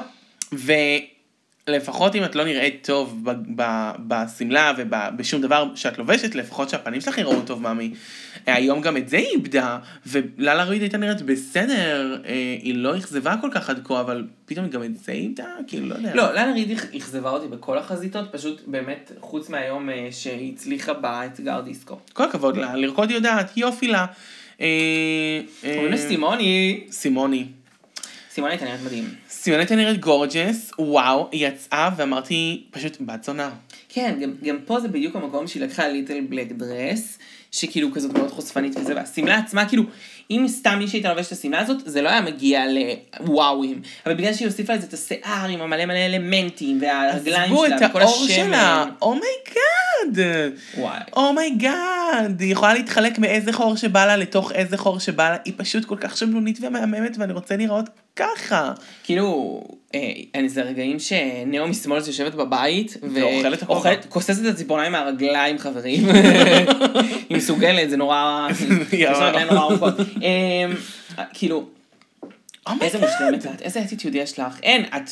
ולפחות 1.68 2.16
אם 2.16 2.24
את 2.24 2.36
לא 2.36 2.44
נראית 2.44 2.86
טוב 2.88 3.24
בשמלה 4.08 4.74
ובשום 4.78 5.42
דבר 5.42 5.76
שאת 5.76 5.98
לובשת, 5.98 6.36
לפחות 6.36 6.70
שהפנים 6.70 7.02
שלך 7.02 7.18
יראו 7.18 7.42
טוב, 7.42 7.62
מאמי. 7.62 7.94
היום 8.46 8.82
גם 8.82 8.98
את 8.98 9.10
זה 9.10 9.18
היא 9.18 9.28
איבדה, 9.28 9.78
וללה 10.06 10.64
ריד 10.64 10.82
הייתה 10.82 10.98
נראית 10.98 11.22
בסדר, 11.22 12.22
אה, 12.26 12.34
היא 12.62 12.76
לא 12.76 12.98
אכזבה 12.98 13.36
כל 13.42 13.50
כך 13.52 13.70
עד 13.70 13.82
כה, 13.88 14.00
אבל 14.02 14.28
פתאום 14.46 14.68
גם 14.70 14.84
את 14.84 14.98
זה 14.98 15.12
איבדה, 15.12 15.46
כאילו, 15.68 15.88
לא 15.88 15.96
יודע. 15.96 16.16
לא, 16.16 16.32
ללה 16.34 16.54
רי 16.54 16.72
אכ- 16.72 16.96
אכזבה 16.98 17.30
אותי 17.30 17.48
בכל 17.48 17.78
החזיתות, 17.78 18.26
פשוט 18.32 18.62
באמת, 18.68 19.12
חוץ 19.20 19.50
מהיום 19.50 19.90
אה, 19.90 20.08
שהיא 20.12 20.54
הצליחה 20.54 20.94
באתגר 20.94 21.60
דיסקו. 21.62 21.98
כל 22.14 22.24
הכבוד 22.24 22.58
לה, 22.58 22.76
לרקוד 22.76 23.12
יודעת, 23.12 23.58
יופי 23.58 23.88
לה. 23.88 24.06
אה, 24.62 24.68
אה, 25.64 25.74
קוראים 25.76 25.92
לה 25.92 25.98
סימוני. 25.98 26.84
סימוני. 26.92 27.46
סימוני 28.32 28.54
הייתה 28.54 28.66
נראית 28.66 28.82
מדהים. 28.86 29.10
סימוני 29.30 29.62
הייתה 29.62 29.76
נראית 29.76 30.00
gorgeous, 30.00 30.72
וואו, 30.80 31.28
היא 31.32 31.48
יצאה 31.48 31.90
ואמרתי, 31.98 32.64
פשוט 32.72 32.98
בת 33.02 33.24
זונה. 33.24 33.50
כן, 33.90 34.16
גם, 34.22 34.34
גם 34.44 34.58
פה 34.66 34.80
זה 34.80 34.88
בדיוק 34.88 35.16
המקום 35.16 35.48
שהיא 35.48 35.64
לקחה 35.64 35.88
little 35.88 36.22
black 36.30 36.52
dress, 36.52 37.18
שכאילו 37.52 37.92
כזאת 37.92 38.14
מאוד 38.14 38.32
חושפנית 38.32 38.78
וזה, 38.78 38.96
והשמלה 38.96 39.38
עצמה, 39.38 39.70
כאילו, 39.70 39.84
אם 40.32 40.46
סתם 40.48 40.76
מישהי 40.80 40.98
הייתה 40.98 41.10
לובשת 41.10 41.28
את 41.28 41.38
השמלה 41.38 41.60
הזאת, 41.60 41.78
זה 41.86 42.02
לא 42.02 42.10
היה 42.10 42.22
מגיע 42.22 42.64
לוואואים. 43.20 43.82
אבל 44.06 44.16
בגלל 44.16 44.34
שהיא 44.34 44.48
הוסיפה 44.48 44.74
לזה 44.74 44.88
את 44.88 44.94
השיער 44.94 45.50
עם 45.50 45.62
המלא 45.62 45.86
מלא 45.86 46.06
אלמנטים, 46.06 46.78
והרגליים 46.82 47.52
עזבו 47.52 47.66
שלה, 47.66 47.78
את 47.78 47.90
וכל 47.90 48.02
העור 48.02 48.26
השמן. 48.26 48.48
שלה, 48.48 48.86
Oh 49.02 49.06
my 50.06 50.22
god. 50.22 50.54
וואי. 50.78 51.00
oh 51.16 51.47
my 51.47 51.78
god, 51.78 52.40
היא 52.40 52.52
יכולה 52.52 52.74
להתחלק 52.74 53.20
מאיזה 53.20 53.54
חור 53.54 53.76
שבא 53.76 54.06
לה 54.06 54.18
לתוך 54.18 54.52
איזה 54.52 54.78
חור 54.78 55.00
שבא 55.00 55.30
לה, 55.30 55.38
היא 55.46 55.54
פשוט 55.58 55.86
כל 55.86 55.98
כך 56.00 56.18
שמנונית 56.18 56.60
ומהממת 56.62 57.18
ואני 57.18 57.34
רוצה 57.34 57.58
לראות 57.58 57.90
ככה. 58.16 58.74
כאילו, 59.04 59.62
אה, 59.96 60.00
אין, 60.34 60.48
זה 60.48 60.62
רגעים 60.62 61.00
שנעמי 61.00 61.68
סמולס 61.68 62.02
יושבת 62.08 62.36
בבית, 62.36 62.98
ואוכלת 63.14 63.58
את 63.58 63.64
הכובע. 63.64 63.96
כוססת 64.10 64.46
את 64.46 64.54
הציפורניים 64.54 64.92
מהרגליים, 64.92 65.58
חברים. 65.58 66.10
היא 67.30 67.38
מסוגלת, 67.38 67.90
זה 67.90 67.98
נורא, 67.98 68.48
יש 68.94 69.10
לה 69.10 69.30
רגליים 69.30 69.48
נורא 69.48 69.62
ארוכות. 69.62 69.94
אה, 70.24 71.24
כאילו, 71.34 71.66
איזה 72.82 73.00
מושלמת 73.00 73.46
את, 73.46 73.62
איזה 73.62 73.82
אטיטיוד 73.82 74.16
יש 74.16 74.40
לך. 74.40 74.60
אין, 74.64 74.86
את, 74.86 75.10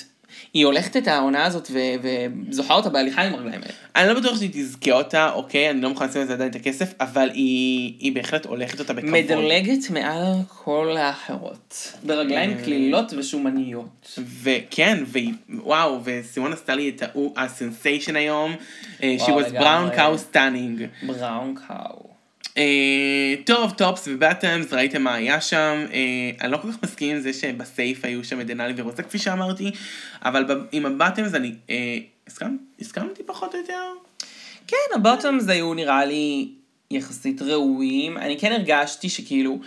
היא 0.54 0.66
הולכת 0.66 0.98
את 0.98 1.08
העונה 1.08 1.46
הזאת 1.46 1.68
ו- 1.72 2.08
וזוכה 2.50 2.74
אותה 2.74 2.90
בהליכה 2.90 3.22
עם 3.22 3.34
הרגליים 3.34 3.62
האלה. 3.62 3.74
אני 3.96 4.08
לא 4.08 4.20
בטוח 4.20 4.38
שהיא 4.38 4.50
תזכה 4.54 4.92
אותה, 4.92 5.32
אוקיי, 5.32 5.70
אני 5.70 5.82
לא 5.82 5.90
מוכן 5.90 6.06
לשים 6.06 6.22
על 6.22 6.28
זה 6.28 6.34
עדיין 6.34 6.50
את 6.50 6.56
הכסף, 6.56 6.94
אבל 7.00 7.30
היא, 7.34 7.94
היא 8.00 8.16
בהחלט 8.16 8.46
הולכת 8.46 8.80
אותה 8.80 8.94
בכבוד. 8.94 9.12
מדלגת 9.12 9.90
מעל 9.90 10.34
כל 10.48 10.98
האחרות. 10.98 11.94
ברגליים 12.04 12.58
אה. 12.58 12.64
קלילות 12.64 13.14
ושומניות. 13.18 14.20
וכן, 14.44 15.04
והיא, 15.08 15.34
וואו, 15.50 16.00
וסימון 16.04 16.54
עשתה 16.54 16.76
לי 16.76 16.90
את 16.90 17.04
ה 17.38 17.46
sensation 17.46 18.16
היום, 18.16 18.56
אה, 19.04 19.16
she 19.20 19.30
was 19.30 19.52
brown 19.52 19.98
cow 19.98 20.34
stunning. 20.34 21.06
Brown 21.08 21.56
cow. 21.68 22.03
טוב, 23.46 23.72
Tops 23.72 24.08
ו 24.08 24.15
bottoms, 24.15 24.74
ראיתם 24.74 25.02
מה 25.02 25.14
היה 25.14 25.42
שם. 25.42 25.86
אה, 25.94 26.32
אני 26.42 26.52
לא 26.52 26.58
כל 26.58 26.72
כך 26.72 26.84
מסכים 26.84 27.16
עם 27.16 27.22
זה 27.22 27.34
שב 27.34 27.65
safe 27.65 28.06
היו 28.06 28.24
שם 28.24 28.42
את 28.42 28.48
דנאלי 28.48 28.74
ורוזה, 28.78 29.04
כפי 29.04 29.20
שאמרתי, 29.20 29.72
אבל 30.22 30.46
עם 30.72 30.86
ה 30.86 30.92
bottoms 30.92 31.34
אני 31.34 31.52
אה, 31.70 31.98
הסכמת, 32.28 32.60
הסכמתי 32.80 33.24
פחות 33.24 33.56
או 33.56 33.60
יותר. 33.60 33.84
כן, 34.68 34.78
ה 34.96 35.03
bottoms 35.03 35.50
היו 35.50 35.74
נראה 35.74 36.06
לי 36.06 36.50
יחסית 36.92 37.42
ראויים. 37.42 38.18
אני 38.18 38.40
כן 38.40 38.52
הרגשתי 38.52 39.10
שכאילו, 39.10 39.60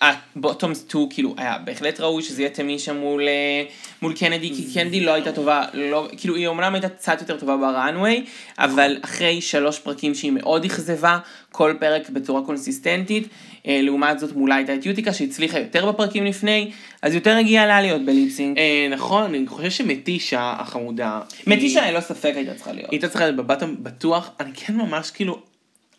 ה 0.00 0.12
bottom 0.12 0.84
2 0.88 1.06
כאילו 1.10 1.34
היה 1.38 1.58
בהחלט 1.64 2.00
ראוי 2.00 2.22
שזה 2.22 2.42
יהיה 2.42 2.50
תמישה 2.50 2.92
מול, 2.92 3.28
אה, 3.28 3.64
מול 4.02 4.14
קנדי, 4.16 4.50
כי 4.56 4.74
קנדי 4.74 5.00
לא 5.00 5.10
הייתה 5.14 5.32
טובה, 5.32 5.64
לא, 5.74 6.08
כאילו 6.16 6.34
היא 6.36 6.46
אומנם 6.46 6.74
הייתה 6.74 6.88
קצת 6.88 7.20
יותר 7.20 7.36
טובה 7.36 7.56
בראנוויי, 7.56 8.24
אבל 8.58 8.96
אחרי 9.02 9.40
שלוש 9.40 9.78
פרקים 9.78 10.14
שהיא 10.14 10.30
מאוד 10.32 10.64
אכזבה, 10.64 11.18
כל 11.52 11.74
פרק 11.80 12.10
בצורה 12.10 12.42
קונסיסטנטית, 12.42 13.28
אה, 13.66 13.80
לעומת 13.82 14.18
זאת 14.18 14.32
מולה 14.32 14.54
הייתה 14.54 14.74
את 14.74 14.86
יוטיקה 14.86 15.12
שהצליחה 15.12 15.58
יותר 15.58 15.92
בפרקים 15.92 16.24
לפני, 16.26 16.70
אז 17.02 17.14
יותר 17.14 17.36
הגיעה 17.36 17.66
לה 17.66 17.80
להיות 17.80 18.04
בליפסינג. 18.04 18.58
אה, 18.58 18.86
נכון, 18.90 19.22
אני 19.22 19.46
חושב 19.46 19.70
שמתישה 19.70 20.54
החמודה. 20.58 21.20
מתישה 21.46 21.82
היא- 21.84 21.92
ללא 21.92 22.00
ספק 22.00 22.32
הייתה 22.36 22.54
צריכה 22.54 22.72
להיות. 22.72 22.90
הייתה 22.90 23.08
צריכה 23.08 23.24
להיות 23.24 23.36
בבטם 23.36 23.74
בטוח, 23.78 24.30
אני 24.40 24.50
כן 24.54 24.74
ממש 24.76 25.10
כאילו, 25.10 25.38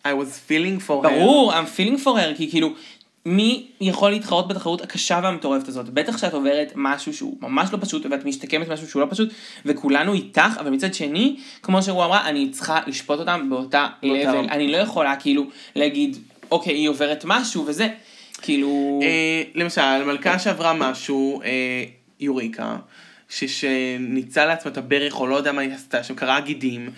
I 0.03 0.09
was 0.09 0.49
feeling 0.51 0.87
for 0.87 1.05
her. 1.05 1.09
ברור, 1.09 1.53
I'm 1.53 1.77
feeling 1.77 2.03
for 2.03 2.07
her, 2.07 2.37
כי 2.37 2.49
כאילו, 2.51 2.69
מי 3.25 3.67
יכול 3.81 4.12
להתחרות 4.12 4.47
בתחרות 4.47 4.81
הקשה 4.81 5.19
והמטורפת 5.23 5.67
הזאת? 5.67 5.89
בטח 5.89 6.17
שאת 6.17 6.34
עוברת 6.34 6.71
משהו 6.75 7.13
שהוא 7.13 7.38
ממש 7.41 7.69
לא 7.73 7.77
פשוט, 7.81 8.05
ואת 8.12 8.25
משתקמת 8.25 8.67
משהו 8.69 8.88
שהוא 8.88 9.01
לא 9.01 9.07
פשוט, 9.10 9.29
וכולנו 9.65 10.13
איתך, 10.13 10.57
אבל 10.60 10.69
מצד 10.69 10.93
שני, 10.93 11.36
כמו 11.62 11.84
שהוא 11.84 12.03
אמרה, 12.05 12.29
אני 12.29 12.49
צריכה 12.49 12.79
לשפוט 12.88 13.19
אותם 13.19 13.49
באותה 13.49 13.88
לבל. 14.03 14.13
אני 14.49 14.71
לא 14.71 14.77
יכולה 14.77 15.15
כאילו 15.15 15.45
להגיד, 15.75 16.17
אוקיי, 16.51 16.73
היא 16.73 16.89
עוברת 16.89 17.23
משהו 17.27 17.65
וזה, 17.67 17.88
כאילו... 18.41 18.99
אה, 19.03 19.43
למשל, 19.55 20.03
מלכה 20.05 20.39
שעברה 20.39 20.73
משהו, 20.73 21.41
אה, 21.41 21.84
יוריקה, 22.19 22.75
ש- 23.29 23.62
שניצלה 23.62 24.45
לעצמה 24.45 24.71
את 24.71 24.77
הברך, 24.77 25.19
או 25.19 25.27
לא 25.27 25.36
יודע 25.36 25.51
מה 25.51 25.62
היא 25.62 25.73
עשתה, 25.73 26.03
שקרעה 26.03 26.39
גידים. 26.39 26.89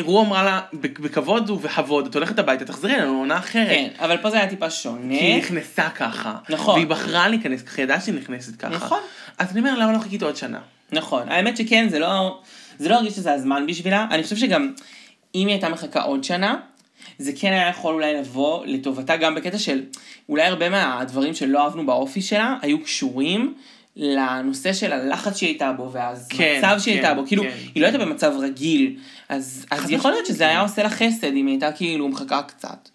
רו 0.00 0.20
אמרה 0.22 0.42
לה, 0.44 0.60
"בכ- 0.74 1.00
בכבוד 1.00 1.50
ובכבוד, 1.50 2.06
את 2.06 2.14
הולכת 2.14 2.38
הביתה, 2.38 2.64
תחזרי 2.64 2.94
אלינו 2.94 3.12
לעונה 3.14 3.38
אחרת. 3.38 3.68
כן, 3.68 3.88
אבל 3.98 4.16
פה 4.16 4.30
זה 4.30 4.36
היה 4.36 4.48
טיפה 4.48 4.70
שונה. 4.70 5.08
כי 5.18 5.24
היא 5.24 5.38
נכנסה 5.38 5.88
ככה. 5.90 6.36
נכון. 6.48 6.74
והיא 6.74 6.86
בחרה 6.86 7.28
להיכנס 7.28 7.62
ככה, 7.62 7.82
ידעה 7.82 8.00
שהיא 8.00 8.14
נכנסת 8.14 8.56
ככה. 8.60 8.68
נכון. 8.74 9.00
אז 9.38 9.50
אני 9.50 9.60
אומר, 9.60 9.78
למה 9.78 9.92
לא 9.92 9.98
חיכית 9.98 10.22
עוד 10.22 10.36
שנה? 10.36 10.58
נכון, 10.92 11.28
האמת 11.28 11.56
שכן, 11.56 11.88
זה 11.88 11.98
לא, 11.98 12.40
זה 12.78 12.88
לא 12.88 12.94
הרגיש 12.94 13.12
שזה 13.14 13.32
הזמן 13.32 13.66
בשבילה, 13.66 14.06
אני 14.10 14.22
חושב 14.22 14.36
שגם 14.36 14.72
אם 15.34 15.46
היא 15.46 15.54
הייתה 15.54 15.68
מחכה 15.68 16.02
עוד 16.02 16.24
שנה, 16.24 16.56
זה 17.18 17.32
כן 17.40 17.52
היה 17.52 17.68
יכול 17.68 17.94
אולי 17.94 18.14
לבוא 18.14 18.66
לטובתה 18.66 19.16
גם 19.16 19.34
בקטע 19.34 19.58
של 19.58 19.82
אולי 20.28 20.42
הרבה 20.42 20.68
מהדברים 20.68 21.34
שלא 21.34 21.62
אהבנו 21.64 21.86
באופי 21.86 22.22
שלה 22.22 22.54
היו 22.62 22.82
קשורים 22.84 23.54
לנושא 23.96 24.72
של 24.72 24.92
הלחץ 24.92 25.36
שהיא 25.36 25.48
הייתה 25.48 25.72
בו 25.72 25.92
והמצב 25.92 26.24
כן, 26.28 26.60
שהיא 26.78 26.94
כן, 26.94 27.04
הייתה 27.04 27.14
בו, 27.14 27.26
כאילו 27.26 27.42
כן, 27.42 27.50
היא 27.74 27.80
לא 27.82 27.86
הייתה 27.86 27.98
במצב 27.98 28.32
רגיל, 28.40 28.96
אז, 29.28 29.66
אז 29.70 29.90
יכול 29.90 30.10
להיות 30.10 30.26
שזה 30.26 30.44
היה 30.44 30.56
כן. 30.56 30.60
עושה 30.62 30.82
לה 30.82 30.90
חסד 30.90 31.24
אם 31.24 31.46
היא 31.46 31.54
הייתה 31.54 31.72
כאילו 31.72 32.08
מחכה 32.08 32.42
קצת. 32.42 32.88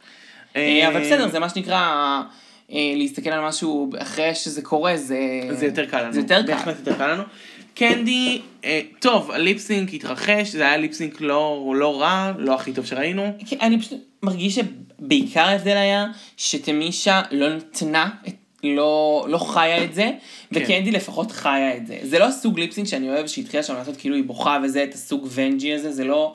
אה, 0.55 0.61
אה, 0.61 0.87
אבל 0.87 1.01
בסדר, 1.01 1.27
זה 1.29 1.39
מה 1.39 1.49
שנקרא 1.49 2.21
אה, 2.71 2.93
להסתכל 2.95 3.29
על 3.29 3.47
משהו 3.47 3.89
אחרי 3.97 4.35
שזה 4.35 4.61
קורה, 4.61 4.97
זה... 4.97 5.17
זה 5.51 5.65
יותר 5.65 5.85
קל 5.85 6.03
לנו. 6.03 6.13
זה 6.13 6.19
יותר 6.19 6.41
קל. 6.41 6.47
בהחלט 6.47 6.75
יותר 6.79 6.97
קל 6.97 7.13
לנו. 7.13 7.23
קנדי, 7.75 8.41
אה, 8.65 8.81
טוב, 8.99 9.31
הליפסינק 9.31 9.93
התרחש, 9.93 10.49
זה 10.49 10.63
היה 10.63 10.77
ליפסינק 10.77 11.21
לא, 11.21 11.73
לא 11.75 12.01
רע, 12.01 12.31
לא 12.37 12.55
הכי 12.55 12.73
טוב 12.73 12.85
שראינו. 12.85 13.37
כן, 13.47 13.57
אני 13.61 13.79
פשוט 13.79 13.99
מרגיש 14.23 14.59
שבעיקר 14.59 15.41
ההבדל 15.41 15.77
היה 15.77 16.05
שתמישה 16.37 17.21
לא 17.31 17.55
נתנה, 17.55 18.09
את- 18.27 18.33
לא, 18.63 19.25
לא 19.29 19.37
חיה 19.37 19.83
את 19.83 19.93
זה, 19.93 20.11
וקנדי 20.51 20.91
לפחות 20.91 21.31
חיה 21.31 21.77
את 21.77 21.87
זה. 21.87 21.99
זה 22.03 22.19
לא 22.19 22.25
הסוג 22.25 22.59
ליפסינג 22.59 22.87
שאני 22.87 23.09
אוהב 23.09 23.27
שהתחילה 23.27 23.63
שם 23.63 23.73
לעשות 23.73 23.97
כאילו 23.97 24.15
היא 24.15 24.23
בוכה 24.23 24.59
וזה, 24.63 24.83
את 24.83 24.93
הסוג 24.93 25.27
ונג'י 25.33 25.73
הזה, 25.73 25.91
זה 25.91 26.03
לא... 26.03 26.33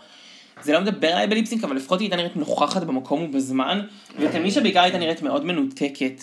זה 0.63 0.73
לא 0.73 0.81
מדבר 0.81 1.09
עליי 1.09 1.27
בליפסינג, 1.27 1.65
אבל 1.65 1.77
לפחות 1.77 2.01
היא 2.01 2.07
הייתה 2.07 2.17
נראית 2.17 2.37
נוכחת 2.37 2.83
במקום 2.83 3.23
ובזמן, 3.23 3.81
ותמישה 4.19 4.61
בעיקר 4.61 4.81
הייתה 4.81 4.99
נראית 4.99 5.23
מאוד 5.23 5.45
מנותקת. 5.45 6.23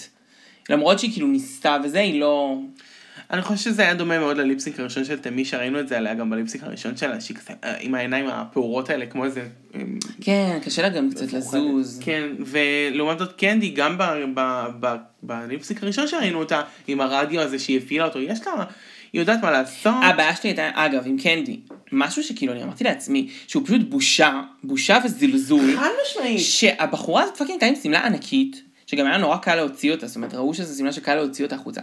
למרות 0.70 1.00
שהיא 1.00 1.12
כאילו 1.12 1.28
ניסתה 1.28 1.78
וזה, 1.84 2.00
היא 2.00 2.20
לא... 2.20 2.56
אני 3.32 3.42
חושב 3.42 3.58
שזה 3.58 3.82
היה 3.82 3.94
דומה 3.94 4.20
מאוד 4.20 4.38
ל 4.38 4.43
lip 4.43 4.59
sync 4.59 4.80
הראשון 4.80 5.06
של 5.06 5.20
תמישה, 5.20 5.58
ראינו 5.58 5.80
את 5.80 5.88
זה 5.88 5.98
עליה 5.98 6.14
גם 6.14 6.30
ב 6.30 6.34
lip 6.34 6.47
sync 6.47 6.64
הראשון 6.64 6.98
שלה, 6.98 7.22
שהיא 7.22 7.38
כזה 7.38 7.54
אה, 7.64 7.76
עם 7.80 7.96
העיניים 7.96 8.28
הפעורות 8.28 8.90
האלה, 8.90 9.06
כמו 9.06 9.26
איזה... 9.26 9.48
אה, 9.76 9.82
כן, 10.22 10.60
קשה 10.66 10.82
לה 10.82 10.90
גם 10.90 11.10
קצת 11.12 11.34
לזוז. 11.34 12.00
כן, 12.04 12.24
ולעומת 12.40 13.20
זאת 13.20 13.32
קנדי, 13.38 13.70
גם 13.70 13.98
ב- 13.98 14.04
ב- 14.34 14.68
ב- 14.80 14.96
ב 15.24 15.31
lip 15.31 15.54
sync 15.54 15.84
הראשון 15.84 16.08
שראינו 16.08 16.40
אותה, 16.40 16.62
עם 16.88 17.02
הרדיו 17.02 17.42
הזה 17.42 17.60
שהיא 17.60 17.78
הפעילה 17.78 18.06
אותו, 18.06 18.20
יש 18.20 18.40
לה, 18.48 18.54
היא 19.14 19.22
יודעת 19.22 19.44
מה 19.44 19.52
לעשות. 19.52 19.94
הבעיה 20.04 20.36
שלי 20.36 20.50
הייתה, 20.50 20.70
אגב, 20.74 21.04
עם 21.06 21.18
קנדי, 21.18 21.60
משהו 21.92 22.24
שכאילו 22.24 22.54
אני 22.54 22.64
אמרתי 22.64 22.84
לעצמי, 22.84 23.30
שהוא 23.48 23.66
פשוט 23.66 23.82
בושה, 23.90 24.42
בושה 24.64 24.98
וזלזול. 25.06 25.76
חד 25.78 25.90
משמעית. 26.06 26.40
שהבחורה 26.40 27.24
הזאת 27.24 27.38
fucking 27.38 27.52
הייתה 27.52 27.66
עם 27.66 27.84
שמלה 27.84 28.06
ענקית, 28.06 28.64
שגם 28.86 29.06
היה 29.06 29.18
נורא 29.18 29.38
קל 29.38 29.56
להוציא 29.56 29.92
אותה, 29.92 30.08
זאת 30.08 30.16
אומרת, 30.16 30.34
ראו 30.34 30.54
שזו 30.54 30.78
שמלה 30.78 30.92
שקל 30.92 31.16
להוציא 31.16 31.46
אותה 31.46 31.56
החוצה. 31.56 31.82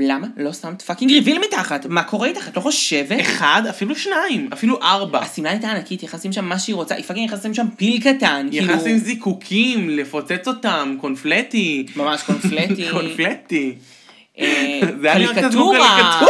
למה 0.00 0.26
לא 0.36 0.52
שמת 0.52 0.82
fucking 0.82 1.10
reveal 1.12 1.38
מתחת? 1.38 1.86
מה 1.86 2.02
קורה 2.02 2.28
איתך? 2.28 2.48
את 2.48 2.56
לא 2.56 2.60
חושבת? 2.60 3.20
אחד, 3.20 3.62
אפילו 3.70 3.96
שניים, 3.96 4.48
אפילו 4.52 4.82
ארבע. 4.82 5.18
השמלה 5.18 5.50
הייתה 5.50 5.70
ענקית, 5.70 6.14
לשים 6.14 6.32
שם 6.32 6.44
מה 6.44 6.58
שהיא 6.58 6.74
רוצה, 6.74 6.94
היא 6.94 7.04
fucking 7.04 7.34
לשים 7.34 7.54
שם 7.54 7.66
פיל 7.76 8.00
קטן, 8.00 8.48
כאילו... 8.50 8.74
לשים 8.74 8.98
זיקוקים, 8.98 9.90
לפוצץ 9.90 10.48
אותם, 10.48 10.96
קונפלטי. 11.00 11.86
ממש 11.96 12.22
קונפלטי. 12.22 12.88
קונפלטי. 12.92 13.74
אה, 14.38 14.80
זה 15.00 15.12
היה 15.12 15.18
נראה 15.18 15.32
קצת 15.32 15.40
קריקטורה. 15.40 16.20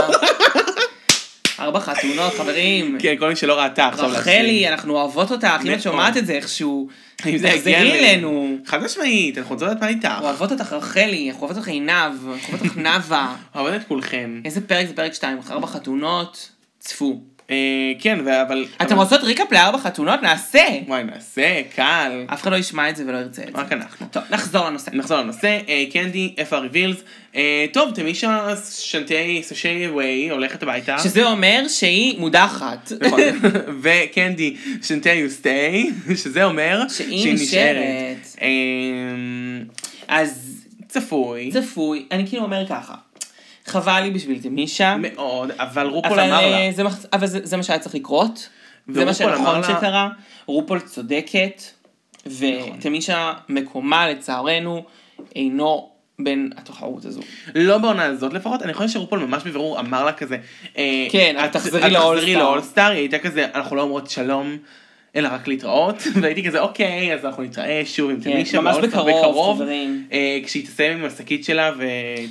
ארבע 1.61 1.81
חתונות, 1.81 2.33
חברים. 2.35 2.99
כן, 3.01 3.15
כל 3.19 3.29
מי 3.29 3.37
שלא 3.37 3.61
ראתה 3.61 3.87
עכשיו. 3.87 4.11
רחלי, 4.11 4.69
אנחנו 4.69 4.95
אוהבות 4.95 5.31
אותך, 5.31 5.49
אם 5.65 5.75
את. 5.75 5.83
שומעת 5.83 6.17
את 6.17 6.27
זה 6.27 6.33
איכשהו, 6.33 6.89
אם 7.27 7.39
זה 7.39 7.49
יגיע 7.49 7.57
תחזרי 7.57 7.99
אלינו. 7.99 8.57
חד 8.67 8.83
משמעית, 8.83 9.39
אנחנו 9.39 9.55
רוצות 9.55 9.69
לדעת 9.69 9.81
מה 9.81 9.89
איתך. 9.89 10.09
אוהבות 10.21 10.53
אותך 10.53 10.73
רחלי, 10.73 11.29
אנחנו 11.31 11.43
אוהבות 11.43 11.57
אותך 11.57 11.69
עינב, 11.69 11.91
אנחנו 11.91 12.29
אוהבות 12.29 12.61
אותך 12.67 12.77
נאוה. 12.77 13.37
אוהבות 13.55 13.75
את 13.75 13.89
כולכם. 13.89 14.41
איזה 14.45 14.61
פרק 14.61 14.87
זה 14.87 14.95
פרק 14.95 15.15
2, 15.15 15.39
ארבע 15.51 15.67
חתונות, 15.67 16.49
צפו. 16.79 17.21
אה, 17.51 17.93
כן, 18.01 18.29
אבל... 18.29 18.65
אתם 18.83 18.97
רוצות 18.97 19.23
ריקאפ 19.23 19.53
לארבע 19.53 19.79
חתונות? 19.79 20.23
נעשה! 20.23 20.65
וואי, 20.87 21.05
נעשה, 21.05 21.63
קל. 21.75 22.25
אף 22.27 22.43
אחד 22.43 22.53
לא 22.53 22.57
ישמע 22.57 22.91
את 22.91 22.97
זה 22.97 23.05
ולא 23.07 23.17
ירצה 23.19 23.43
את 23.43 23.47
זה. 23.57 23.63
רק 23.63 23.73
אנחנו. 23.73 24.07
טוב, 24.11 24.23
נחזור 24.31 24.67
לנושא. 24.67 24.91
נחזור 24.95 25.19
לנושא, 25.19 25.59
אה, 25.69 25.85
קנדי, 25.93 26.35
איפה 26.39 26.57
הריבילס? 26.57 26.97
אה, 27.37 27.67
טוב, 27.73 27.95
תמישה 27.95 28.55
שנטי 28.81 29.43
סשי 29.43 29.89
ווי 29.89 30.31
הולכת 30.31 30.63
הביתה. 30.63 30.99
שזה 30.99 31.27
אומר 31.27 31.65
שהיא 31.69 32.21
מודחת. 32.21 32.93
נכון. 33.01 33.21
וקנדי, 33.83 34.57
שנטי 34.83 35.15
יו 35.15 35.31
סטי, 35.31 35.91
שזה 36.23 36.45
אומר 36.45 36.89
שהיא 36.89 37.35
נשארת. 37.35 38.37
אה, 38.43 38.49
אז 40.09 40.59
צפוי. 40.89 41.51
צפוי, 41.53 42.07
אני 42.11 42.27
כאילו 42.27 42.43
אומר 42.43 42.67
ככה, 42.69 42.95
חבל 43.69 44.01
לי 44.01 44.11
בשביל 44.11 44.43
תמישה, 44.43 44.97
מאוד, 44.97 45.51
אבל 45.51 45.87
רופול 45.87 46.21
אמר 46.21 46.41
לה. 46.51 46.59
אה, 46.59 46.69
זה, 46.73 46.85
מח- 46.85 47.05
אבל 47.13 47.27
זה, 47.27 47.41
זה 47.43 47.57
מה 47.57 47.63
שהיה 47.63 47.79
צריך 47.79 47.95
לקרות, 47.95 48.49
זה 48.89 49.05
מה 49.05 49.15
שנכון 49.15 49.61
לה- 49.61 49.67
שקרה, 49.67 50.09
רופול 50.47 50.81
צודקת, 50.81 51.63
ותמישה 52.27 53.33
מקומה 53.49 54.09
לצערנו 54.09 54.85
אינו 55.37 55.89
בין 56.19 56.51
התחרות 56.57 57.05
הזו. 57.05 57.21
לא 57.55 57.79
בעונה 57.79 58.05
הזאת 58.05 58.33
לפחות, 58.33 58.63
אני 58.63 58.75
חושב 58.75 58.89
שרופול 58.89 59.19
ממש 59.19 59.43
בבירור 59.43 59.81
אמר 59.81 60.05
לה 60.05 60.13
כזה. 60.13 60.37
אה, 60.79 61.07
כן, 61.11 61.37
את- 61.39 61.45
את 61.45 61.53
תחזרי. 61.53 61.81
לאולסטאר, 62.37 62.91
היא 62.91 62.99
הייתה 62.99 63.19
כזה, 63.19 63.47
אנחנו 63.55 63.77
לא 63.77 63.83
אומרות 63.83 64.11
שלום. 64.11 64.57
אלא 65.17 65.29
רק 65.33 65.49
להתראות, 65.49 65.97
והייתי 66.23 66.45
כזה 66.45 66.61
אוקיי, 66.61 67.15
אז 67.15 67.25
אנחנו 67.25 67.43
נתראה 67.43 67.83
שוב 67.85 68.11
עם 68.11 68.21
כן, 68.21 68.33
תמישה 68.33 68.61
ממש 68.61 68.77
בקרוב. 68.77 69.63
אה, 70.13 70.39
כשהיא 70.45 70.67
תסיים 70.67 70.99
עם 70.99 71.05
השקית 71.05 71.45
שלה 71.45 71.73
ו... 71.79 71.85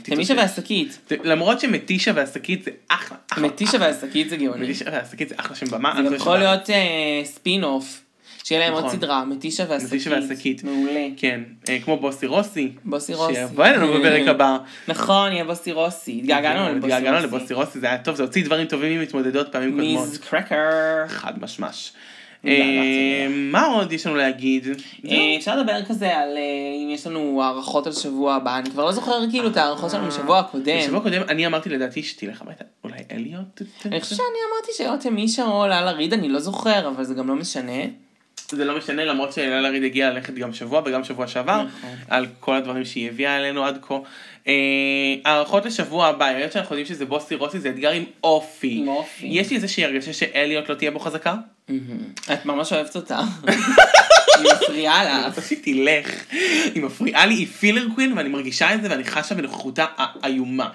תמישה 0.04 0.34
והשקית, 0.38 1.12
למרות 1.24 1.60
שמטישה 1.60 2.12
והשקית 2.16 2.64
זה 2.64 2.72
אחלה, 2.88 3.18
מתישה 3.38 3.78
והשקית 3.82 4.30
זה 4.30 4.38
גאוני. 4.38 4.64
מטישה 4.64 4.86
והשקית 4.92 5.30
זה 5.30 5.36
אחלה 5.38 5.56
שם 5.56 5.66
במה. 5.66 5.94
זה 5.98 6.04
חושב 6.04 6.16
יכול 6.16 6.38
להיות 6.38 6.70
אה, 6.70 7.22
ספין 7.24 7.64
אוף, 7.64 8.04
שיהיה 8.44 8.62
להם 8.62 8.74
עוד 8.74 8.86
נכון. 8.86 8.98
סדרה, 8.98 9.26
מתישה 9.26 9.64
והשקית. 9.70 9.94
מתישה 9.94 10.10
והשקית. 10.12 10.64
מעולה. 10.64 11.08
כן, 11.18 11.42
אה, 11.70 11.80
כמו 11.80 11.98
בוסי 11.98 12.26
רוסי. 12.26 12.72
בוסי 12.86 13.14
רוסי. 13.14 13.34
שיבוא 13.34 13.66
אלינו 13.66 13.94
בפרק 13.94 14.28
הבא. 14.34 14.58
נכון, 14.88 15.32
יהיה 15.32 15.44
בוסי 15.44 15.72
רוסי. 15.72 16.18
התגעגענו 16.20 16.60
לבוסי 16.60 16.76
רוסי. 16.80 16.96
התגעגענו 16.96 17.28
לבוסי 17.28 17.54
רוסי, 17.54 17.80
זה 17.80 17.88
היה 17.88 17.98
טוב, 17.98 18.16
זה 18.16 18.24
הוציא 18.24 18.46
דברים 18.46 18.68
טובים 18.68 19.00
ממתמודדות 19.00 19.52
פעמים 19.52 19.72
קודמות. 19.72 20.08
מיז 20.08 20.18
קרקר. 20.18 21.08
חד 21.08 21.42
משמש. 21.42 21.92
יאללה, 22.44 22.64
אה, 22.64 23.26
תודה. 23.28 23.36
מה 23.38 23.66
עוד 23.66 23.92
יש 23.92 24.08
לנו 24.08 24.16
להגיד? 24.16 24.68
אה, 25.10 25.36
אפשר 25.38 25.60
לדבר 25.60 25.86
כזה 25.86 26.18
על 26.18 26.38
אה, 26.38 26.84
אם 26.84 26.90
יש 26.90 27.08
לנו 27.08 27.44
הערכות 27.44 27.88
על 27.88 27.94
שבוע 27.94 28.36
הבא, 28.36 28.58
אני 28.58 28.70
כבר 28.72 28.86
לא 28.86 28.92
זוכר 28.92 29.30
כאילו 29.30 29.48
את 29.48 29.58
ההערכות 29.58 29.92
שלנו 29.92 30.08
בשבוע 30.08 30.40
הקודם. 30.40 30.78
בשבוע 30.80 31.00
הקודם 31.00 31.22
אני 31.30 31.48
אמרתי 31.48 31.70
לדעתי 31.70 32.04
שתלך 32.04 32.42
הביתה, 32.42 32.64
אולי 32.84 33.00
אליוט? 33.12 33.62
אני 33.86 34.02
חושבת 34.02 34.18
שאני 34.18 34.38
אמרתי 34.52 34.72
שרותם 34.78 35.16
מישה 35.16 35.46
או 35.46 35.68
לאללה 35.68 35.92
ריד, 35.92 36.14
אני 36.14 36.30
לא 36.30 36.40
זוכר, 36.40 36.88
אבל 36.88 37.04
זה 37.04 37.14
גם 37.14 37.28
לא 37.28 37.36
משנה. 37.36 37.84
זה 38.52 38.66
לא 38.66 38.78
משנה 38.78 39.06
למרות 39.06 39.34
שאלה 39.34 39.70
ריד 39.70 39.84
הגיעה 39.84 40.10
ללכת 40.10 40.34
גם 40.34 40.54
שבוע 40.54 40.82
וגם 40.86 41.04
שבוע 41.04 41.28
שעבר, 41.28 41.64
נכון. 41.64 41.90
על 42.08 42.26
כל 42.40 42.56
הדברים 42.56 42.86
שהיא 42.86 43.10
הביאה 43.10 43.38
אלינו 43.38 43.66
עד 43.66 43.78
כה. 43.82 43.96
אה, 44.48 44.54
הערכות 45.26 45.66
לשבוע 45.66 46.08
הבא, 46.08 46.26
היות 46.26 46.52
שאנחנו 46.52 46.76
יודעים 46.76 46.96
שזה 46.96 47.06
בוסי 47.06 47.36
רוסי 47.36 47.60
זה 47.60 47.70
אתגר 47.70 47.92
עם 47.92 48.04
אופי. 48.24 48.86
יש 49.24 49.50
לי 49.50 49.56
איזושהי 49.56 49.86
הרגשה 49.86 50.14
שאליוט 50.14 50.70
לא 50.70 50.76
תהיה 50.76 50.92
בו 50.92 51.00
חזקה? 51.00 51.36
את 52.34 52.46
ממש 52.46 52.74
אוהבת 52.74 52.96
אותה. 52.96 53.20
היא 54.38 54.46
מפריעה 54.54 55.02
אני 55.18 55.22
לך. 55.22 55.26
רוצה 55.28 55.42
שהיא 55.42 55.60
תלך. 55.64 56.24
היא 56.76 56.84
מפריעה 56.84 57.26
לי, 57.26 57.34
היא 57.34 57.48
פילר 57.48 57.88
קווין 57.96 58.18
ואני 58.18 58.30
מרגישה 58.30 58.74
את 58.74 58.82
זה 58.82 58.90
ואני 58.90 59.04
חשה 59.04 59.36
בנוכחותה 59.36 59.86
האיומה. 59.98 60.70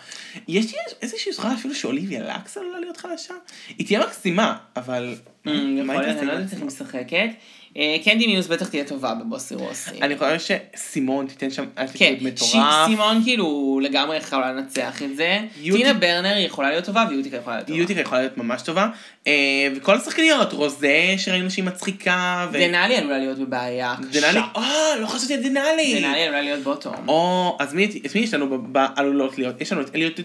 יש 0.48 0.72
לי 0.72 0.78
איזושהי 1.02 1.32
זכרה 1.32 1.54
אפילו 1.54 1.74
שאוליביה 1.74 2.22
לקס 2.22 2.56
עלולה 2.56 2.80
להיות 2.80 2.96
חלשה? 2.96 3.34
היא 3.78 3.86
תהיה 3.86 4.00
מקסימה, 4.00 4.56
אבל... 4.76 5.14
יכול 5.44 5.56
מה 5.82 5.92
היא 5.92 6.00
להיות, 6.00 6.18
אני 6.18 6.26
לא 6.26 6.32
יודעת 6.32 6.52
איך 6.52 6.58
היא? 6.60 6.66
משחקת. 6.66 7.28
אה, 7.76 7.96
קנדי 8.04 8.26
מיוס 8.26 8.46
בטח 8.46 8.68
תהיה 8.68 8.84
טובה 8.84 9.14
בבוסי 9.14 9.54
רוסי. 9.54 9.90
אני 10.02 10.16
חושב 10.18 10.58
שסימון 10.76 11.26
תיתן 11.26 11.50
שם 11.50 11.64
כן, 11.76 11.84
אטיקוד 11.84 12.18
ש- 12.18 12.22
מטורף. 12.22 12.86
סימון 12.86 13.22
כאילו 13.24 13.80
לגמרי 13.82 14.16
יכולה 14.16 14.52
לנצח 14.52 15.02
את 15.02 15.16
זה. 15.16 15.38
טינה 15.62 15.92
ברנר 15.94 16.36
יכולה 16.38 16.70
להיות 16.70 16.84
טובה 16.84 17.04
ויוטיקה 17.10 17.36
יכולה 17.36 17.56
להיות 17.56 17.66
טובה. 17.68 17.78
יוטיקה 17.80 18.00
יכולה 18.00 18.20
להיות 18.20 18.38
ממש 18.38 18.62
טובה. 18.62 18.88
אה, 19.26 19.32
וכל 19.76 19.96
השחקניות, 19.96 20.52
רוזה 20.52 21.14
שראינו 21.18 21.50
שהיא 21.50 21.64
מצחיקה. 21.64 22.46
דנאלי 22.52 22.96
עלולה 22.96 23.18
להיות 23.18 23.38
בבעיה 23.38 23.94
קשה. 24.10 24.20
דנאלי, 24.20 24.38
אה, 24.56 24.62
לא 25.00 25.06
חשבתי 25.06 25.34
על 25.34 25.42
דנאלי. 25.42 26.00
דנאלי 26.00 26.22
עלולה 26.22 26.42
להיות 26.42 26.60
בוטום. 26.62 27.08
או, 27.08 27.56
אז 27.60 27.74
מי 27.74 27.88
יש 28.14 28.34
לנו 28.34 28.58
בעלולות 28.62 29.38
להיות? 29.38 29.60
יש 29.60 29.72
לנו 29.72 29.80
את 29.80 29.94
אליוט 29.94 30.20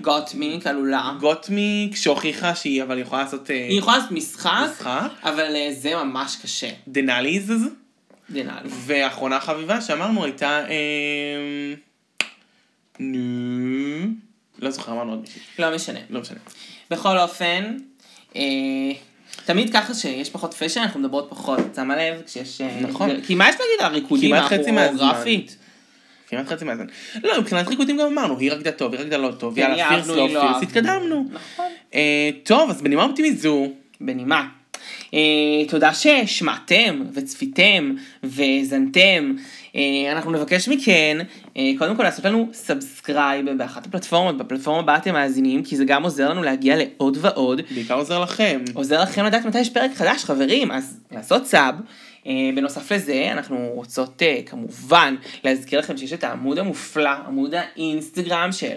גוטמיק 0.00 0.66
עלולה. 0.66 1.12
גוטמיק 1.20 1.96
שהוכיחה 1.96 2.54
שהיא 2.54 2.82
אבל 2.82 2.98
יכולה 2.98 3.22
לעשות 3.22 3.50
אה, 3.50 3.66
היא 3.68 3.78
יכולה 3.78 3.96
לעשות 3.96 4.10
משחק, 4.12 4.50
משחק. 4.70 5.08
אבל 5.22 5.56
אה, 5.56 5.68
זה 5.98 6.04
ממש 6.04 6.36
קשה. 6.42 6.68
דנאליז. 6.88 7.52
דנאלי. 8.30 8.68
ואחרונה 8.86 9.40
חביבה 9.40 9.80
שאמרנו 9.80 10.24
הייתה... 10.24 10.64
אה, 10.68 11.74
נו... 12.98 14.06
לא 14.58 14.70
זוכר, 14.70 14.92
אמרנו 14.92 15.10
עוד 15.10 15.20
מישהי. 15.20 15.40
לא 15.58 15.74
משנה. 15.74 16.00
לא 16.10 16.20
משנה. 16.20 16.38
בכל 16.90 17.18
אופן, 17.18 17.76
אה, 18.36 18.42
תמיד 19.44 19.72
ככה 19.72 19.94
שיש 19.94 20.30
פחות 20.30 20.54
פשן, 20.54 20.80
אנחנו 20.80 21.00
מדברות 21.00 21.26
פחות, 21.30 21.58
שמה 21.76 21.96
לב? 21.96 22.22
כשיש... 22.26 22.60
אה, 22.60 22.80
נכון. 22.80 23.20
כי 23.20 23.34
מה 23.34 23.48
יש 23.48 23.54
להגיד 23.54 23.80
על 23.80 23.86
הריקודים 23.86 24.30
כמעט 24.30 24.52
חצי 24.52 24.70
מהזמן. 24.70 24.96
הכוריאוגרפית? 24.96 25.56
כמעט 26.28 26.46
חצי 26.46 26.64
מהזמן. 26.64 26.86
לא, 27.24 27.40
מבחינת 27.40 27.68
ריקודים 27.68 27.96
גם 27.96 28.06
אמרנו, 28.06 28.38
היא 28.38 28.52
רקדה 28.52 28.72
טוב, 28.72 28.92
היא 28.92 29.00
רקדה 29.00 29.16
לא 29.16 29.32
טוב, 29.38 29.54
כן, 29.54 29.60
יאללה, 29.60 29.88
פירס 29.88 30.08
לא 30.08 30.16
לא 30.16 30.26
פירס, 30.28 30.42
אהבנו. 30.42 30.62
התקדמנו. 30.62 31.26
נכון. 31.32 31.66
אה, 31.94 32.30
טוב, 32.42 32.70
אז 32.70 32.82
בנימה 32.82 33.04
אופטימית 33.04 33.38
זו, 33.38 33.68
בנימה. 34.00 34.48
אה, 35.14 35.68
תודה 35.68 35.94
ששמעתם 35.94 37.02
וצפיתם 37.12 37.94
והאזנתם. 38.22 39.34
אה, 39.76 40.12
אנחנו 40.12 40.30
נבקש 40.30 40.68
מכן, 40.68 41.18
אה, 41.56 41.70
קודם 41.78 41.96
כל 41.96 42.02
לעשות 42.02 42.24
לנו 42.24 42.48
subscribe 42.52 43.50
באחת 43.50 43.86
הפלטפורמות, 43.86 44.38
בפלטפורמה 44.38 44.82
בה 44.82 44.96
אתם 44.96 45.12
מאזינים, 45.12 45.62
כי 45.62 45.76
זה 45.76 45.84
גם 45.84 46.02
עוזר 46.02 46.30
לנו 46.30 46.42
להגיע 46.42 46.76
לעוד 46.76 47.18
ועוד. 47.20 47.60
בעיקר 47.74 47.94
עוזר 47.94 48.20
לכם. 48.20 48.60
עוזר 48.74 49.02
לכם 49.02 49.24
לדעת 49.24 49.44
מתי 49.44 49.58
יש 49.58 49.70
פרק 49.70 49.90
חדש, 49.94 50.24
חברים, 50.24 50.70
אז 50.70 51.00
לעשות 51.12 51.46
sub. 51.46 51.74
אה, 52.26 52.50
בנוסף 52.54 52.92
לזה, 52.92 53.28
אנחנו 53.32 53.70
רוצות 53.74 54.22
אה, 54.22 54.40
כמובן 54.46 55.14
להזכיר 55.44 55.78
לכם 55.78 55.96
שיש 55.96 56.12
את 56.12 56.24
העמוד 56.24 56.58
המופלא, 56.58 57.10
עמוד 57.26 57.54
האינסטגרם 57.54 58.52
של 58.52 58.76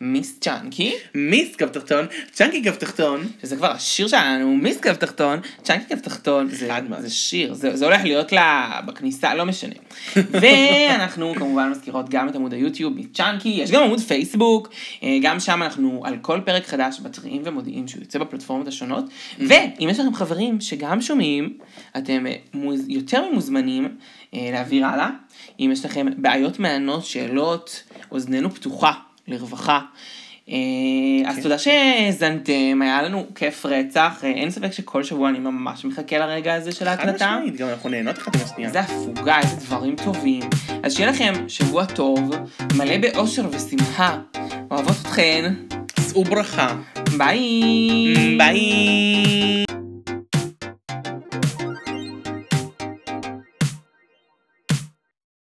מיס 0.00 0.38
צ'אנקי, 0.40 0.94
מיס 1.14 1.56
קו 1.56 1.66
תחתון, 1.66 2.06
צ'אנקי 2.32 2.62
קו 2.62 2.70
תחתון. 2.78 3.28
שזה 3.42 3.56
כבר 3.56 3.70
השיר 3.70 4.08
שלנו, 4.08 4.56
מיס 4.56 4.80
קו 4.80 4.90
תחתון, 5.00 5.40
צ'אנקי 5.62 5.94
קו 5.94 6.00
תחתון, 6.02 6.48
זה. 6.48 6.68
זה 6.98 7.10
שיר, 7.10 7.54
זה, 7.54 7.76
זה 7.76 7.84
הולך 7.84 8.04
להיות 8.04 8.32
לה 8.32 8.80
בכניסה, 8.86 9.34
לא 9.34 9.44
משנה. 9.44 9.74
ואנחנו 10.40 11.34
כמובן 11.34 11.70
מזכירות 11.70 12.08
גם 12.08 12.28
את 12.28 12.34
עמוד 12.34 12.52
היוטיוב 12.52 12.94
מיס 12.94 13.06
צ'אנקי, 13.14 13.48
יש 13.48 13.70
גם 13.70 13.82
עמוד 13.82 14.00
פייסבוק, 14.00 14.68
אה, 15.02 15.18
גם 15.22 15.40
שם 15.40 15.62
אנחנו 15.62 16.02
על 16.04 16.16
כל 16.22 16.40
פרק 16.44 16.66
חדש 16.66 17.00
מתריעים 17.04 17.42
ומודיעים 17.44 17.88
שהוא 17.88 18.00
יוצא 18.00 18.18
בפלטפורמות 18.18 18.68
השונות, 18.68 19.04
ואם 19.38 19.88
יש 19.90 19.98
לכם 19.98 20.14
חברים 20.14 20.60
שגם 20.60 21.02
שומעים, 21.02 21.58
אתם 21.96 22.24
מוז... 22.54 22.87
יותר 22.88 23.30
ממוזמנים 23.30 23.96
אה, 24.34 24.48
להעביר 24.52 24.86
הלאה. 24.86 25.10
אם 25.60 25.70
יש 25.72 25.84
לכם 25.84 26.06
בעיות 26.16 26.58
מענות, 26.58 27.04
שאלות, 27.04 27.82
אוזננו 28.10 28.50
פתוחה 28.50 28.92
לרווחה. 29.28 29.80
אה, 30.48 31.30
אז 31.30 31.36
כן. 31.36 31.42
תודה 31.42 31.58
שהאזנתם, 31.58 32.82
היה 32.82 33.02
לנו 33.02 33.26
כיף 33.34 33.66
רצח, 33.66 34.20
אה, 34.24 34.28
אין 34.28 34.50
ספק 34.50 34.72
שכל 34.72 35.04
שבוע 35.04 35.28
אני 35.28 35.38
ממש 35.38 35.84
מחכה 35.84 36.18
לרגע 36.18 36.54
הזה 36.54 36.72
של 36.72 36.84
חד 36.84 36.90
ההקלטה. 36.90 37.36
משמעית, 37.36 37.56
גם 37.56 37.68
אנחנו 37.68 37.88
נהנות 37.88 38.18
אחת 38.18 38.36
עם 38.36 38.42
השנייה. 38.44 38.68
איזה 38.68 38.80
הפוגה, 38.80 39.38
איזה 39.38 39.56
דברים 39.56 39.96
טובים. 40.04 40.42
אז 40.82 40.94
שיהיה 40.94 41.10
לכם 41.10 41.32
שבוע 41.48 41.84
טוב, 41.84 42.30
מלא 42.76 42.98
באושר 42.98 43.48
ושמחה. 43.52 44.18
אוהבות 44.70 44.96
אתכן, 45.02 45.54
שאו 46.00 46.24
ברכה. 46.24 46.76
ביי. 47.18 48.14
ביי. 48.38 49.67